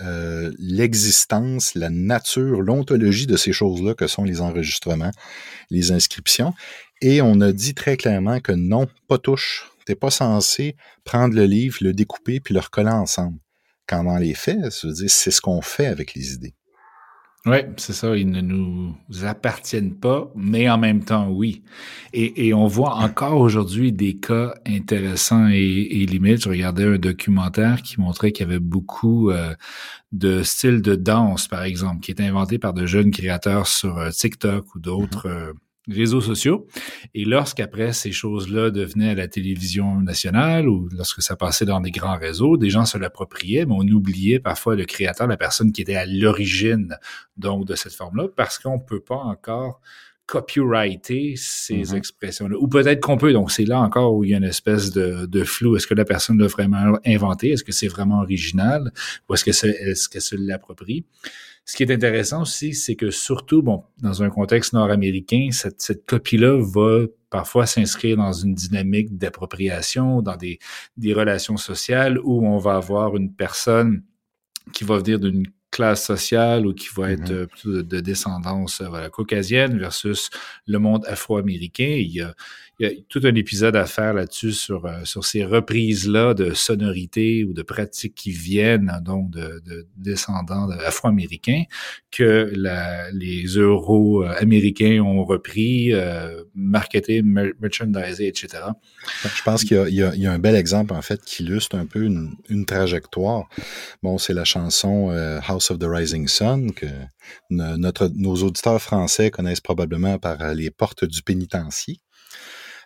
euh, 0.01 0.53
l'existence, 0.59 1.75
la 1.75 1.89
nature, 1.89 2.61
l'ontologie 2.61 3.27
de 3.27 3.35
ces 3.35 3.51
choses-là 3.51 3.95
que 3.95 4.07
sont 4.07 4.23
les 4.23 4.39
enregistrements, 4.39 5.11
les 5.69 5.91
inscriptions. 5.91 6.53
Et 7.01 7.21
on 7.21 7.41
a 7.41 7.51
dit 7.51 7.73
très 7.73 7.97
clairement 7.97 8.39
que 8.39 8.53
non, 8.53 8.87
pas 9.07 9.17
touche. 9.17 9.69
T'es 9.85 9.95
pas 9.95 10.11
censé 10.11 10.75
prendre 11.03 11.35
le 11.35 11.45
livre, 11.45 11.79
le 11.81 11.93
découper 11.93 12.39
puis 12.39 12.53
le 12.53 12.59
recoller 12.59 12.91
ensemble. 12.91 13.39
Quand 13.87 14.03
dans 14.03 14.17
les 14.17 14.35
faits, 14.35 14.69
c'est 14.69 15.31
ce 15.31 15.41
qu'on 15.41 15.61
fait 15.61 15.87
avec 15.87 16.13
les 16.13 16.33
idées. 16.33 16.53
Oui, 17.49 17.57
c'est 17.77 17.93
ça. 17.93 18.15
Ils 18.15 18.29
ne 18.29 18.41
nous 18.41 18.95
appartiennent 19.23 19.95
pas, 19.95 20.31
mais 20.35 20.69
en 20.69 20.77
même 20.77 21.03
temps, 21.03 21.29
oui. 21.29 21.63
Et, 22.13 22.53
on 22.53 22.67
voit 22.67 22.95
encore 22.95 23.39
aujourd'hui 23.39 23.91
des 23.91 24.17
cas 24.17 24.53
intéressants 24.67 25.49
et, 25.49 25.57
et, 25.57 26.05
limites. 26.05 26.43
Je 26.43 26.49
regardais 26.49 26.85
un 26.85 26.97
documentaire 26.97 27.81
qui 27.81 27.99
montrait 27.99 28.31
qu'il 28.31 28.45
y 28.45 28.49
avait 28.49 28.59
beaucoup 28.59 29.31
euh, 29.31 29.55
de 30.11 30.43
styles 30.43 30.81
de 30.81 30.95
danse, 30.95 31.47
par 31.47 31.63
exemple, 31.63 32.01
qui 32.01 32.11
est 32.11 32.21
inventé 32.21 32.59
par 32.59 32.73
de 32.73 32.85
jeunes 32.85 33.11
créateurs 33.11 33.67
sur 33.67 33.97
euh, 33.97 34.09
TikTok 34.09 34.75
ou 34.75 34.79
d'autres. 34.79 35.27
Mm-hmm. 35.27 35.49
Euh, 35.49 35.53
réseaux 35.89 36.21
sociaux. 36.21 36.67
Et 37.13 37.25
lorsqu'après 37.25 37.93
ces 37.93 38.11
choses-là 38.11 38.69
devenaient 38.69 39.11
à 39.11 39.15
la 39.15 39.27
télévision 39.27 40.01
nationale 40.01 40.67
ou 40.67 40.89
lorsque 40.95 41.21
ça 41.21 41.35
passait 41.35 41.65
dans 41.65 41.81
des 41.81 41.91
grands 41.91 42.17
réseaux, 42.17 42.57
des 42.57 42.69
gens 42.69 42.85
se 42.85 42.97
l'appropriaient, 42.97 43.65
mais 43.65 43.75
on 43.77 43.87
oubliait 43.87 44.39
parfois 44.39 44.75
le 44.75 44.85
créateur, 44.85 45.27
la 45.27 45.37
personne 45.37 45.71
qui 45.71 45.81
était 45.81 45.95
à 45.95 46.05
l'origine 46.05 46.97
donc 47.37 47.65
de 47.65 47.75
cette 47.75 47.93
forme-là, 47.93 48.27
parce 48.35 48.59
qu'on 48.59 48.79
peut 48.79 48.99
pas 48.99 49.15
encore 49.15 49.81
copyrighter 50.29 51.33
ces 51.37 51.81
mm-hmm. 51.81 51.95
expressions-là. 51.95 52.55
Ou 52.59 52.67
peut-être 52.67 53.01
qu'on 53.01 53.17
peut, 53.17 53.33
donc 53.33 53.51
c'est 53.51 53.65
là 53.65 53.79
encore 53.79 54.13
où 54.13 54.23
il 54.23 54.29
y 54.29 54.33
a 54.35 54.37
une 54.37 54.43
espèce 54.43 54.91
de, 54.91 55.25
de 55.25 55.43
flou. 55.43 55.75
Est-ce 55.75 55.87
que 55.87 55.95
la 55.95 56.05
personne 56.05 56.37
l'a 56.37 56.45
vraiment 56.45 56.99
inventé? 57.03 57.49
Est-ce 57.49 57.63
que 57.63 57.71
c'est 57.71 57.87
vraiment 57.87 58.19
original? 58.19 58.91
Ou 59.27 59.33
est-ce 59.33 59.43
que 59.43 59.51
c'est, 59.51 59.69
est-ce 59.69 60.07
qu'elle 60.07 60.21
se 60.21 60.35
l'approprie? 60.35 61.05
Ce 61.65 61.75
qui 61.75 61.81
est 61.81 61.91
intéressant 61.91 62.43
aussi, 62.43 62.75
c'est 62.75 62.95
que 62.95 63.09
surtout, 63.09 63.63
bon, 63.63 63.83
dans 64.01 64.21
un 64.21 64.29
contexte 64.29 64.73
nord-américain, 64.73 65.49
cette, 65.51 65.81
cette 65.81 66.05
copie-là 66.05 66.61
va 66.61 67.05
parfois 67.31 67.65
s'inscrire 67.65 68.17
dans 68.17 68.31
une 68.31 68.53
dynamique 68.53 69.17
d'appropriation, 69.17 70.21
dans 70.21 70.35
des, 70.35 70.59
des 70.97 71.13
relations 71.13 71.57
sociales 71.57 72.19
où 72.23 72.45
on 72.45 72.59
va 72.59 72.75
avoir 72.75 73.15
une 73.15 73.33
personne 73.33 74.03
qui 74.73 74.83
va 74.83 74.97
venir 74.97 75.19
d'une 75.19 75.47
classe 75.71 76.05
sociale 76.05 76.65
ou 76.65 76.73
qui 76.73 76.87
va 76.95 77.11
être 77.11 77.31
mm-hmm. 77.31 77.67
euh, 77.67 77.83
de, 77.83 77.99
descendance 77.99 78.81
voilà, 78.81 79.09
caucasienne 79.09 79.77
versus 79.77 80.29
le 80.65 80.79
monde 80.79 81.05
afro-américain. 81.07 81.95
Il 81.99 82.11
y 82.11 82.21
a, 82.21 82.33
il 82.79 82.87
y 82.87 82.89
a 82.89 82.93
tout 83.09 83.19
un 83.25 83.35
épisode 83.35 83.75
à 83.75 83.85
faire 83.85 84.13
là-dessus 84.13 84.53
sur, 84.53 84.85
euh, 84.85 85.03
sur 85.03 85.25
ces 85.25 85.43
reprises-là 85.43 86.33
de 86.33 86.53
sonorités 86.53 87.43
ou 87.43 87.53
de 87.53 87.61
pratiques 87.61 88.15
qui 88.15 88.31
viennent 88.31 88.91
donc 89.03 89.29
de, 89.31 89.61
de 89.65 89.87
descendants 89.97 90.69
afro-américains 90.69 91.63
que 92.09 92.51
la, 92.55 93.11
les 93.11 93.43
euro-américains 93.45 95.01
ont 95.01 95.25
repris, 95.25 95.93
euh, 95.93 96.43
marketé, 96.55 97.21
merchandisé, 97.21 98.27
etc. 98.27 98.63
Je 99.23 99.43
pense 99.43 99.65
qu'il 99.65 99.77
y, 99.89 99.95
y, 99.95 100.21
y, 100.21 100.25
a 100.25 100.31
un 100.31 100.39
bel 100.39 100.55
exemple, 100.55 100.93
en 100.93 101.01
fait, 101.01 101.21
qui 101.23 101.43
illustre 101.43 101.75
un 101.75 101.85
peu 101.85 102.03
une, 102.03 102.31
une 102.47 102.65
trajectoire. 102.65 103.49
Bon, 104.01 104.17
c'est 104.17 104.33
la 104.33 104.45
chanson 104.45 105.11
euh, 105.11 105.39
House 105.47 105.69
of 105.71 105.79
the 105.79 105.85
Rising 105.85 106.27
Sun 106.27 106.71
que 106.71 106.85
notre, 107.49 108.09
nos 108.15 108.35
auditeurs 108.35 108.81
français 108.81 109.31
connaissent 109.31 109.61
probablement 109.61 110.17
par 110.17 110.53
les 110.53 110.71
portes 110.71 111.05
du 111.05 111.21
pénitencier. 111.21 111.99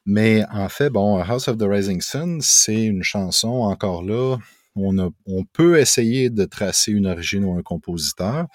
Mais 0.05 0.43
en 0.51 0.69
fait, 0.69 0.89
bon, 0.89 1.17
House 1.17 1.47
of 1.47 1.57
the 1.57 1.63
Rising 1.63 2.01
Sun, 2.01 2.39
c'est 2.41 2.83
une 2.83 3.03
chanson, 3.03 3.47
encore 3.47 4.03
là, 4.03 4.37
on, 4.75 4.97
a, 4.97 5.09
on 5.25 5.43
peut 5.45 5.79
essayer 5.79 6.29
de 6.29 6.45
tracer 6.45 6.91
une 6.91 7.07
origine 7.07 7.45
ou 7.45 7.57
un 7.57 7.61
compositeur. 7.61 8.47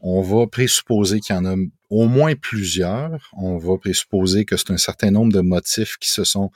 On 0.00 0.22
va 0.22 0.46
présupposer 0.46 1.18
qu'il 1.18 1.34
y 1.34 1.38
en 1.38 1.44
a 1.44 1.56
au 1.90 2.06
moins 2.06 2.34
plusieurs. 2.36 3.30
On 3.36 3.58
va 3.58 3.76
présupposer 3.78 4.44
que 4.44 4.56
c'est 4.56 4.70
un 4.70 4.76
certain 4.76 5.10
nombre 5.10 5.32
de 5.32 5.40
motifs 5.40 5.96
qui 5.98 6.08
se 6.10 6.22
sont 6.22 6.50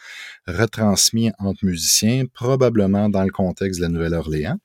retransmis 0.47 1.33
entre 1.41 1.65
musiciens, 1.65 2.27
probablement 2.33 3.09
dans 3.09 3.25
le 3.25 3.33
contexte 3.33 3.81
de 3.81 3.87
la 3.87 3.89
Nouvelle-Orléans. 3.89 4.59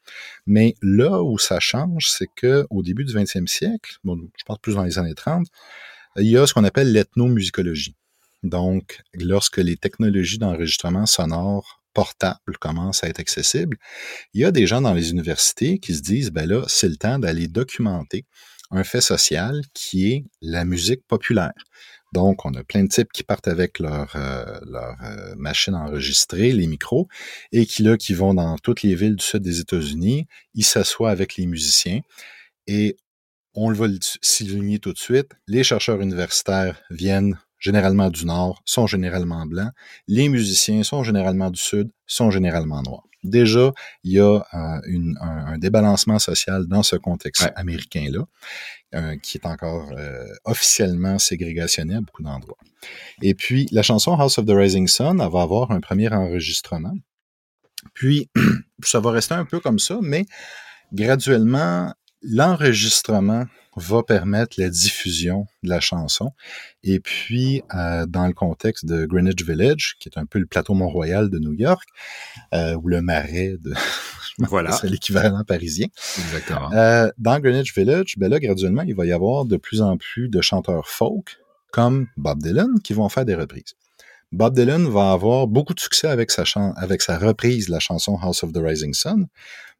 Mais 0.45 0.75
là 0.84 1.23
où 1.23 1.39
ça 1.39 1.60
change, 1.60 2.08
c'est 2.10 2.30
que 2.36 2.67
au 2.69 2.84
début 2.84 3.03
du 3.03 3.13
20e 3.13 3.47
siècle, 3.47 3.97
bon, 4.03 4.17
je 4.38 4.43
pense 4.45 4.60
plus 4.60 4.75
dans 4.75 4.84
les 4.84 4.99
années 4.99 5.15
30, 5.15 5.47
il 6.17 6.27
y 6.27 6.38
a 6.38 6.45
ce 6.45 6.53
qu'on 6.53 6.63
appelle 6.63 6.91
l'ethnomusicologie. 6.91 7.95
Donc, 8.43 9.02
lorsque 9.13 9.58
les 9.58 9.78
technologies 9.78 10.38
d'enregistrement 10.38 11.06
sonore 11.06 11.82
portables 11.93 12.58
commencent 12.60 13.04
à 13.04 13.10
être 13.10 13.19
accessibles, 13.19 13.78
il 14.34 14.41
y 14.41 14.45
a 14.45 14.52
des 14.52 14.67
gens 14.67 14.82
dans 14.82 14.93
les 14.93 15.10
universités 15.10 15.80
qui 15.80 15.95
se 15.95 16.02
disent, 16.02 16.32
ben 16.32 16.47
là, 16.47 16.63
c'est 16.67 16.89
le 16.89 16.97
temps 16.97 17.19
d'aller 17.19 17.47
documenter 17.47 18.26
un 18.69 18.84
fait 18.84 19.02
social 19.02 19.62
qui 19.73 20.12
est 20.12 20.26
la 20.41 20.65
musique 20.65 21.06
populaire. 21.08 21.54
Donc, 22.13 22.45
on 22.45 22.54
a 22.54 22.63
plein 22.63 22.84
de 22.84 22.89
types 22.89 23.12
qui 23.12 23.23
partent 23.23 23.47
avec 23.47 23.80
leur, 23.80 24.15
euh, 24.15 24.60
leur 24.65 24.95
euh, 25.04 25.36
machine 25.36 25.76
les 26.32 26.67
micros, 26.67 27.08
et 27.52 27.65
qui 27.65 27.84
là, 27.84 27.97
qui 27.97 28.13
vont 28.13 28.34
dans 28.34 28.58
toutes 28.58 28.82
les 28.84 28.95
villes 28.95 29.15
du 29.15 29.23
sud 29.23 29.41
des 29.41 29.60
États-Unis, 29.60 30.26
ils 30.54 30.65
s'assoient 30.65 31.12
avec 31.12 31.36
les 31.36 31.47
musiciens, 31.47 32.02
et 32.65 32.97
on 33.54 33.69
le 33.69 33.76
va 33.76 33.88
souligner 34.21 34.80
tout 34.80 34.93
de 34.93 34.97
suite, 34.97 35.32
les 35.47 35.63
chercheurs 35.63 36.00
universitaires 36.00 36.82
viennent 36.91 37.38
généralement 37.60 38.10
du 38.10 38.26
Nord, 38.26 38.62
sont 38.65 38.88
généralement 38.88 39.46
blancs. 39.46 39.72
Les 40.08 40.30
musiciens 40.30 40.84
sont 40.84 41.04
généralement 41.04 41.50
du 41.50 41.60
Sud, 41.60 41.89
sont 42.06 42.32
généralement 42.32 42.82
noirs. 42.82 43.08
Déjà, 43.24 43.72
il 44.04 44.13
y 44.13 44.20
a 44.20 44.36
euh, 44.36 45.13
un, 45.22 45.58
débalancement 45.58 46.20
social 46.20 46.67
dans 46.67 46.84
ce 46.84 46.96
contexte 46.96 47.52
américain-là, 47.56 48.26
euh, 48.96 49.17
qui 49.17 49.38
est 49.38 49.46
encore 49.46 49.91
euh, 49.98 50.28
officiellement 50.46 51.17
ségrégationné 51.20 51.96
à 51.96 52.02
beaucoup 52.02 52.24
d'endroits. 52.24 52.58
Et 53.22 53.34
puis, 53.34 53.67
la 53.72 53.82
chanson 53.82 54.13
House 54.13 54.38
of 54.38 54.46
the 54.46 54.52
Rising 54.52 54.88
Sun, 54.88 55.20
elle 55.20 55.32
va 55.32 55.41
avoir 55.41 55.72
un 55.72 55.82
premier 55.82 56.10
enregistrement. 56.10 56.95
Puis, 57.93 58.30
ça 58.84 58.99
va 58.99 59.12
rester 59.12 59.34
un 59.34 59.45
peu 59.45 59.60
comme 59.60 59.80
ça, 59.80 59.97
mais 60.01 60.26
graduellement, 60.93 61.93
l'enregistrement 62.22 63.45
va 63.78 64.01
permettre 64.01 64.59
la 64.59 64.69
diffusion 64.69 65.45
de 65.63 65.69
la 65.69 65.80
chanson. 65.80 66.32
Et 66.84 66.99
puis, 66.99 67.61
euh, 67.75 68.07
dans 68.07 68.25
le 68.25 68.34
contexte 68.34 68.86
de 68.86 69.05
Greenwich 69.05 69.43
Village, 69.43 69.97
qui 69.99 70.09
est 70.09 70.17
un 70.17 70.25
peu 70.25 70.39
le 70.39 70.47
plateau 70.47 70.73
Mont-Royal 70.73 71.30
de 71.30 71.38
New 71.38 71.53
York, 71.53 71.88
euh, 72.53 72.75
ou 72.75 72.88
le 72.88 73.01
marais 73.01 73.55
de... 73.59 73.73
voilà. 74.39 74.71
C'est 74.71 74.89
l'équivalent 74.89 75.43
parisien. 75.43 75.88
Exactement. 76.17 76.71
Euh, 76.73 77.09
dans 77.19 77.39
Greenwich 77.39 77.75
Village, 77.75 78.15
ben 78.17 78.30
là, 78.30 78.39
graduellement, 78.39 78.82
il 78.82 78.95
va 78.95 79.05
y 79.05 79.11
avoir 79.11 79.45
de 79.45 79.57
plus 79.57 79.82
en 79.82 79.95
plus 79.97 80.28
de 80.28 80.41
chanteurs 80.41 80.89
folk, 80.89 81.38
comme 81.71 82.07
Bob 82.17 82.41
Dylan, 82.41 82.80
qui 82.84 82.93
vont 82.93 83.09
faire 83.09 83.25
des 83.25 83.36
reprises. 83.36 83.75
Bob 84.32 84.55
Dylan 84.55 84.89
va 84.89 85.11
avoir 85.11 85.47
beaucoup 85.47 85.75
de 85.75 85.80
succès 85.80 86.07
avec 86.07 86.32
sa, 86.32 86.43
avec 86.75 87.01
sa 87.01 87.19
reprise 87.19 87.67
de 87.67 87.71
la 87.71 87.80
chanson 87.80 88.17
House 88.17 88.43
of 88.43 88.51
the 88.51 88.57
Rising 88.57 88.93
Sun, 88.93 89.28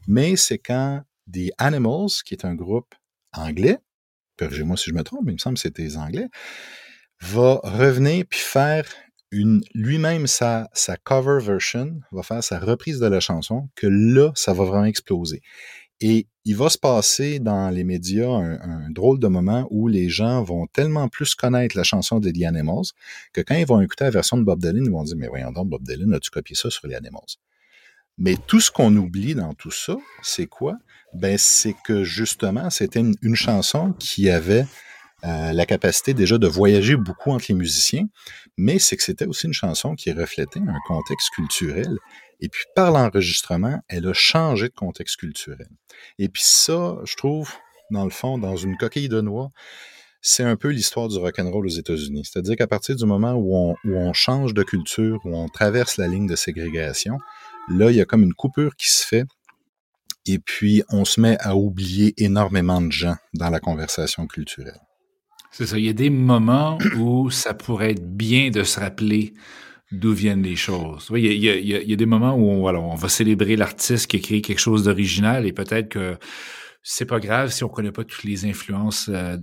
mais 0.08 0.36
c'est 0.36 0.60
quand 0.60 1.02
The 1.34 1.52
Animals, 1.58 2.22
qui 2.24 2.36
est 2.36 2.46
un 2.46 2.56
groupe 2.56 2.94
anglais, 3.34 3.80
corrigez-moi 4.38 4.78
si 4.78 4.90
je 4.90 4.96
me 4.96 5.04
trompe, 5.04 5.24
il 5.28 5.34
me 5.34 5.38
semble 5.38 5.56
que 5.56 5.62
c'était 5.62 5.84
les 5.84 5.98
Anglais, 5.98 6.28
va 7.22 7.60
revenir 7.64 8.26
puis 8.30 8.40
faire 8.40 8.86
une 9.32 9.62
lui-même 9.74 10.28
sa, 10.28 10.70
sa 10.74 10.96
cover 10.96 11.40
version, 11.44 12.00
va 12.12 12.24
faire 12.24 12.44
sa 12.44 12.60
reprise 12.60 13.00
de 13.00 13.08
la 13.08 13.20
chanson, 13.20 13.70
que 13.76 13.88
là, 13.88 14.32
ça 14.36 14.54
va 14.54 14.64
vraiment 14.64 14.86
exploser. 14.86 15.42
Et 16.00 16.28
il 16.46 16.56
va 16.56 16.70
se 16.70 16.78
passer 16.78 17.40
dans 17.40 17.70
les 17.70 17.84
médias 17.84 18.30
un, 18.30 18.90
drôle 18.92 19.20
de 19.20 19.28
moment 19.28 19.68
où 19.72 19.88
les 19.88 20.10
gens 20.10 20.44
vont 20.44 20.68
tellement 20.68 21.10
plus 21.10 21.34
connaître 21.34 21.76
la 21.76 21.84
chanson 21.84 22.20
de 22.20 22.30
The 22.30 22.44
Animals 22.44 22.92
que 23.34 23.42
quand 23.42 23.56
ils 23.56 23.66
vont 23.66 23.82
écouter 23.82 24.04
la 24.04 24.12
version 24.12 24.38
de 24.38 24.44
Bob 24.44 24.60
Dylan, 24.60 24.86
ils 24.86 24.92
vont 24.92 25.04
dire 25.04 25.18
Mais 25.18 25.28
voyons 25.28 25.52
donc, 25.52 25.70
Bob 25.70 25.82
Dylan, 25.82 26.14
as-tu 26.14 26.30
copié 26.30 26.56
ça 26.56 26.70
sur 26.70 26.88
les 26.88 26.96
Animals? 26.96 27.38
Mais 28.18 28.36
tout 28.48 28.60
ce 28.60 28.72
qu'on 28.72 28.96
oublie 28.96 29.36
dans 29.36 29.54
tout 29.54 29.72
ça, 29.72 29.96
c'est 30.22 30.48
quoi? 30.48 30.76
Ben, 31.14 31.38
c'est 31.38 31.76
que 31.86 32.04
justement, 32.04 32.70
c'était 32.70 33.00
une, 33.00 33.36
chanson 33.36 33.94
qui 33.94 34.30
avait 34.30 34.66
euh, 35.24 35.54
la 35.54 35.66
capacité 35.66 36.14
déjà 36.14 36.38
de 36.38 36.48
voyager 36.48 36.96
beaucoup 36.96 37.32
entre 37.32 37.46
les 37.50 37.56
musiciens, 37.56 38.08
mais 38.58 38.80
c'est 38.80 38.98
que 38.98 39.04
c'était 39.04 39.26
aussi 39.26 39.48
une 39.48 39.54
chanson 39.54 39.96
qui 39.96 40.12
reflétait 40.12 40.60
un 40.60 40.80
contexte 40.88 41.30
culturel 41.32 41.98
et 42.40 42.50
puis 42.50 42.66
par 42.76 42.92
l'enregistrement, 42.92 43.80
elle 43.88 44.08
a 44.08 44.14
changé 44.14 44.70
de 44.70 44.74
contexte 44.74 45.18
culturel. 45.18 45.70
Et 46.20 46.30
puis 46.30 46.44
ça, 46.46 46.98
je 47.04 47.16
trouve, 47.16 47.52
dans 47.90 48.04
le 48.04 48.12
fond, 48.12 48.38
dans 48.38 48.56
une 48.56 48.78
coquille 48.78 49.10
de 49.10 49.22
noix, 49.22 49.50
c'est 50.22 50.44
un 50.44 50.56
peu 50.56 50.70
l'histoire 50.70 51.08
du 51.08 51.18
rock'n'roll 51.18 51.66
aux 51.66 51.70
États-Unis. 51.70 52.26
C'est-à-dire 52.26 52.56
qu'à 52.56 52.68
partir 52.68 52.96
du 52.96 53.06
moment 53.06 53.34
où 53.34 53.56
on, 53.56 53.76
où 53.86 53.96
on 53.96 54.14
change 54.14 54.54
de 54.54 54.64
culture, 54.64 55.20
où 55.26 55.36
on 55.36 55.48
traverse 55.48 55.98
la 55.98 56.08
ligne 56.08 56.28
de 56.28 56.36
ségrégation, 56.36 57.18
là, 57.68 57.92
il 57.92 57.98
y 57.98 58.02
a 58.02 58.06
comme 58.06 58.24
une 58.24 58.34
coupure 58.34 58.76
qui 58.76 58.90
se 58.90 59.06
fait. 59.06 59.26
Et 60.26 60.40
puis, 60.40 60.84
on 60.90 61.06
se 61.06 61.22
met 61.22 61.38
à 61.40 61.56
oublier 61.56 62.14
énormément 62.18 62.82
de 62.82 62.92
gens 62.92 63.16
dans 63.34 63.50
la 63.50 63.60
conversation 63.60 64.28
culturelle. 64.28 64.82
C'est 65.52 65.66
ça. 65.66 65.78
Il 65.78 65.86
y 65.86 65.90
a 65.90 65.94
des 65.94 66.10
moments 66.10 66.78
où 66.98 67.30
ça 67.32 67.54
pourrait 67.54 67.92
être 67.92 68.06
bien 68.06 68.50
de 68.50 68.64
se 68.64 68.80
rappeler 68.80 69.34
d'où 69.92 70.14
viennent 70.14 70.44
les 70.44 70.58
choses. 70.58 71.08
Il 71.16 71.26
y, 71.26 71.94
a, 71.94 71.96
des 71.96 72.06
moments 72.06 72.36
où 72.36 72.50
on, 72.50 72.68
on 72.68 72.96
va 72.96 73.10
célébrer 73.10 73.56
l'artiste 73.56 74.08
qui 74.08 74.18
a 74.18 74.20
créé 74.20 74.42
quelque 74.42 74.60
chose 74.60 74.84
d'original 74.84 75.46
et 75.46 75.54
peut-être 75.54 75.88
que 75.88 76.18
c'est 76.90 77.06
pas 77.06 77.20
grave 77.20 77.52
si 77.52 77.66
on 77.66 77.70
connaît 77.70 77.92
pas 77.92 78.06
toutes 78.06 78.24
les 78.24 78.46
influences 78.46 79.10
euh, 79.10 79.38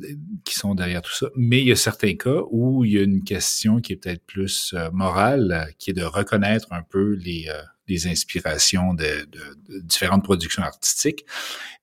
qui 0.44 0.54
sont 0.54 0.74
derrière 0.74 1.02
tout 1.02 1.12
ça. 1.12 1.26
Mais 1.36 1.60
il 1.60 1.68
y 1.68 1.72
a 1.72 1.76
certains 1.76 2.14
cas 2.14 2.40
où 2.50 2.84
il 2.84 2.92
y 2.92 2.98
a 2.98 3.02
une 3.02 3.22
question 3.22 3.80
qui 3.80 3.92
est 3.92 3.96
peut-être 3.96 4.24
plus 4.24 4.72
euh, 4.72 4.90
morale, 4.92 5.52
euh, 5.52 5.70
qui 5.78 5.90
est 5.90 5.94
de 5.94 6.04
reconnaître 6.04 6.68
un 6.72 6.82
peu 6.82 7.12
les, 7.14 7.50
les 7.88 8.06
inspirations 8.06 8.94
de, 8.94 9.26
de, 9.30 9.80
différentes 9.80 10.24
productions 10.24 10.62
artistiques. 10.62 11.24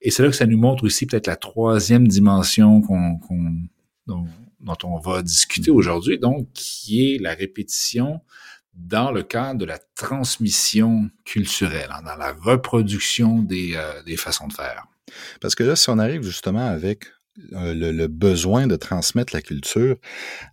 Et 0.02 0.12
c'est 0.12 0.24
là 0.24 0.30
que 0.30 0.36
ça 0.36 0.46
nous 0.46 0.58
montre 0.58 0.84
aussi 0.84 1.06
peut-être 1.06 1.28
la 1.28 1.36
troisième 1.36 2.08
dimension 2.08 2.82
qu'on, 2.82 3.18
qu'on 3.18 3.62
dont, 4.08 4.26
dont 4.60 4.78
on 4.84 5.00
va 5.00 5.22
discuter 5.22 5.72
aujourd'hui, 5.72 6.20
donc 6.20 6.48
qui 6.54 7.14
est 7.14 7.18
la 7.20 7.34
répétition 7.34 8.22
dans 8.74 9.12
le 9.12 9.24
cadre 9.24 9.60
de 9.60 9.66
la 9.66 9.80
transmission 9.96 11.10
culturelle, 11.26 11.90
hein, 11.92 12.02
dans 12.04 12.16
la 12.16 12.32
reproduction 12.34 13.42
des, 13.42 13.74
euh, 13.76 14.02
des, 14.04 14.18
façons 14.18 14.48
de 14.48 14.54
faire. 14.54 14.86
Parce 15.42 15.56
que 15.56 15.64
là, 15.64 15.76
si 15.76 15.90
on 15.90 16.00
arrive 16.00 16.24
justement 16.24 16.68
avec 16.68 17.06
euh, 17.54 17.74
le, 17.74 17.92
le, 17.92 18.08
besoin 18.08 18.68
de 18.68 18.76
transmettre 18.78 19.34
la 19.34 19.42
culture, 19.42 19.98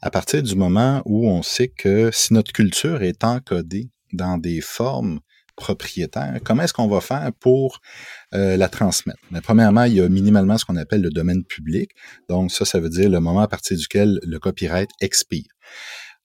à 0.02 0.10
partir 0.10 0.42
du 0.42 0.56
moment 0.56 1.02
où 1.04 1.28
on 1.28 1.42
sait 1.42 1.68
que 1.68 2.10
si 2.12 2.34
notre 2.34 2.52
culture 2.52 3.02
est 3.02 3.22
encodée 3.22 3.90
dans 4.12 4.36
des 4.36 4.60
formes 4.60 5.20
propriétaires, 5.58 6.38
comment 6.44 6.62
est-ce 6.62 6.72
qu'on 6.72 6.88
va 6.88 7.00
faire 7.00 7.30
pour 7.40 7.80
euh, 8.34 8.56
la 8.56 8.68
transmettre? 8.68 9.18
Mais 9.30 9.40
premièrement, 9.40 9.84
il 9.84 9.94
y 9.94 10.00
a 10.00 10.08
minimalement 10.08 10.56
ce 10.56 10.64
qu'on 10.64 10.76
appelle 10.76 11.02
le 11.02 11.10
domaine 11.10 11.44
public. 11.44 11.90
Donc 12.28 12.50
ça, 12.50 12.64
ça 12.64 12.80
veut 12.80 12.88
dire 12.88 13.10
le 13.10 13.20
moment 13.20 13.40
à 13.40 13.48
partir 13.48 13.76
duquel 13.76 14.18
le 14.22 14.38
copyright 14.38 14.90
expire. 15.00 15.44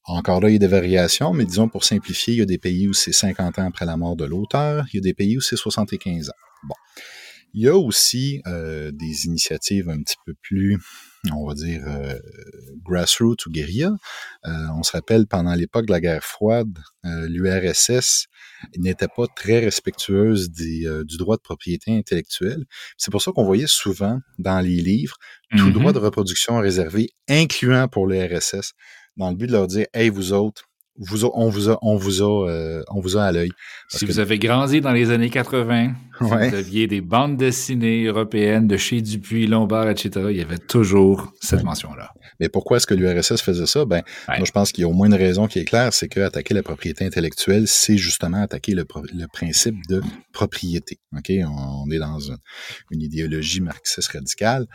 Encore 0.06 0.40
là, 0.40 0.50
il 0.50 0.52
y 0.52 0.56
a 0.56 0.58
des 0.58 0.66
variations, 0.66 1.32
mais 1.32 1.44
disons 1.44 1.68
pour 1.68 1.84
simplifier, 1.84 2.34
il 2.34 2.38
y 2.38 2.42
a 2.42 2.46
des 2.46 2.58
pays 2.58 2.86
où 2.88 2.92
c'est 2.92 3.12
50 3.12 3.58
ans 3.58 3.66
après 3.66 3.86
la 3.86 3.96
mort 3.96 4.16
de 4.16 4.24
l'auteur, 4.24 4.86
il 4.92 4.96
y 4.96 4.98
a 4.98 5.02
des 5.02 5.14
pays 5.14 5.36
où 5.36 5.40
c'est 5.40 5.56
75 5.56 6.28
ans. 6.28 6.32
Bon. 6.64 6.74
Il 7.54 7.62
y 7.62 7.68
a 7.68 7.76
aussi 7.76 8.42
euh, 8.46 8.90
des 8.92 9.26
initiatives 9.26 9.88
un 9.88 9.98
petit 10.02 10.16
peu 10.26 10.34
plus, 10.42 10.78
on 11.32 11.46
va 11.46 11.54
dire, 11.54 11.82
euh, 11.86 12.18
grassroots 12.84 13.46
ou 13.46 13.50
guérilla. 13.50 13.92
Euh, 14.46 14.50
on 14.76 14.82
se 14.82 14.92
rappelle, 14.92 15.26
pendant 15.26 15.54
l'époque 15.54 15.86
de 15.86 15.92
la 15.92 16.00
guerre 16.00 16.24
froide, 16.24 16.78
euh, 17.04 17.28
l'URSS 17.28 18.26
n'était 18.76 19.08
pas 19.08 19.26
très 19.34 19.60
respectueuse 19.60 20.50
des, 20.50 20.86
euh, 20.86 21.04
du 21.04 21.16
droit 21.16 21.36
de 21.36 21.42
propriété 21.42 21.96
intellectuelle. 21.96 22.64
C'est 22.96 23.10
pour 23.10 23.22
ça 23.22 23.32
qu'on 23.32 23.44
voyait 23.44 23.66
souvent 23.66 24.20
dans 24.38 24.60
les 24.60 24.80
livres 24.80 25.16
tout 25.50 25.56
mm-hmm. 25.56 25.72
droit 25.72 25.92
de 25.92 25.98
reproduction 25.98 26.58
réservé, 26.58 27.10
incluant 27.28 27.88
pour 27.88 28.06
l'URSS 28.06 28.72
dans 29.16 29.30
le 29.30 29.36
but 29.36 29.46
de 29.46 29.52
leur 29.52 29.66
dire, 29.66 29.86
hey, 29.94 30.08
vous 30.08 30.32
autres, 30.32 30.64
vous 30.96 31.24
on 31.24 31.48
vous 31.48 31.70
a, 31.70 31.78
on 31.82 31.96
vous 31.96 32.22
a, 32.22 32.48
euh, 32.48 32.82
on 32.88 33.00
vous 33.00 33.16
a 33.16 33.24
à 33.24 33.32
l'œil. 33.32 33.50
Si 33.88 34.06
vous 34.06 34.20
avez 34.20 34.38
grandi 34.38 34.80
dans 34.80 34.92
les 34.92 35.10
années 35.10 35.30
80, 35.30 35.94
si 36.18 36.24
vous 36.24 36.32
aviez 36.32 36.86
des 36.86 37.00
bandes 37.00 37.36
dessinées 37.36 38.04
européennes 38.04 38.68
de 38.68 38.76
chez 38.76 39.00
Dupuis, 39.00 39.46
Lombard, 39.46 39.88
etc., 39.90 40.26
il 40.30 40.36
y 40.36 40.40
avait 40.40 40.58
toujours 40.58 41.32
cette 41.40 41.64
mention-là. 41.64 42.12
Mais 42.38 42.48
pourquoi 42.48 42.76
est-ce 42.76 42.86
que 42.86 42.94
l'URSS 42.94 43.42
faisait 43.42 43.66
ça? 43.66 43.84
Ben, 43.84 44.02
moi, 44.28 44.44
je 44.44 44.52
pense 44.52 44.72
qu'il 44.72 44.82
y 44.82 44.84
a 44.84 44.88
au 44.88 44.92
moins 44.92 45.08
une 45.08 45.14
raison 45.14 45.46
qui 45.48 45.58
est 45.58 45.64
claire, 45.64 45.92
c'est 45.92 46.08
qu'attaquer 46.08 46.54
la 46.54 46.62
propriété 46.62 47.04
intellectuelle, 47.04 47.66
c'est 47.66 47.96
justement 47.96 48.42
attaquer 48.42 48.74
le, 48.74 48.86
le, 49.12 49.26
principe 49.26 49.76
de 49.88 50.00
propriété. 50.32 51.00
OK? 51.16 51.30
On, 51.46 51.90
est 51.90 51.98
dans 51.98 52.20
une, 52.20 52.38
une 52.90 53.02
idéologie 53.02 53.60
marxiste 53.60 54.12
radicale. 54.12 54.66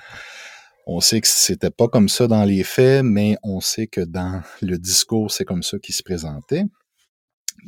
On 0.92 1.02
sait 1.02 1.22
que 1.22 1.28
c'était 1.28 1.70
pas 1.70 1.88
comme 1.88 2.10
ça 2.10 2.26
dans 2.26 2.44
les 2.44 2.64
faits, 2.64 3.04
mais 3.04 3.38
on 3.44 3.62
sait 3.62 3.86
que 3.86 4.02
dans 4.02 4.42
le 4.64 4.80
discours, 4.80 5.30
c'est 5.30 5.46
comme 5.46 5.62
ça 5.62 5.78
qu'il 5.78 5.94
se 5.94 6.02
présentait. 6.02 6.64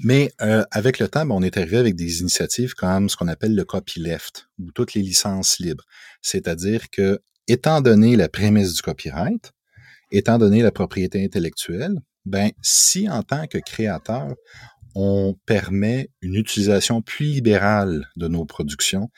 Mais 0.03 0.31
euh, 0.41 0.63
avec 0.71 0.97
le 0.97 1.07
temps, 1.07 1.27
ben, 1.27 1.35
on 1.35 1.43
est 1.43 1.55
arrivé 1.55 1.77
avec 1.77 1.95
des 1.95 2.21
initiatives 2.21 2.73
comme 2.73 3.09
ce 3.09 3.15
qu'on 3.15 3.27
appelle 3.27 3.53
le 3.53 3.63
copyleft, 3.63 4.47
ou 4.57 4.71
toutes 4.71 4.95
les 4.95 5.03
licences 5.03 5.59
libres. 5.59 5.83
C'est-à-dire 6.23 6.89
que, 6.89 7.21
étant 7.47 7.81
donné 7.81 8.15
la 8.15 8.27
prémisse 8.27 8.73
du 8.73 8.81
copyright, 8.81 9.51
étant 10.11 10.39
donné 10.39 10.63
la 10.63 10.71
propriété 10.71 11.23
intellectuelle, 11.23 12.01
ben 12.25 12.49
si 12.63 13.07
en 13.07 13.21
tant 13.21 13.45
que 13.45 13.59
créateur, 13.59 14.33
on 14.95 15.35
permet 15.45 16.09
une 16.21 16.35
utilisation 16.35 17.01
plus 17.01 17.25
libérale 17.25 18.09
de 18.17 18.27
nos 18.27 18.45
productions, 18.45 19.09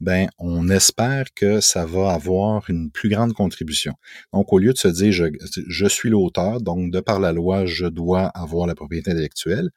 ben 0.00 0.28
on 0.38 0.68
espère 0.68 1.24
que 1.34 1.60
ça 1.60 1.86
va 1.86 2.12
avoir 2.12 2.68
une 2.68 2.90
plus 2.90 3.08
grande 3.08 3.32
contribution. 3.32 3.94
Donc 4.32 4.52
au 4.52 4.58
lieu 4.58 4.72
de 4.72 4.78
se 4.78 4.88
dire 4.88 5.12
je, 5.12 5.86
suis 5.86 6.10
l'auteur, 6.10 6.60
donc 6.60 6.90
de 6.90 7.00
par 7.00 7.20
la 7.20 7.32
loi 7.32 7.64
je 7.66 7.86
dois 7.86 8.26
avoir 8.28 8.66
la 8.66 8.74
propriété 8.74 9.10
intellectuelle, 9.10 9.70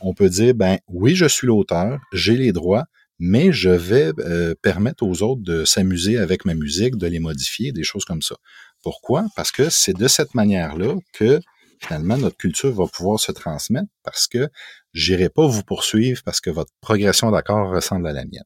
on 0.00 0.14
peut 0.14 0.28
dire 0.28 0.54
ben 0.54 0.78
oui 0.88 1.14
je 1.14 1.26
suis 1.26 1.46
l'auteur, 1.46 1.98
j'ai 2.12 2.36
les 2.36 2.52
droits, 2.52 2.84
mais 3.18 3.52
je 3.52 3.70
vais 3.70 4.12
euh, 4.18 4.54
permettre 4.60 5.04
aux 5.04 5.22
autres 5.22 5.42
de 5.42 5.64
s'amuser 5.64 6.18
avec 6.18 6.44
ma 6.44 6.54
musique, 6.54 6.96
de 6.96 7.06
les 7.06 7.18
modifier, 7.18 7.72
des 7.72 7.82
choses 7.82 8.04
comme 8.04 8.20
ça. 8.20 8.36
Pourquoi? 8.82 9.26
Parce 9.34 9.50
que 9.50 9.70
c'est 9.70 9.96
de 9.96 10.06
cette 10.06 10.34
manière-là 10.34 10.94
que 11.14 11.40
finalement, 11.80 12.16
notre 12.16 12.36
culture 12.36 12.72
va 12.72 12.86
pouvoir 12.86 13.20
se 13.20 13.32
transmettre 13.32 13.88
parce 14.02 14.26
que 14.26 14.48
j'irai 14.92 15.28
pas 15.28 15.46
vous 15.46 15.62
poursuivre 15.62 16.22
parce 16.24 16.40
que 16.40 16.50
votre 16.50 16.72
progression 16.80 17.30
d'accord 17.30 17.70
ressemble 17.70 18.06
à 18.06 18.12
la 18.12 18.24
mienne. 18.24 18.44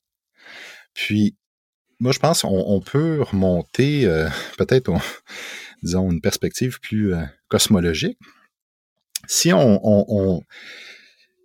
Puis, 0.94 1.36
moi, 2.00 2.12
je 2.12 2.18
pense 2.18 2.42
qu'on 2.42 2.80
peut 2.80 3.22
remonter 3.22 4.06
euh, 4.06 4.28
peut-être, 4.58 4.92
disons, 5.82 6.10
une 6.10 6.20
perspective 6.20 6.80
plus 6.80 7.14
euh, 7.14 7.22
cosmologique. 7.48 8.18
Si 9.26 9.52
on, 9.52 10.42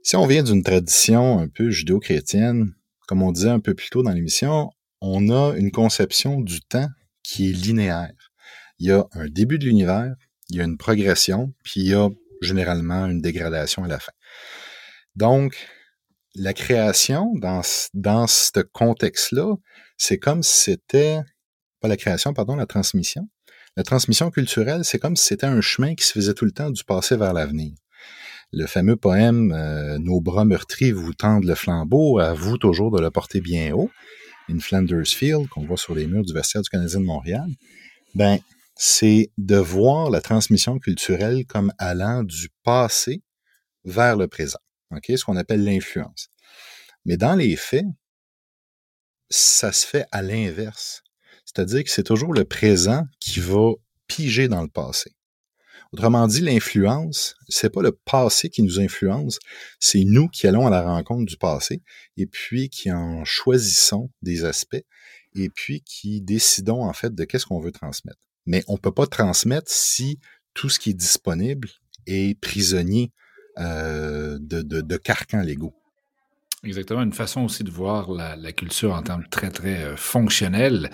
si 0.02 0.16
on 0.16 0.26
vient 0.26 0.44
d'une 0.44 0.64
tradition 0.64 1.40
un 1.40 1.48
peu 1.50 1.70
judéo-chrétienne, 1.70 2.74
comme 3.08 3.22
on 3.22 3.32
disait 3.32 3.50
un 3.50 3.60
peu 3.60 3.76
plus 3.76 3.90
tôt 3.90 4.02
dans 4.02 4.12
l'émission, 4.12 4.72
on 5.02 5.30
a 5.30 5.56
une 5.58 5.72
conception 5.72 6.42
du 6.42 6.62
temps 6.62 6.88
qui 7.22 7.50
est 7.50 7.54
linéaire. 7.54 8.32
Il 8.80 8.88
y 8.88 8.92
a 8.92 9.06
un 9.12 9.28
début 9.28 9.60
de 9.60 9.66
l'univers, 9.66 10.16
il 10.50 10.58
y 10.58 10.62
a 10.62 10.64
une 10.64 10.78
progression, 10.78 11.54
puis 11.64 11.82
il 11.82 11.90
y 11.90 11.94
a 11.94 12.10
généralement 12.42 13.06
une 13.06 13.22
dégradation 13.22 13.84
à 13.84 13.88
la 13.88 14.00
fin. 14.00 14.12
Donc, 15.16 15.58
la 16.36 16.54
création 16.54 17.34
dans, 17.36 17.62
dans 17.94 18.28
ce 18.28 18.60
contexte-là, 18.60 19.56
c'est 19.98 20.18
comme 20.20 20.44
si 20.44 20.58
c'était, 20.58 21.22
pas 21.80 21.88
la 21.88 21.98
création, 21.98 22.34
pardon, 22.34 22.56
la 22.56 22.66
transmission. 22.66 23.30
La 23.78 23.84
transmission 23.84 24.32
culturelle, 24.32 24.86
c'est 24.86 25.00
comme 25.00 25.16
si 25.16 25.26
c'était 25.26 25.46
un 25.46 25.62
chemin 25.62 25.96
qui 25.96 26.06
se 26.06 26.14
faisait 26.14 26.34
tout 26.34 26.46
le 26.46 26.52
temps 26.52 26.70
du 26.70 26.84
passé 26.84 27.18
vers 27.18 27.34
l'avenir. 27.34 27.74
Le 28.54 28.68
fameux 28.68 28.96
poème 28.96 29.52
euh, 29.52 29.98
Nos 29.98 30.22
bras 30.22 30.46
meurtris 30.46 30.92
vous 30.92 31.14
tendent 31.14 31.46
le 31.46 31.56
flambeau, 31.56 32.20
à 32.20 32.34
vous 32.34 32.58
toujours 32.58 32.92
de 32.92 33.02
le 33.02 33.12
porter 33.12 33.42
bien 33.42 33.74
haut, 33.74 33.90
in 34.50 34.60
Flanders 34.60 35.08
Field, 35.08 35.48
qu'on 35.50 35.66
voit 35.66 35.78
sur 35.78 35.96
les 35.96 36.08
murs 36.08 36.24
du 36.24 36.34
vestiaire 36.34 36.62
du 36.62 36.70
Canadien 36.70 37.00
de 37.00 37.06
Montréal. 37.06 37.48
Ben, 38.14 38.40
c'est 38.76 39.32
de 39.38 39.56
voir 39.56 40.10
la 40.10 40.22
transmission 40.22 40.80
culturelle 40.80 41.46
comme 41.46 41.72
allant 41.78 42.24
du 42.24 42.50
passé 42.64 43.24
vers 43.86 44.18
le 44.18 44.28
présent. 44.28 44.60
Okay? 44.92 45.18
Ce 45.18 45.24
qu'on 45.24 45.38
appelle 45.38 45.64
l'influence. 45.64 46.30
Mais 47.06 47.18
dans 47.18 47.36
les 47.36 47.56
faits, 47.56 47.86
ça 49.30 49.72
se 49.72 49.86
fait 49.86 50.06
à 50.12 50.22
l'inverse. 50.22 51.02
C'est-à-dire 51.46 51.84
que 51.84 51.90
c'est 51.90 52.04
toujours 52.04 52.34
le 52.34 52.44
présent 52.44 53.04
qui 53.20 53.40
va 53.40 53.72
piger 54.08 54.48
dans 54.48 54.62
le 54.62 54.68
passé. 54.68 55.12
Autrement 55.92 56.28
dit, 56.28 56.42
l'influence, 56.42 57.36
c'est 57.48 57.70
pas 57.70 57.82
le 57.82 57.92
passé 57.92 58.50
qui 58.50 58.64
nous 58.64 58.80
influence, 58.80 59.40
c'est 59.80 60.04
nous 60.04 60.28
qui 60.28 60.48
allons 60.48 60.68
à 60.68 60.70
la 60.70 60.82
rencontre 60.82 61.26
du 61.26 61.38
passé 61.38 61.82
et 62.18 62.26
puis 62.26 62.70
qui 62.70 62.92
en 62.92 63.24
choisissons 63.24 64.10
des 64.22 64.44
aspects 64.44 64.84
et 65.36 65.50
puis 65.50 65.82
qui 65.82 66.22
décidons 66.22 66.84
en 66.84 66.94
fait 66.94 67.14
de 67.14 67.24
qu'est-ce 67.24 67.46
qu'on 67.46 67.62
veut 67.62 67.72
transmettre. 67.72 68.20
Mais 68.46 68.64
on 68.68 68.78
peut 68.78 68.92
pas 68.92 69.08
transmettre 69.08 69.70
si 69.70 70.20
tout 70.54 70.70
ce 70.70 70.80
qui 70.80 70.92
est 70.92 70.94
disponible 70.94 71.70
est 72.08 72.40
prisonnier 72.40 73.12
euh, 73.58 74.38
de, 74.40 74.62
de, 74.62 74.82
de 74.82 74.98
carcans 74.98 75.42
légaux. 75.42 75.74
Exactement, 76.66 77.04
une 77.04 77.14
façon 77.14 77.42
aussi 77.42 77.64
de 77.64 77.70
voir 77.70 78.12
la, 78.12 78.36
la 78.36 78.52
culture 78.52 78.94
en 78.94 79.04
termes 79.04 79.26
très, 79.30 79.52
très 79.52 79.84
euh, 79.84 79.96
fonctionnels. 79.96 80.90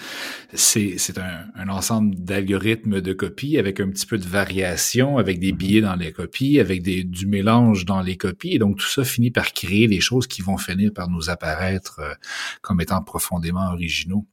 C'est, 0.53 0.97
c'est 0.97 1.17
un, 1.17 1.45
un, 1.55 1.69
ensemble 1.69 2.15
d'algorithmes 2.15 2.99
de 2.99 3.13
copies 3.13 3.57
avec 3.57 3.79
un 3.79 3.89
petit 3.89 4.05
peu 4.05 4.17
de 4.17 4.27
variation, 4.27 5.17
avec 5.17 5.39
des 5.39 5.53
billets 5.53 5.79
dans 5.79 5.95
les 5.95 6.11
copies, 6.11 6.59
avec 6.59 6.81
des, 6.83 7.05
du 7.05 7.25
mélange 7.25 7.85
dans 7.85 8.01
les 8.01 8.17
copies. 8.17 8.51
Et 8.51 8.59
donc, 8.59 8.79
tout 8.79 8.87
ça 8.87 9.05
finit 9.05 9.31
par 9.31 9.53
créer 9.53 9.87
des 9.87 10.01
choses 10.01 10.27
qui 10.27 10.41
vont 10.41 10.57
finir 10.57 10.91
par 10.93 11.09
nous 11.09 11.29
apparaître 11.29 11.99
euh, 11.99 12.13
comme 12.61 12.81
étant 12.81 13.01
profondément 13.01 13.71
originaux. 13.71 14.27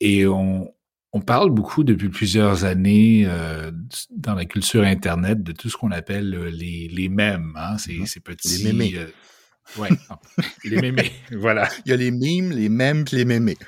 Et 0.00 0.26
on, 0.26 0.72
on 1.12 1.20
parle 1.20 1.50
beaucoup 1.50 1.84
depuis 1.84 2.08
plusieurs 2.08 2.64
années 2.64 3.24
euh, 3.26 3.70
dans 4.10 4.34
la 4.34 4.44
culture 4.44 4.82
Internet 4.82 5.42
de 5.42 5.52
tout 5.52 5.70
ce 5.70 5.76
qu'on 5.76 5.90
appelle 5.90 6.30
les, 6.52 6.88
les 6.88 7.08
mèmes, 7.08 7.52
hein, 7.56 7.78
ces, 7.78 7.92
mm-hmm. 7.94 8.06
ces 8.06 8.20
petits... 8.20 8.62
Les 8.62 8.72
mémés. 8.72 8.92
Euh, 8.96 9.06
oui, 9.78 9.88
les 10.64 10.80
mémés, 10.80 11.12
voilà. 11.32 11.68
Il 11.84 11.90
y 11.90 11.92
a 11.92 11.96
les 11.96 12.10
mimes, 12.10 12.50
les 12.50 12.68
mèmes, 12.68 13.04
les 13.12 13.24
mémés. 13.24 13.58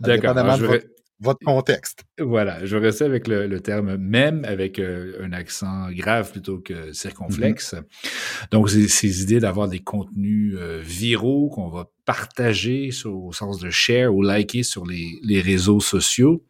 D'accord. 0.00 0.34
Votre, 0.34 0.84
votre, 1.22 1.40
contexte. 1.44 2.04
Voilà, 2.18 2.64
je 2.64 2.76
vais 2.76 2.86
rester 2.88 3.04
avec 3.04 3.28
le, 3.28 3.46
le 3.46 3.60
terme 3.60 3.96
mème 3.96 4.44
avec 4.44 4.78
euh, 4.78 5.24
un 5.24 5.32
accent 5.32 5.90
grave 5.90 6.30
plutôt 6.32 6.58
que 6.58 6.92
circonflexe. 6.92 7.74
Mm 7.74 7.78
-hmm. 7.78 8.50
Donc, 8.50 8.70
c'est 8.70 8.88
ces 8.88 9.22
idées 9.22 9.40
d'avoir 9.40 9.68
des 9.68 9.80
contenus 9.80 10.54
euh, 10.56 10.80
viraux 10.82 11.48
qu'on 11.54 11.68
va 11.68 11.90
partager 12.04 12.90
sur, 12.90 13.12
au 13.28 13.32
sens 13.32 13.58
de 13.58 13.70
share 13.70 14.14
ou 14.14 14.22
liker 14.22 14.62
sur 14.64 14.84
les, 14.86 15.18
les 15.22 15.40
réseaux 15.40 15.80
sociaux. 15.80 16.44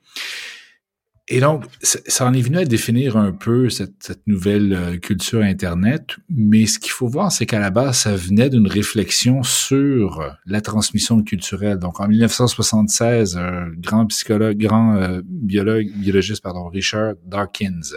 Et 1.29 1.39
donc, 1.39 1.65
ça 1.83 2.27
en 2.27 2.35
est 2.35 2.41
venu 2.41 2.59
à 2.59 2.65
définir 2.65 3.17
un 3.17 3.31
peu 3.31 3.71
cette, 3.71 4.21
nouvelle 4.27 4.73
euh, 4.73 4.99
culture 4.99 5.41
Internet, 5.41 6.17
mais 6.29 6.67
ce 6.67 6.81
qu'il 6.81 6.91
faut 6.91 7.07
voir, 7.07 7.31
c'est 7.31 7.47
qu'à 7.47 7.61
la 7.61 7.71
base, 7.71 7.99
ça 7.99 8.17
venait 8.17 8.51
d'une 8.51 8.67
réflexion 8.67 9.45
sur 9.45 10.37
la 10.47 10.61
transmission 10.61 11.23
culturelle. 11.23 11.79
Donc, 11.79 12.01
en 12.01 12.09
1976, 12.09 13.37
un 13.37 13.69
grand 13.79 14.07
psychologue, 14.07 14.59
grand 14.59 14.97
euh, 14.97 15.21
biologue, 15.25 15.87
biologiste, 15.95 16.43
pardon, 16.43 16.69
Richard 16.69 17.15
Dawkins, 17.25 17.95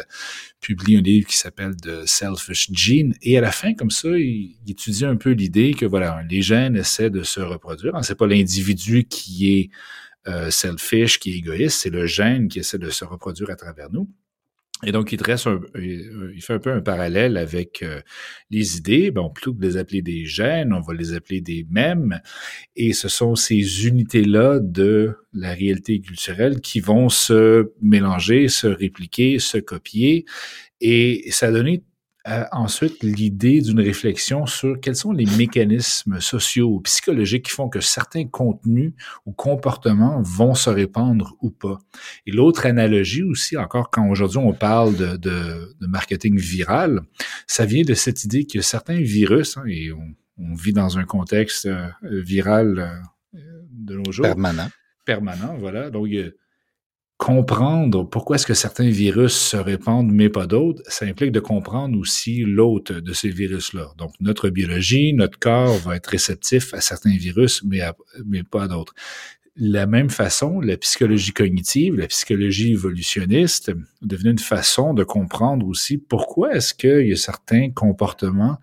publie 0.61 0.97
un 0.97 1.01
livre 1.01 1.28
qui 1.28 1.38
s'appelle 1.38 1.76
The 1.76 2.05
Selfish 2.05 2.69
Gene, 2.73 3.15
et 3.23 3.39
à 3.39 3.41
la 3.41 3.51
fin, 3.51 3.73
comme 3.73 3.91
ça, 3.91 4.09
il, 4.09 4.55
il 4.65 4.71
étudie 4.71 5.03
un 5.03 5.15
peu 5.15 5.32
l'idée 5.32 5.73
que, 5.73 5.88
voilà, 5.88 6.21
les 6.30 6.43
gènes 6.43 6.76
essaient 6.76 7.09
de 7.09 7.23
se 7.23 7.39
reproduire. 7.39 7.93
C'est 8.03 8.15
pas 8.15 8.28
l'individu 8.28 9.05
qui 9.05 9.51
est 9.51 9.69
euh, 10.28 10.49
selfish, 10.49 11.19
qui 11.19 11.34
est 11.34 11.38
égoïste, 11.38 11.82
c'est 11.82 11.89
le 11.89 12.05
gène 12.05 12.47
qui 12.47 12.59
essaie 12.59 12.78
de 12.78 12.89
se 12.89 13.05
reproduire 13.05 13.49
à 13.49 13.55
travers 13.55 13.91
nous. 13.91 14.09
Et 14.84 14.91
donc, 14.91 15.13
il, 15.13 15.17
dresse 15.17 15.47
un, 15.47 15.61
il 15.76 16.41
fait 16.41 16.53
un 16.53 16.59
peu 16.59 16.71
un 16.71 16.82
parallèle 16.82 17.38
avec 17.38 17.82
euh, 17.82 18.01
les 18.51 18.78
idées. 18.78 19.09
Bon, 19.09 19.30
plutôt 19.30 19.53
que 19.53 19.59
de 19.59 19.65
les 19.65 19.78
appeler 19.78 20.01
des 20.01 20.26
gènes, 20.26 20.73
on 20.73 20.82
va 20.82 20.93
les 20.93 21.13
appeler 21.13 21.39
des 21.39 21.65
mèmes. 21.69 22.19
Et 22.76 22.91
ce 22.91 23.07
sont 23.07 23.36
ces 23.36 23.88
unités-là 23.88 24.59
de 24.59 25.15
la 25.32 25.53
réalité 25.53 26.01
culturelle 26.01 26.59
qui 26.59 26.82
vont 26.82 27.07
se 27.07 27.71
mélanger, 27.82 28.49
se 28.49 28.67
répliquer, 28.67 29.39
se 29.39 29.57
copier. 29.57 30.26
Et 30.82 31.26
ça 31.32 31.47
a 31.47 31.51
donné 31.51 31.84
euh, 32.28 32.43
ensuite 32.51 33.03
l'idée 33.03 33.61
d'une 33.61 33.80
réflexion 33.80 34.47
sur 34.47 34.80
quels 34.80 34.95
sont 34.95 35.11
les 35.11 35.26
mécanismes 35.38 36.19
sociaux 36.19 36.69
ou 36.69 36.82
psychologiques 36.82 37.45
qui 37.45 37.51
font 37.51 37.69
que 37.69 37.82
certains 37.82 38.26
contenus 38.26 38.93
ou 39.28 39.32
comportements 39.32 40.21
vont 40.23 40.55
se 40.55 40.71
répandre 40.71 41.36
ou 41.41 41.51
pas. 41.51 41.78
Et 42.26 42.32
l'autre 42.32 42.65
analogie 42.65 43.21
aussi, 43.21 43.57
encore 43.57 43.91
quand 43.91 44.09
aujourd'hui 44.09 44.39
on 44.39 44.53
parle 44.53 44.95
de, 44.95 45.17
de, 45.17 45.76
de, 45.80 45.88
marketing 45.88 46.39
viral, 46.39 47.01
ça 47.45 47.65
vient 47.65 47.84
de 47.84 47.93
cette 47.93 48.23
idée 48.23 48.47
que 48.47 48.61
certains 48.61 49.01
virus, 49.01 49.57
hein, 49.57 49.65
et 49.67 49.91
on, 49.91 50.15
on, 50.39 50.55
vit 50.55 50.73
dans 50.73 50.97
un 50.97 51.05
contexte 51.05 51.67
euh, 51.67 51.89
viral 52.01 53.03
euh, 53.36 53.39
de 53.69 53.97
nos 53.97 54.11
jours. 54.11 54.26
Permanent. 54.26 54.69
Permanent, 55.05 55.57
voilà. 55.59 55.91
Donc, 55.91 56.07
comprendre 57.18 58.03
pourquoi 58.03 58.36
est-ce 58.36 58.45
que 58.45 58.53
certains 58.53 58.89
virus 58.89 59.34
se 59.34 59.57
répandent 59.57 60.11
mais 60.11 60.30
pas 60.30 60.47
d'autres, 60.47 60.82
ça 60.88 61.05
implique 61.05 61.32
de 61.32 61.39
comprendre 61.39 61.97
aussi 61.97 62.43
l'hôte 62.43 62.91
de 62.91 63.13
ces 63.13 63.30
virus-là. 63.30 63.88
Donc, 63.97 64.11
notre 64.20 64.49
biologie, 64.49 65.13
notre 65.13 65.39
corps 65.39 65.78
va 65.78 65.95
être 65.95 66.07
réceptif 66.07 66.74
à 66.74 66.82
certains 66.82 67.16
virus, 67.16 67.63
mais, 67.63 67.82
pas 68.43 68.63
à 68.63 68.68
d'autres. 68.68 68.93
La 69.55 69.86
même 69.86 70.09
façon, 70.09 70.59
la 70.59 70.76
psychologie 70.76 71.32
cognitive, 71.32 71.95
la 71.95 72.07
psychologie 72.07 72.74
évolutionniste 72.74 73.72
devenait 74.01 74.32
une 74.32 74.39
façon 74.39 74.93
de 74.93 75.05
comprendre 75.05 75.66
aussi 75.66 75.97
pourquoi 75.97 76.53
est-ce 76.53 76.74
qu'il 76.74 77.07
y 77.07 77.13
a 77.13 77.16
certains 77.16 77.72
comportements 77.72 78.57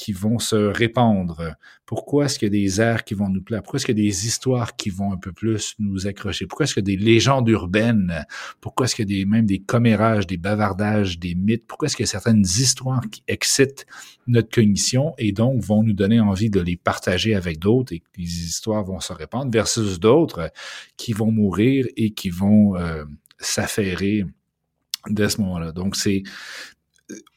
qui 0.00 0.12
vont 0.12 0.38
se 0.38 0.56
répandre? 0.56 1.54
Pourquoi 1.84 2.24
est-ce 2.24 2.38
qu'il 2.38 2.46
y 2.46 2.58
a 2.58 2.62
des 2.62 2.80
airs 2.80 3.04
qui 3.04 3.12
vont 3.12 3.28
nous 3.28 3.42
plaire? 3.42 3.62
Pourquoi 3.62 3.76
est-ce 3.76 3.84
qu'il 3.84 3.98
y 3.98 4.00
a 4.00 4.10
des 4.10 4.26
histoires 4.26 4.74
qui 4.74 4.88
vont 4.88 5.12
un 5.12 5.18
peu 5.18 5.30
plus 5.30 5.74
nous 5.78 6.06
accrocher? 6.06 6.46
Pourquoi 6.46 6.64
est-ce 6.64 6.72
qu'il 6.72 6.88
y 6.88 6.94
a 6.94 6.96
des 6.96 7.04
légendes 7.04 7.46
urbaines? 7.50 8.24
Pourquoi 8.62 8.86
est-ce 8.86 8.94
qu'il 8.94 9.10
y 9.10 9.14
a 9.14 9.18
des, 9.18 9.26
même 9.26 9.44
des 9.44 9.58
commérages, 9.58 10.26
des 10.26 10.38
bavardages, 10.38 11.18
des 11.18 11.34
mythes? 11.34 11.66
Pourquoi 11.66 11.86
est-ce 11.86 11.96
qu'il 11.96 12.04
y 12.04 12.08
a 12.08 12.10
certaines 12.10 12.40
histoires 12.40 13.02
qui 13.10 13.22
excitent 13.28 13.84
notre 14.26 14.48
cognition 14.48 15.12
et 15.18 15.32
donc 15.32 15.60
vont 15.60 15.82
nous 15.82 15.92
donner 15.92 16.18
envie 16.18 16.48
de 16.48 16.60
les 16.60 16.78
partager 16.78 17.34
avec 17.34 17.58
d'autres 17.58 17.92
et 17.92 17.98
que 17.98 18.08
les 18.16 18.24
histoires 18.24 18.84
vont 18.84 19.00
se 19.00 19.12
répandre 19.12 19.52
versus 19.52 20.00
d'autres 20.00 20.50
qui 20.96 21.12
vont 21.12 21.30
mourir 21.30 21.86
et 21.98 22.12
qui 22.12 22.30
vont 22.30 22.74
euh, 22.76 23.04
s'affairer 23.38 24.24
dès 25.10 25.28
ce 25.28 25.42
moment-là? 25.42 25.72
Donc, 25.72 25.94
c'est 25.94 26.22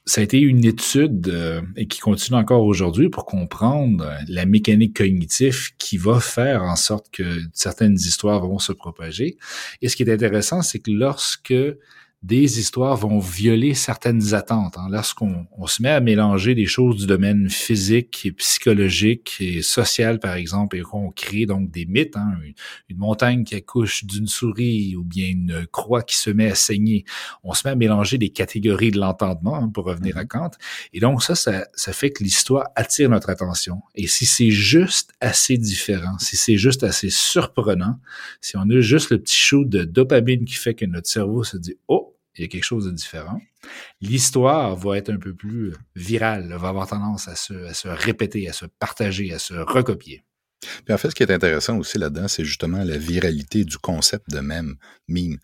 ça 0.06 0.22
a 0.22 0.24
été 0.24 0.40
une 0.40 0.66
étude 0.66 1.30
euh, 1.30 1.62
et 1.78 1.88
qui 1.88 2.00
continue 2.00 2.38
encore 2.38 2.64
aujourd'hui 2.64 3.10
pour 3.10 3.26
comprendre 3.26 4.18
la 4.28 4.46
mécanique 4.46 4.98
cognitive 4.98 5.76
qui 5.78 5.98
va 5.98 6.20
faire 6.20 6.64
en 6.64 6.76
sorte 6.76 7.10
que 7.12 7.40
certaines 7.54 7.96
histoires 7.96 8.46
vont 8.46 8.60
se 8.60 8.74
propager. 8.74 9.38
Et 9.82 9.90
ce 9.90 9.96
qui 9.96 10.04
est 10.04 10.12
intéressant, 10.12 10.62
c'est 10.62 10.80
que 10.80 10.92
lorsque 10.92 11.54
des 12.24 12.58
histoires 12.58 12.96
vont 12.96 13.20
violer 13.20 13.74
certaines 13.74 14.34
attentes. 14.34 14.78
Hein. 14.78 14.88
Lorsqu'on 14.90 15.46
on 15.58 15.68
se 15.68 15.82
met 15.82 15.90
à 15.90 16.00
mélanger 16.00 16.56
des 16.56 16.66
choses 16.66 16.96
du 16.96 17.06
domaine 17.06 17.50
physique 17.50 18.22
et 18.26 18.32
psychologique 18.32 19.36
et 19.42 19.62
social, 19.62 20.20
par 20.20 20.36
exemple, 20.36 20.78
et 20.78 20.82
qu'on 20.82 21.12
crée 21.12 21.46
donc 21.46 21.70
des 21.70 21.86
mythes, 21.86 22.16
hein, 22.16 22.38
une, 22.90 22.98
montagne 22.98 23.44
qui 23.44 23.56
accouche 23.56 24.06
d'une 24.06 24.28
souris 24.28 24.96
ou 24.96 25.04
bien 25.04 25.28
une 25.28 25.68
croix 25.72 26.02
qui 26.02 26.16
se 26.16 26.30
met 26.30 26.50
à 26.50 26.56
saigner, 26.56 27.04
on 27.44 27.54
se 27.54 27.68
met 27.68 27.72
à 27.72 27.76
mélanger 27.76 28.18
des 28.18 28.30
catégories 28.30 28.92
de 28.92 29.00
l'entendement, 29.00 29.56
hein, 29.56 29.68
pour 29.68 29.84
revenir 29.84 30.18
à 30.18 30.24
mm-hmm. 30.24 30.28
Kant. 30.28 30.52
Et 30.94 31.02
donc 31.02 31.22
ça, 31.22 31.36
ça, 31.36 31.68
ça 31.74 31.92
fait 31.92 32.12
que 32.12 32.24
l'histoire 32.24 32.70
attire 32.78 33.10
notre 33.10 33.30
attention. 33.30 33.82
Et 33.96 34.08
si 34.08 34.26
c'est 34.26 34.52
juste 34.52 35.12
assez 35.20 35.58
différent, 35.58 36.18
si 36.20 36.38
c'est 36.38 36.56
juste 36.56 36.84
assez 36.84 37.10
surprenant, 37.10 38.00
si 38.40 38.56
on 38.56 38.62
a 38.62 38.80
juste 38.80 39.10
le 39.10 39.20
petit 39.20 39.36
shoot 39.36 39.68
de 39.68 39.84
dopamine 39.84 40.46
qui 40.46 40.56
fait 40.56 40.74
que 40.74 40.86
notre 40.86 41.10
cerveau 41.10 41.44
se 41.44 41.58
dit, 41.58 41.76
oh, 41.90 42.13
il 42.36 42.42
y 42.42 42.46
a 42.46 42.48
quelque 42.48 42.64
chose 42.64 42.86
de 42.86 42.92
différent. 42.92 43.40
L'histoire 44.02 44.76
va 44.76 44.98
être 44.98 45.10
un 45.10 45.18
peu 45.18 45.34
plus 45.34 45.74
virale, 45.96 46.54
va 46.54 46.70
avoir 46.70 46.88
tendance 46.88 47.28
à 47.28 47.36
se, 47.36 47.54
à 47.66 47.74
se 47.74 47.88
répéter, 47.88 48.50
à 48.50 48.54
se 48.54 48.66
partager, 48.66 49.34
à 49.34 49.40
se 49.40 49.54
recopier. 49.54 50.24
Puis 50.86 50.94
en 50.94 50.98
fait, 50.98 51.10
ce 51.10 51.16
qui 51.16 51.24
est 51.24 51.32
intéressant 51.32 51.78
aussi 51.78 51.98
là-dedans, 51.98 52.28
c'est 52.28 52.46
justement 52.46 52.84
la 52.84 52.98
viralité 52.98 53.66
du 53.66 53.78
concept 53.78 54.30
de 54.30 54.40
même 54.40 54.76
meme. 55.08 55.38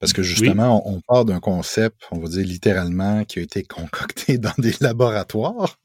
Parce 0.00 0.12
que 0.12 0.22
justement, 0.22 0.76
oui. 0.76 0.82
on, 0.86 0.96
on, 0.96 1.00
part 1.00 1.24
d'un 1.24 1.40
concept, 1.40 2.02
on 2.10 2.18
va 2.18 2.28
dire 2.28 2.44
littéralement, 2.44 3.24
qui 3.24 3.38
a 3.38 3.42
été 3.42 3.62
concocté 3.62 4.38
dans 4.38 4.54
des 4.58 4.74
laboratoires 4.80 5.78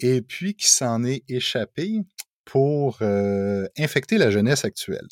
et 0.00 0.20
puis 0.20 0.54
qui 0.54 0.68
s'en 0.68 1.04
est 1.04 1.24
échappé 1.28 2.02
pour 2.44 2.98
euh, 3.02 3.66
infecter 3.78 4.18
la 4.18 4.30
jeunesse 4.30 4.64
actuelle. 4.64 5.06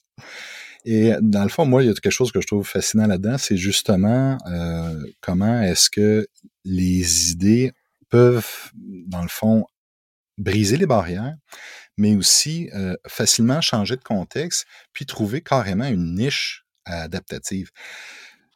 Et 0.89 1.13
dans 1.21 1.43
le 1.43 1.49
fond, 1.49 1.67
moi, 1.67 1.83
il 1.83 1.87
y 1.87 1.91
a 1.91 1.95
quelque 1.95 2.13
chose 2.13 2.31
que 2.31 2.41
je 2.41 2.47
trouve 2.47 2.65
fascinant 2.65 3.09
là-dedans, 3.09 3.39
c'est 3.39 3.57
justement 3.57 4.39
euh, 4.47 5.05
comment 5.21 5.61
est-ce 5.61 5.91
que 5.91 6.29
les 6.65 7.33
idées 7.33 7.73
peuvent, 8.09 8.71
dans 9.09 9.23
le 9.23 9.29
fond, 9.29 9.67
briser 10.39 10.77
les 10.77 10.87
barrières, 10.87 11.35
mais 11.97 12.15
aussi 12.15 12.71
euh, 12.73 12.95
facilement 13.09 13.61
changer 13.61 13.97
de 13.97 14.05
contexte, 14.05 14.65
puis 14.93 15.07
trouver 15.07 15.41
carrément 15.41 15.87
une 15.87 16.15
niche 16.15 16.65
adaptative. 16.85 17.71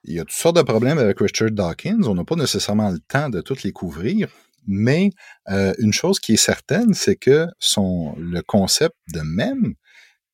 Il 0.05 0.15
y 0.15 0.21
a 0.21 0.25
toutes 0.25 0.33
sortes 0.33 0.57
de 0.57 0.63
problèmes 0.63 0.99
avec 0.99 1.19
Richard 1.19 1.51
Dawkins. 1.51 2.05
On 2.05 2.15
n'a 2.15 2.25
pas 2.25 2.37
nécessairement 2.37 2.91
le 2.91 3.01
temps 3.01 3.29
de 3.29 3.41
toutes 3.41 3.65
les 3.65 3.73
couvrir, 3.73 4.29
mais 4.69 5.11
euh, 5.49 5.75
une 5.79 5.93
chose 5.93 6.21
qui 6.21 6.35
est 6.35 6.37
certaine, 6.37 6.95
c'est 6.95 7.17
que 7.17 7.49
le 7.77 8.41
concept 8.43 8.95
de 9.13 9.21
même 9.21 9.75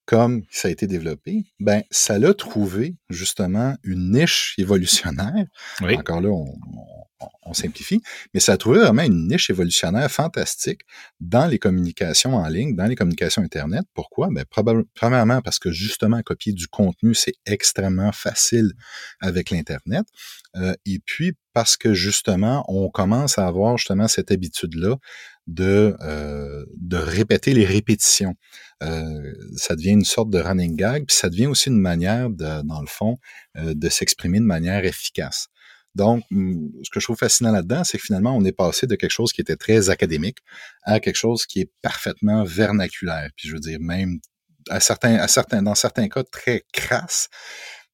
comme 0.07 0.43
ça 0.49 0.69
a 0.69 0.71
été 0.71 0.87
développé, 0.87 1.43
ben 1.59 1.83
ça 1.91 2.17
l'a 2.17 2.33
trouvé 2.33 2.95
justement 3.09 3.75
une 3.83 4.11
niche 4.11 4.55
évolutionnaire. 4.57 5.45
Encore 5.81 6.21
là, 6.21 6.29
on, 6.29 6.45
on, 7.43 7.53
simplifie, 7.53 8.01
mais 8.33 8.39
ça 8.39 8.53
a 8.53 8.57
trouvé 8.57 8.79
vraiment 8.79 9.03
une 9.03 9.27
niche 9.27 9.49
évolutionnaire 9.49 10.09
fantastique 10.09 10.81
dans 11.19 11.45
les 11.45 11.59
communications 11.59 12.35
en 12.35 12.47
ligne, 12.47 12.73
dans 12.73 12.85
les 12.85 12.95
communications 12.95 13.41
Internet. 13.41 13.83
Pourquoi? 13.93 14.29
Ben, 14.31 14.45
premièrement, 14.95 15.41
parce 15.41 15.59
que 15.59 15.71
justement, 15.71 16.21
copier 16.21 16.53
du 16.53 16.67
contenu, 16.67 17.13
c'est 17.13 17.33
extrêmement 17.45 18.13
facile 18.13 18.71
avec 19.19 19.49
l'Internet. 19.49 20.05
Euh, 20.55 20.73
et 20.85 20.99
puis, 21.05 21.33
parce 21.51 21.75
que 21.75 21.93
justement, 21.93 22.63
on 22.69 22.89
commence 22.89 23.37
à 23.37 23.45
avoir 23.45 23.77
justement 23.77 24.07
cette 24.07 24.31
habitude-là 24.31 24.95
de, 25.47 25.95
euh, 26.01 26.65
de 26.75 26.97
répéter 26.97 27.53
les 27.53 27.65
répétitions. 27.65 28.35
Euh, 28.83 29.33
ça 29.55 29.75
devient 29.75 29.91
une 29.91 30.05
sorte 30.05 30.29
de 30.29 30.39
running 30.39 30.75
gag, 30.75 31.05
puis 31.07 31.15
ça 31.15 31.29
devient 31.29 31.47
aussi 31.47 31.69
une 31.69 31.79
manière, 31.79 32.29
de, 32.29 32.61
dans 32.63 32.81
le 32.81 32.87
fond, 32.87 33.17
de 33.55 33.89
s'exprimer 33.89 34.39
de 34.39 34.45
manière 34.45 34.85
efficace. 34.85 35.47
Donc, 35.97 36.23
ce 36.29 36.89
que 36.91 36.99
je 36.99 37.05
trouve 37.05 37.17
fascinant 37.17 37.51
là-dedans, 37.51 37.83
c'est 37.83 37.97
que 37.97 38.03
finalement, 38.03 38.37
on 38.37 38.45
est 38.45 38.51
passé 38.51 38.85
de 38.85 38.95
quelque 38.95 39.11
chose 39.11 39.33
qui 39.33 39.41
était 39.41 39.55
très 39.55 39.89
académique 39.89 40.37
à 40.83 40.99
quelque 40.99 41.15
chose 41.15 41.47
qui 41.47 41.61
est 41.61 41.71
parfaitement 41.81 42.43
vernaculaire. 42.43 43.31
Puis 43.35 43.49
je 43.49 43.55
veux 43.55 43.59
dire, 43.59 43.79
même 43.81 44.19
à 44.69 44.79
certains, 44.79 45.15
à 45.15 45.27
certains, 45.27 45.63
dans 45.63 45.73
certains 45.73 46.07
cas, 46.07 46.23
très 46.23 46.65
crasse. 46.71 47.29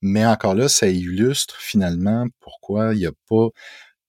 Mais 0.02 0.26
encore 0.26 0.54
là, 0.54 0.68
ça 0.68 0.88
illustre 0.88 1.56
finalement 1.62 2.28
pourquoi 2.42 2.94
il 2.94 3.00
n'y 3.00 3.06
a 3.06 3.14
pas, 3.30 3.48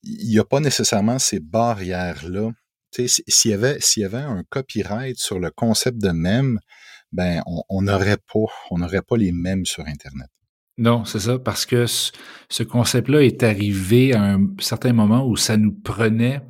il 0.02 0.32
y 0.32 0.40
a 0.40 0.44
pas 0.44 0.58
nécessairement 0.58 1.20
ces 1.20 1.38
barrières-là. 1.38 2.50
S'il 2.94 3.50
y 3.50 3.54
avait, 4.04 4.18
un 4.18 4.42
copyright 4.48 5.18
sur 5.18 5.38
le 5.38 5.50
concept 5.50 5.98
de 5.98 6.10
mème, 6.10 6.58
ben, 7.12 7.42
on 7.68 7.82
n'aurait 7.82 8.16
pas, 8.16 8.40
on 8.70 8.78
n'aurait 8.78 9.02
pas 9.02 9.16
les 9.16 9.32
mêmes 9.32 9.66
sur 9.66 9.86
Internet. 9.86 10.28
Non, 10.76 11.04
c'est 11.04 11.20
ça, 11.20 11.38
parce 11.38 11.66
que 11.66 11.86
ce 11.86 12.62
concept-là 12.64 13.22
est 13.22 13.44
arrivé 13.44 14.12
à 14.12 14.22
un 14.22 14.48
certain 14.58 14.92
moment 14.92 15.26
où 15.26 15.36
ça 15.36 15.56
nous 15.56 15.72
prenait 15.72 16.40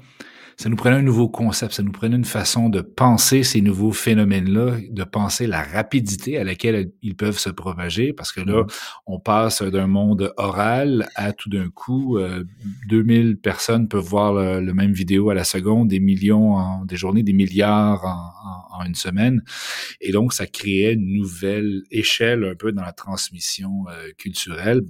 ça 0.57 0.69
nous 0.69 0.77
prenait 0.77 0.97
un 0.97 1.03
nouveau 1.03 1.29
concept, 1.29 1.75
ça 1.75 1.83
nous 1.83 1.93
prenait 1.93 2.17
une 2.17 2.25
façon 2.25 2.69
de 2.69 2.81
penser 2.81 3.43
ces 3.43 3.61
nouveaux 3.61 3.93
phénomènes-là, 3.93 4.79
de 4.91 5.05
penser 5.05 5.47
la 5.47 5.63
rapidité 5.63 6.39
à 6.39 6.45
laquelle 6.45 6.93
ils 7.03 7.17
peuvent 7.17 7.39
se 7.39 7.51
propager, 7.51 8.13
parce 8.13 8.33
que 8.33 8.41
là, 8.41 8.63
mm-hmm. 8.63 9.01
on 9.07 9.21
passe 9.21 9.63
d'un 9.63 9.87
monde 9.87 10.33
oral 10.37 11.09
à 11.15 11.33
tout 11.33 11.51
d'un 11.51 11.69
coup, 11.71 12.19
2000 12.89 13.27
euh, 13.27 13.37
personnes 13.37 13.89
peuvent 13.89 14.05
voir 14.05 14.61
le, 14.61 14.75
même 14.75 14.93
vidéo 14.93 15.31
à 15.31 15.35
la 15.35 15.45
seconde, 15.45 15.89
des 15.89 16.01
millions 16.01 16.55
en 16.55 16.85
des 16.85 16.97
journées, 16.97 17.23
des 17.23 17.33
milliards 17.33 18.05
en, 18.05 18.81
en, 18.81 18.85
une 18.85 18.95
semaine, 18.95 19.43
et 20.01 20.13
donc 20.13 20.33
ça 20.33 20.47
créait 20.47 20.95
une 20.95 21.15
nouvelle 21.15 21.83
échelle 21.91 22.45
un 22.45 22.55
peu 22.55 22.73
dans 22.73 22.83
la 22.83 22.93
transmission 22.93 23.85
euh, 23.89 24.11
culturelle 24.19 24.83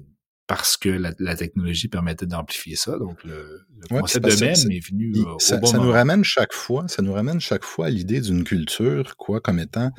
parce 0.47 0.77
que 0.77 0.91
la, 0.91 1.37
technologie 1.37 1.89
permettait 1.89 2.27
d'amplifier 2.27 2.77
ça. 2.77 2.99
Donc, 2.99 3.25
le, 3.25 3.67
concept 3.89 4.27
de 4.27 4.45
est 4.45 4.87
venu 4.87 5.13
euh, 5.17 5.39
ça, 5.39 5.61
ça 5.63 5.79
nous 5.79 5.91
ramène 5.91 6.25
chaque 6.25 6.53
fois, 6.53 6.87
ça 6.89 7.03
nous 7.03 7.13
ramène 7.13 7.41
chaque 7.41 7.65
fois 7.65 7.87
à 7.87 7.91
l'idée 7.91 8.21
d'une 8.21 8.45
culture, 8.45 9.17
quoi, 9.17 9.41
comme 9.41 9.59
étant 9.59 9.91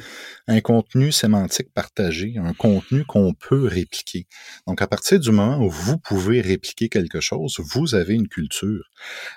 un 0.48 0.62
contenu 0.62 1.12
sémantique 1.12 1.74
partagé, 1.74 2.36
un 2.38 2.54
contenu 2.54 3.06
qu'on 3.06 3.34
peut 3.34 3.66
répliquer. 3.66 4.28
Donc, 4.68 4.82
à 4.82 4.88
partir 4.88 5.20
du 5.20 5.32
moment 5.32 5.60
où 5.60 5.70
vous 5.70 5.98
pouvez 5.98 6.42
répliquer 6.42 6.90
quelque 6.90 7.20
chose, 7.20 7.56
vous 7.60 7.96
avez 7.96 8.14
une 8.14 8.28
culture. 8.28 8.84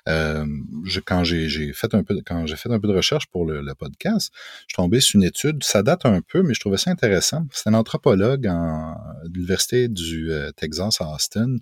Euh, 0.09 0.47
je, 0.85 1.01
quand 1.01 1.25
j'ai 1.25 1.73
fait 1.73 1.95
un 1.95 2.03
peu, 2.03 2.21
quand 2.25 2.47
j'ai 2.47 2.57
fait 2.57 2.71
un 2.71 2.81
peu 2.81 2.89
de 2.89 2.95
recherche 2.95 3.27
pour 3.27 3.45
le, 3.45 3.61
le, 3.61 3.75
podcast, 3.75 4.31
je 4.33 4.75
suis 4.75 4.77
tombé 4.77 5.01
sur 5.01 5.19
une 5.19 5.25
étude. 5.25 5.63
Ça 5.63 5.83
date 5.83 6.05
un 6.07 6.21
peu, 6.21 6.43
mais 6.43 6.55
je 6.55 6.61
trouvais 6.61 6.79
ça 6.79 6.91
intéressant. 6.91 7.47
C'est 7.53 7.69
un 7.69 7.75
anthropologue 7.75 8.47
en, 8.47 8.95
de 9.25 9.35
l'université 9.35 9.89
du 9.89 10.31
euh, 10.31 10.51
Texas 10.53 11.01
Austin, 11.01 11.57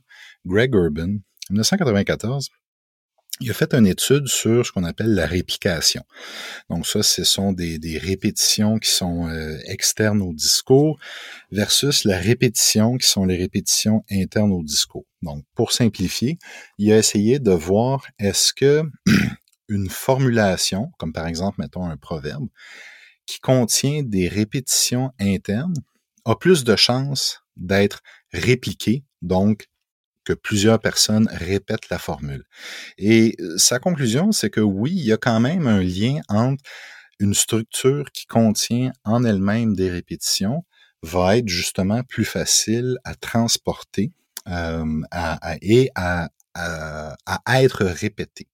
Greg 0.44 0.74
Urban, 0.74 1.16
en 1.50 1.52
1994, 1.52 2.50
il 3.40 3.50
a 3.50 3.54
fait 3.54 3.74
une 3.74 3.86
étude 3.86 4.28
sur 4.28 4.64
ce 4.64 4.72
qu'on 4.72 4.84
appelle 4.84 5.14
la 5.14 5.26
réplication. 5.26 6.02
Donc 6.70 6.86
ça, 6.86 7.02
ce 7.02 7.24
sont 7.24 7.52
des, 7.52 7.98
répétitions 7.98 8.78
qui 8.78 8.90
sont 8.90 9.28
euh, 9.28 9.58
externes 9.66 10.22
au 10.22 10.32
discours 10.32 10.98
versus 11.50 12.04
la 12.04 12.18
répétition 12.18 12.96
qui 12.96 13.08
sont 13.08 13.24
les 13.24 13.36
répétitions 13.36 14.04
internes 14.10 14.52
au 14.52 14.62
discours. 14.62 15.06
Donc 15.22 15.44
pour 15.54 15.72
simplifier, 15.72 16.38
il 16.78 16.92
a 16.92 16.98
essayé 16.98 17.38
de 17.38 17.50
voir 17.50 18.06
est-ce 18.18 18.52
que 18.52 18.82
une 19.68 19.90
formulation, 19.90 20.90
comme 20.98 21.12
par 21.12 21.26
exemple, 21.26 21.60
mettons 21.60 21.84
un 21.84 21.96
proverbe, 21.96 22.48
qui 23.26 23.40
contient 23.40 24.02
des 24.02 24.28
répétitions 24.28 25.10
internes, 25.20 25.74
a 26.24 26.36
plus 26.36 26.64
de 26.64 26.76
chances 26.76 27.42
d'être 27.56 28.00
répliquée 28.32 29.04
donc 29.22 29.66
que 30.26 30.32
plusieurs 30.32 30.80
personnes 30.80 31.28
répètent 31.30 31.88
la 31.88 31.98
formule. 31.98 32.44
Et 32.98 33.36
euh, 33.40 33.56
sa 33.56 33.78
conclusion, 33.78 34.32
c'est 34.32 34.50
que 34.50 34.60
oui, 34.60 34.92
il 34.92 35.04
y 35.04 35.12
a 35.12 35.16
quand 35.16 35.40
même 35.40 35.66
un 35.68 35.82
lien 35.82 36.20
entre 36.28 36.62
une 37.20 37.32
structure 37.32 38.10
qui 38.12 38.26
contient 38.26 38.92
en 39.04 39.24
elle-même 39.24 39.74
des 39.74 39.88
répétitions 39.88 40.64
va 41.02 41.38
être 41.38 41.48
justement 41.48 42.02
plus 42.02 42.24
facile 42.24 42.98
à 43.04 43.14
transporter 43.14 44.12
euh, 44.48 45.02
et 45.62 45.90
à, 45.94 46.28
être 47.54 47.84
répétée. 47.84 48.48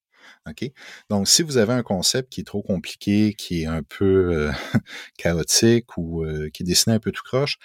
OK? 0.48 0.70
Donc, 1.08 1.28
si 1.28 1.42
vous 1.42 1.56
avez 1.56 1.72
un 1.72 1.82
concept 1.82 2.30
qui 2.30 2.42
est 2.42 2.44
trop 2.44 2.62
compliqué, 2.62 3.34
qui 3.34 3.62
est 3.62 3.66
un 3.66 3.82
peu 3.82 4.34
euh, 4.34 4.52
chaotique 5.18 5.96
ou 5.96 6.24
qui 6.52 6.62
est 6.62 6.66
dessiné 6.66 6.96
un 6.96 7.00
peu 7.00 7.12
tout 7.12 7.22
croche, 7.24 7.58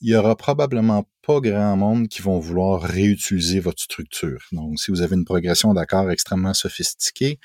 il 0.00 0.10
y 0.10 0.16
aura 0.16 0.36
probablement 0.36 1.06
pas 1.22 1.40
grand 1.40 1.76
monde 1.76 2.08
qui 2.08 2.22
vont 2.22 2.38
vouloir 2.38 2.82
réutiliser 2.82 3.60
votre 3.60 3.82
structure. 3.82 4.40
Donc, 4.52 4.78
si 4.78 4.90
vous 4.90 5.02
avez 5.02 5.14
une 5.14 5.24
progression 5.24 5.74
d'accords 5.74 6.10
extrêmement 6.10 6.54
sophistiquée, 6.54 7.38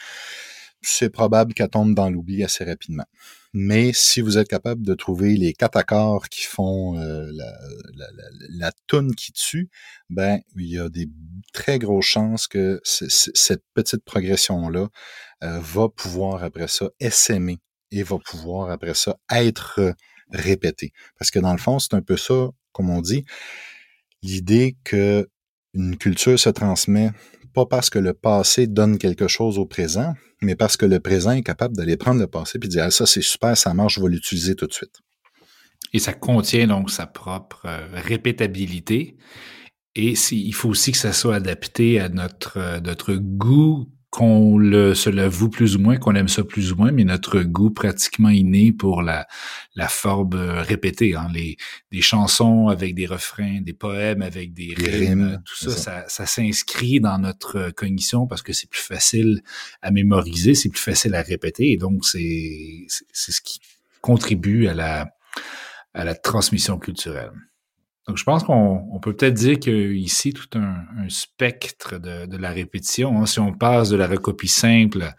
c'est 0.81 1.09
probable 1.09 1.53
qu'elle 1.53 1.69
tombe 1.69 1.95
dans 1.95 2.09
l'oubli 2.09 2.43
assez 2.43 2.63
rapidement. 2.63 3.05
Mais 3.53 3.91
si 3.93 4.21
vous 4.21 4.37
êtes 4.37 4.47
capable 4.47 4.83
de 4.83 4.93
trouver 4.93 5.35
les 5.35 5.53
quatre 5.53 5.77
accords 5.77 6.29
qui 6.29 6.43
font 6.43 6.99
euh, 6.99 7.29
la, 7.33 7.51
la, 7.95 8.07
la, 8.49 8.71
toune 8.85 9.15
qui 9.15 9.31
tue, 9.31 9.69
ben 10.09 10.39
il 10.57 10.67
y 10.67 10.79
a 10.79 10.89
des 10.89 11.09
très 11.53 11.79
grosses 11.79 12.05
chances 12.05 12.47
que 12.47 12.81
cette 12.83 13.63
petite 13.73 14.03
progression-là 14.03 14.89
euh, 15.43 15.59
va 15.59 15.89
pouvoir 15.89 16.43
après 16.43 16.67
ça 16.67 16.89
essaimer 16.99 17.59
et 17.91 18.03
va 18.03 18.17
pouvoir 18.19 18.69
après 18.69 18.93
ça 18.93 19.17
être 19.31 19.95
répéter. 20.31 20.91
Parce 21.17 21.31
que 21.31 21.39
dans 21.39 21.51
le 21.51 21.57
fond, 21.57 21.79
c'est 21.79 21.93
un 21.93 22.01
peu 22.01 22.17
ça, 22.17 22.49
comme 22.71 22.89
on 22.89 23.01
dit, 23.01 23.25
l'idée 24.21 24.75
que 24.83 25.27
une 25.73 25.97
culture 25.97 26.39
se 26.39 26.49
transmet 26.49 27.11
pas 27.53 27.65
parce 27.65 27.89
que 27.89 27.99
le 27.99 28.13
passé 28.13 28.67
donne 28.67 28.97
quelque 28.97 29.27
chose 29.27 29.57
au 29.57 29.65
présent, 29.65 30.13
mais 30.41 30.55
parce 30.55 30.77
que 30.77 30.85
le 30.85 30.99
présent 30.99 31.31
est 31.31 31.41
capable 31.41 31.75
d'aller 31.75 31.97
prendre 31.97 32.19
le 32.19 32.27
passé 32.27 32.59
et 32.61 32.67
dire 32.67 32.83
ah, 32.83 32.91
ça 32.91 33.05
c'est 33.05 33.21
super, 33.21 33.57
ça 33.57 33.73
marche, 33.73 33.95
je 33.95 34.01
vais 34.01 34.09
l'utiliser 34.09 34.55
tout 34.55 34.67
de 34.67 34.73
suite. 34.73 34.99
Et 35.93 35.99
ça 35.99 36.13
contient 36.13 36.67
donc 36.67 36.91
sa 36.91 37.07
propre 37.07 37.65
euh, 37.65 37.87
répétabilité. 37.93 39.17
Et 39.95 40.13
il 40.31 40.53
faut 40.53 40.67
aussi 40.67 40.91
que 40.91 40.97
ça 40.97 41.13
soit 41.13 41.35
adapté 41.35 42.01
à 42.01 42.09
notre, 42.09 42.57
euh, 42.57 42.79
notre 42.81 43.15
goût 43.15 43.89
qu'on 44.15 44.57
le, 44.57 44.95
se 44.95 45.09
l'avoue 45.09 45.49
plus 45.49 45.75
ou 45.75 45.79
moins, 45.79 45.97
qu'on 45.97 46.15
aime 46.15 46.29
ça 46.29 46.45
plus 46.45 46.71
ou 46.71 46.77
moins, 46.77 46.93
mais 46.93 47.03
notre 47.03 47.41
goût 47.41 47.69
pratiquement 47.69 48.29
inné 48.29 48.71
pour 48.71 49.01
la, 49.01 49.27
la 49.75 49.89
forme 49.89 50.35
euh, 50.35 50.61
répétée, 50.61 51.15
hein, 51.15 51.27
les, 51.33 51.57
des 51.91 51.99
chansons 51.99 52.69
avec 52.69 52.95
des 52.95 53.07
refrains, 53.07 53.59
des 53.59 53.73
poèmes 53.73 54.21
avec 54.21 54.53
des 54.53 54.73
rimes, 54.77 55.41
tout 55.43 55.69
ça, 55.69 56.05
ça, 56.07 56.25
s'inscrit 56.25 57.01
dans 57.01 57.17
notre 57.17 57.71
cognition 57.71 58.25
parce 58.25 58.41
que 58.41 58.53
c'est 58.53 58.69
plus 58.69 58.79
facile 58.81 59.41
à 59.81 59.91
mémoriser, 59.91 60.55
c'est 60.55 60.69
plus 60.69 60.79
facile 60.79 61.13
à 61.13 61.21
répéter, 61.21 61.73
et 61.73 61.77
donc 61.77 62.05
c'est, 62.05 62.87
c'est 63.11 63.33
ce 63.33 63.41
qui 63.41 63.59
contribue 63.99 64.67
à 64.67 64.73
la, 64.73 65.09
à 65.93 66.05
la 66.05 66.15
transmission 66.15 66.79
culturelle. 66.79 67.33
Donc, 68.07 68.17
je 68.17 68.23
pense 68.23 68.43
qu'on 68.43 68.99
peut 69.01 69.15
peut-être 69.15 69.33
dire 69.33 69.59
qu'il 69.59 69.73
y 69.73 69.83
a 69.83 69.91
ici 69.93 70.31
tout 70.31 70.47
un, 70.59 71.09
spectre 71.09 71.97
de, 71.97 72.37
la 72.37 72.51
répétition. 72.51 73.19
Hein. 73.19 73.25
Si 73.25 73.39
on 73.39 73.51
passe 73.51 73.89
de 73.89 73.95
la 73.95 74.05
recopie 74.07 74.47
simple 74.47 75.11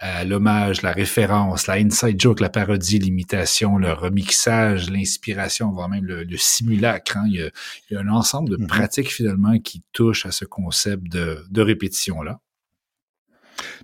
à 0.00 0.24
l'hommage, 0.24 0.82
la 0.82 0.90
référence, 0.90 1.68
la 1.68 1.74
inside 1.74 2.20
joke, 2.20 2.40
la 2.40 2.48
parodie, 2.48 2.98
l'imitation, 2.98 3.78
le 3.78 3.92
remixage, 3.92 4.90
l'inspiration, 4.90 5.70
voire 5.70 5.88
même 5.88 6.04
le, 6.04 6.36
simulacre, 6.36 7.18
hein. 7.18 7.24
il, 7.28 7.52
y 7.90 7.96
a, 7.96 8.00
un 8.00 8.08
ensemble 8.08 8.50
de 8.50 8.56
mm-hmm. 8.56 8.66
pratiques 8.66 9.12
finalement 9.12 9.58
qui 9.60 9.84
touchent 9.92 10.26
à 10.26 10.32
ce 10.32 10.44
concept 10.44 11.04
de, 11.08 11.60
répétition-là. 11.60 12.40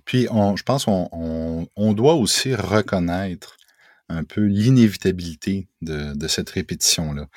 Puis, 0.03 0.27
on, 0.29 0.57
je 0.57 0.63
pense 0.63 0.83
qu'on 0.83 1.67
on 1.75 1.93
doit 1.93 2.15
aussi 2.15 2.53
reconnaître 2.53 3.55
un 4.11 4.23
peu 4.23 4.41
l'inévitabilité 4.41 5.67
de, 5.81 6.27
cette 6.27 6.49
répétition-là. 6.49 7.27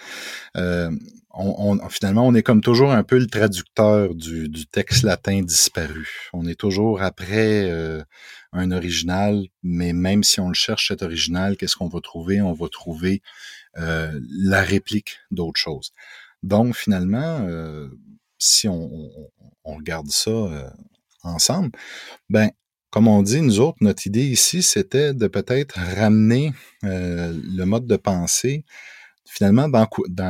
Euh, 0.57 0.91
finalement, 1.91 2.27
on 2.27 2.35
est 2.35 2.43
comme 2.43 2.61
toujours 2.61 2.93
un 2.93 3.03
peu 3.03 3.19
le 3.19 3.27
traducteur 3.27 4.15
du, 4.15 4.67
texte 4.67 5.03
latin 5.03 5.43
disparu. 5.43 6.09
On 6.33 6.47
est 6.47 6.59
toujours 6.59 7.03
après 7.03 7.71
euh, 7.71 8.03
un 8.53 8.71
original, 8.71 9.47
mais 9.63 9.93
même 9.93 10.23
si 10.23 10.41
on 10.41 10.49
le 10.49 10.55
cherche, 10.55 10.89
cet 10.89 11.03
original, 11.03 11.57
qu'est-ce 11.57 11.77
qu'on 11.77 11.89
va 11.89 12.01
trouver? 12.01 12.41
On 12.41 12.53
va 12.53 12.69
trouver 12.69 13.23
euh, 13.79 14.19
la 14.31 14.63
réplique 14.63 15.19
d'autre 15.31 15.59
chose. 15.59 15.93
Donc, 16.43 16.77
finalement, 16.77 17.41
euh, 17.49 17.89
si 18.39 18.69
on, 18.69 19.11
on, 19.65 19.77
regarde 19.77 20.11
ça 20.11 20.73
ensemble, 21.23 21.71
ben, 22.29 22.51
comme 22.95 23.09
on 23.09 23.23
dit, 23.23 23.41
nous 23.43 23.59
autres, 23.59 23.79
notre 23.81 24.07
idée 24.07 24.23
ici, 24.25 24.63
c'était 24.63 25.15
de 25.15 25.27
peut-être 25.27 25.77
ramener 25.97 26.53
le 26.83 27.65
mode 27.65 27.89
de 27.89 27.97
pensée 27.97 28.65
finalement, 29.25 29.69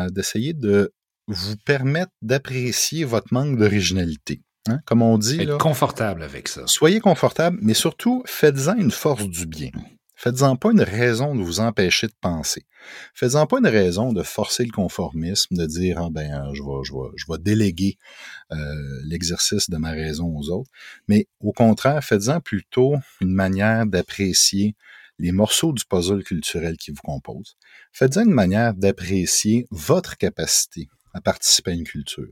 d'essayer 0.08 0.54
de 0.54 0.90
vous 1.26 1.56
permettre 1.66 2.10
d'apprécier 2.22 3.04
votre 3.04 3.26
manque 3.32 3.58
d'originalité. 3.58 4.40
Hein? 4.66 4.78
Comme 4.86 5.02
on 5.02 5.18
dit. 5.18 5.42
Être 5.42 5.58
confortable 5.58 6.22
avec 6.22 6.48
ça. 6.48 6.62
Soyez 6.64 7.00
confortable, 7.00 7.58
mais 7.60 7.74
surtout, 7.74 8.22
faites-en 8.24 8.76
une 8.76 8.90
force 8.90 9.28
du 9.28 9.44
bien. 9.44 9.68
Faites-en 10.24 10.56
pas 10.56 10.70
une 10.72 10.80
raison 10.80 11.34
de 11.34 11.42
vous 11.42 11.60
empêcher 11.60 12.06
de 12.06 12.14
penser. 12.18 12.64
Faites-en 13.12 13.46
pas 13.46 13.58
une 13.58 13.66
raison 13.66 14.14
de 14.14 14.22
forcer 14.22 14.64
le 14.64 14.70
conformisme, 14.70 15.54
de 15.54 15.66
dire 15.66 15.98
ah 15.98 16.08
ben 16.10 16.50
je 16.54 16.62
vais, 16.62 16.82
je 16.82 16.94
vais, 16.94 17.10
je 17.14 17.26
vais 17.28 17.38
déléguer 17.38 17.98
euh, 18.50 18.56
l'exercice 19.04 19.68
de 19.68 19.76
ma 19.76 19.90
raison 19.90 20.34
aux 20.34 20.48
autres. 20.48 20.70
Mais 21.08 21.28
au 21.40 21.52
contraire, 21.52 22.02
faites-en 22.02 22.40
plutôt 22.40 22.94
une 23.20 23.34
manière 23.34 23.84
d'apprécier 23.84 24.76
les 25.18 25.30
morceaux 25.30 25.74
du 25.74 25.84
puzzle 25.84 26.24
culturel 26.24 26.78
qui 26.78 26.90
vous 26.90 27.02
compose. 27.04 27.58
Faites-en 27.92 28.22
une 28.22 28.32
manière 28.32 28.72
d'apprécier 28.72 29.66
votre 29.70 30.16
capacité 30.16 30.88
à 31.14 31.20
participer 31.20 31.70
à 31.70 31.74
une 31.74 31.84
culture. 31.84 32.28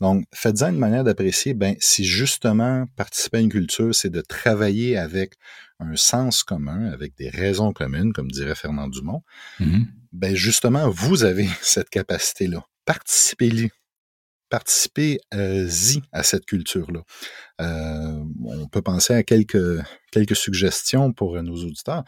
Donc, 0.00 0.24
faites-en 0.32 0.68
une 0.68 0.78
manière 0.78 1.04
d'apprécier, 1.04 1.54
ben, 1.54 1.74
si 1.80 2.04
justement 2.04 2.86
participer 2.94 3.38
à 3.38 3.40
une 3.40 3.48
culture, 3.48 3.94
c'est 3.94 4.10
de 4.10 4.20
travailler 4.20 4.96
avec 4.96 5.34
un 5.80 5.96
sens 5.96 6.44
commun, 6.44 6.92
avec 6.92 7.16
des 7.16 7.30
raisons 7.30 7.72
communes, 7.72 8.12
comme 8.12 8.30
dirait 8.30 8.54
Fernand 8.54 8.88
Dumont, 8.88 9.22
mm-hmm. 9.58 9.86
ben, 10.12 10.34
justement, 10.34 10.88
vous 10.90 11.24
avez 11.24 11.48
cette 11.62 11.90
capacité-là. 11.90 12.64
Participez-y 12.84 13.70
participez-y 14.48 16.02
à 16.12 16.22
cette 16.22 16.46
culture-là. 16.46 17.00
Euh, 17.60 18.24
on 18.44 18.68
peut 18.68 18.82
penser 18.82 19.12
à 19.12 19.24
quelques, 19.24 19.82
quelques 20.12 20.36
suggestions 20.36 21.12
pour 21.12 21.42
nos 21.42 21.56
auditeurs. 21.64 22.04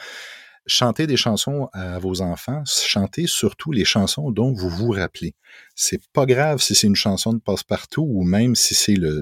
Chantez 0.70 1.06
des 1.06 1.16
chansons 1.16 1.68
à 1.72 1.98
vos 1.98 2.20
enfants, 2.20 2.62
chantez 2.66 3.26
surtout 3.26 3.72
les 3.72 3.86
chansons 3.86 4.30
dont 4.30 4.52
vous 4.52 4.68
vous 4.68 4.90
rappelez. 4.90 5.34
C'est 5.74 6.06
pas 6.12 6.26
grave 6.26 6.60
si 6.60 6.74
c'est 6.74 6.86
une 6.86 6.94
chanson 6.94 7.32
de 7.32 7.38
passe-partout 7.38 8.06
ou 8.06 8.22
même 8.22 8.54
si 8.54 8.74
c'est 8.74 8.94
le, 8.94 9.20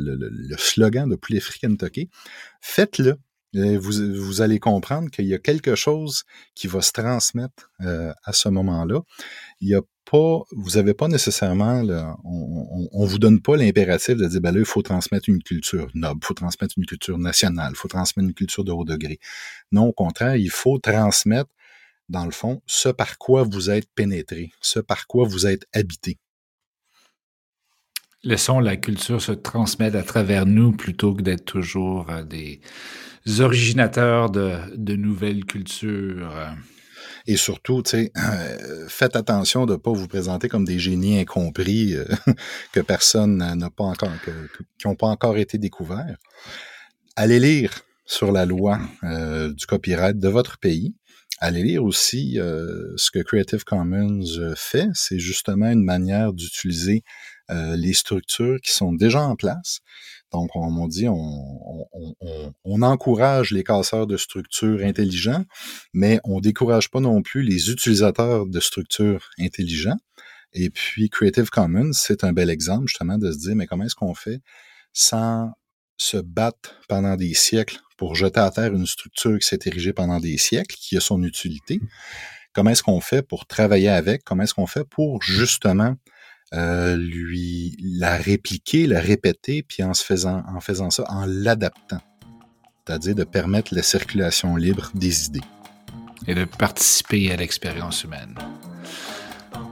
slogan 0.58 1.08
de 1.08 1.14
Poulet 1.14 1.38
Free 1.38 1.60
Kentucky. 1.60 2.10
Faites-le. 2.60 3.16
Vous, 3.54 4.14
vous, 4.14 4.42
allez 4.42 4.58
comprendre 4.58 5.08
qu'il 5.08 5.24
y 5.24 5.32
a 5.32 5.38
quelque 5.38 5.76
chose 5.76 6.24
qui 6.54 6.66
va 6.66 6.82
se 6.82 6.92
transmettre 6.92 7.70
euh, 7.80 8.12
à 8.24 8.34
ce 8.34 8.50
moment-là. 8.50 9.00
Il 9.60 9.68
y 9.68 9.74
a 9.74 9.80
vous 10.12 10.70
n'avez 10.76 10.94
pas 10.94 11.08
nécessairement, 11.08 11.82
on, 12.24 12.88
on, 12.92 13.06
vous 13.06 13.18
donne 13.18 13.40
pas 13.40 13.56
l'impératif 13.56 14.16
de 14.16 14.26
dire, 14.26 14.40
ben 14.40 14.52
là, 14.52 14.60
il 14.60 14.64
faut 14.64 14.82
transmettre 14.82 15.28
une 15.28 15.42
culture 15.42 15.88
noble, 15.94 16.20
il 16.22 16.26
faut 16.26 16.34
transmettre 16.34 16.74
une 16.76 16.86
culture 16.86 17.18
nationale, 17.18 17.72
il 17.72 17.76
faut 17.76 17.88
transmettre 17.88 18.28
une 18.28 18.34
culture 18.34 18.64
de 18.64 18.72
haut 18.72 18.84
degré. 18.84 19.18
Non, 19.72 19.86
au 19.86 19.92
contraire, 19.92 20.36
il 20.36 20.50
faut 20.50 20.78
transmettre, 20.78 21.50
dans 22.08 22.24
le 22.24 22.30
fond, 22.30 22.62
ce 22.66 22.88
par 22.88 23.18
quoi 23.18 23.42
vous 23.42 23.70
êtes 23.70 23.88
pénétré, 23.94 24.52
ce 24.60 24.78
par 24.78 25.06
quoi 25.06 25.26
vous 25.26 25.46
êtes 25.46 25.66
habité. 25.72 26.18
Laissons 28.22 28.60
la 28.60 28.76
culture 28.76 29.20
se 29.20 29.32
transmettre 29.32 29.96
à 29.96 30.02
travers 30.02 30.46
nous 30.46 30.72
plutôt 30.72 31.14
que 31.14 31.22
d'être 31.22 31.44
toujours 31.44 32.10
euh, 32.10 32.22
des 32.24 32.60
originateurs 33.40 34.30
de, 34.30 34.56
de 34.76 34.96
nouvelles 34.96 35.44
cultures. 35.44 36.32
Et 37.26 37.36
surtout, 37.36 37.82
tu 37.82 37.90
sais, 37.90 38.12
faites 38.88 39.16
attention 39.16 39.66
de 39.66 39.72
ne 39.72 39.76
pas 39.76 39.92
vous 39.92 40.06
présenter 40.06 40.48
comme 40.48 40.64
des 40.64 40.78
génies 40.78 41.18
incompris 41.18 41.94
euh, 41.94 42.04
que 42.72 42.80
personne 42.80 43.38
n'a 43.38 43.70
pas 43.70 43.84
encore, 43.84 44.12
qui 44.78 44.86
n'ont 44.86 44.94
pas 44.94 45.08
encore 45.08 45.36
été 45.36 45.58
découverts. 45.58 46.16
Allez 47.16 47.40
lire 47.40 47.72
sur 48.04 48.30
la 48.30 48.46
loi 48.46 48.78
euh, 49.02 49.52
du 49.52 49.66
copyright 49.66 50.18
de 50.18 50.28
votre 50.28 50.58
pays. 50.58 50.94
Allez 51.38 51.64
lire 51.64 51.84
aussi 51.84 52.38
euh, 52.38 52.92
ce 52.96 53.10
que 53.10 53.18
Creative 53.18 53.64
Commons 53.64 54.54
fait. 54.54 54.88
C'est 54.94 55.18
justement 55.18 55.70
une 55.70 55.84
manière 55.84 56.32
d'utiliser 56.32 57.02
les 57.48 57.92
structures 57.92 58.60
qui 58.60 58.72
sont 58.72 58.92
déjà 58.92 59.22
en 59.22 59.36
place 59.36 59.78
donc, 60.32 60.50
comme 60.52 60.78
on 60.78 60.88
dit, 60.88 61.06
on, 61.08 62.82
encourage 62.82 63.52
les 63.52 63.64
casseurs 63.64 64.06
de 64.06 64.16
structures 64.16 64.80
intelligents, 64.82 65.44
mais 65.92 66.20
on 66.24 66.40
décourage 66.40 66.90
pas 66.90 67.00
non 67.00 67.22
plus 67.22 67.42
les 67.42 67.70
utilisateurs 67.70 68.46
de 68.46 68.60
structures 68.60 69.28
intelligents. 69.38 69.96
Et 70.52 70.70
puis, 70.70 71.08
Creative 71.08 71.50
Commons, 71.50 71.92
c'est 71.92 72.24
un 72.24 72.32
bel 72.32 72.50
exemple 72.50 72.86
justement 72.88 73.18
de 73.18 73.32
se 73.32 73.38
dire, 73.38 73.56
mais 73.56 73.66
comment 73.66 73.84
est-ce 73.84 73.94
qu'on 73.94 74.14
fait 74.14 74.40
sans 74.92 75.50
se 75.96 76.16
battre 76.18 76.80
pendant 76.88 77.16
des 77.16 77.34
siècles 77.34 77.78
pour 77.96 78.14
jeter 78.14 78.40
à 78.40 78.50
terre 78.50 78.74
une 78.74 78.86
structure 78.86 79.38
qui 79.38 79.46
s'est 79.46 79.58
érigée 79.64 79.92
pendant 79.92 80.20
des 80.20 80.38
siècles, 80.38 80.76
qui 80.78 80.96
a 80.96 81.00
son 81.00 81.22
utilité? 81.22 81.80
Comment 82.52 82.70
est-ce 82.70 82.82
qu'on 82.82 83.00
fait 83.00 83.22
pour 83.22 83.46
travailler 83.46 83.88
avec? 83.88 84.24
Comment 84.24 84.42
est-ce 84.42 84.54
qu'on 84.54 84.66
fait 84.66 84.84
pour 84.84 85.22
justement 85.22 85.94
euh, 86.56 86.96
lui 86.96 87.76
la 87.80 88.16
répliquer, 88.16 88.86
la 88.86 89.00
répéter, 89.00 89.62
puis 89.62 89.82
en 89.82 89.94
se 89.94 90.04
faisant, 90.04 90.42
en 90.48 90.60
faisant 90.60 90.90
ça, 90.90 91.04
en 91.08 91.24
l'adaptant. 91.26 92.00
C'est-à-dire 92.86 93.14
de 93.14 93.24
permettre 93.24 93.74
la 93.74 93.82
circulation 93.82 94.56
libre 94.56 94.90
des 94.94 95.26
idées. 95.26 95.40
Et 96.26 96.34
de 96.34 96.44
participer 96.44 97.30
à 97.30 97.36
l'expérience 97.36 98.04
humaine. 98.04 98.34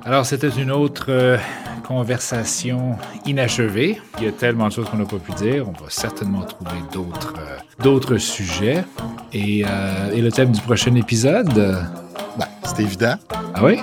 Alors, 0.05 0.27
c'était 0.27 0.51
une 0.51 0.71
autre 0.71 1.07
euh, 1.09 1.39
conversation 1.87 2.97
inachevée. 3.25 4.01
Il 4.19 4.25
y 4.25 4.29
a 4.29 4.33
tellement 4.33 4.69
de 4.69 4.73
choses 4.73 4.89
qu'on 4.89 4.99
n'a 4.99 5.07
pas 5.07 5.19
pu 5.19 5.33
dire. 5.33 5.67
On 5.69 5.73
va 5.73 5.89
certainement 5.89 6.43
trouver 6.43 6.79
d'autres 6.93 8.15
euh, 8.15 8.19
sujets. 8.19 8.85
Et, 9.33 9.61
et, 9.61 10.21
le 10.21 10.31
thème 10.31 10.53
du 10.53 10.61
prochain 10.61 10.95
épisode? 10.95 11.53
Ben, 11.55 12.49
c'est 12.65 12.81
évident. 12.81 13.17
Ah 13.55 13.65
oui? 13.65 13.81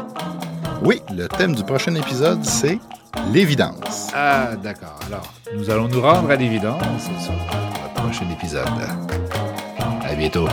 Oui, 0.83 1.01
le 1.15 1.27
thème 1.27 1.53
du 1.53 1.63
prochain 1.63 1.93
épisode, 1.95 2.43
c'est 2.43 2.79
l'évidence. 3.31 4.09
Ah, 4.15 4.55
d'accord. 4.61 4.99
Alors, 5.07 5.31
nous 5.55 5.69
allons 5.69 5.87
nous 5.87 6.01
rendre 6.01 6.29
à 6.31 6.35
l'évidence 6.35 7.03
sur 7.23 7.33
le 7.33 8.01
prochain 8.01 8.25
épisode. 8.31 8.67
À 10.03 10.15
bientôt. 10.15 10.47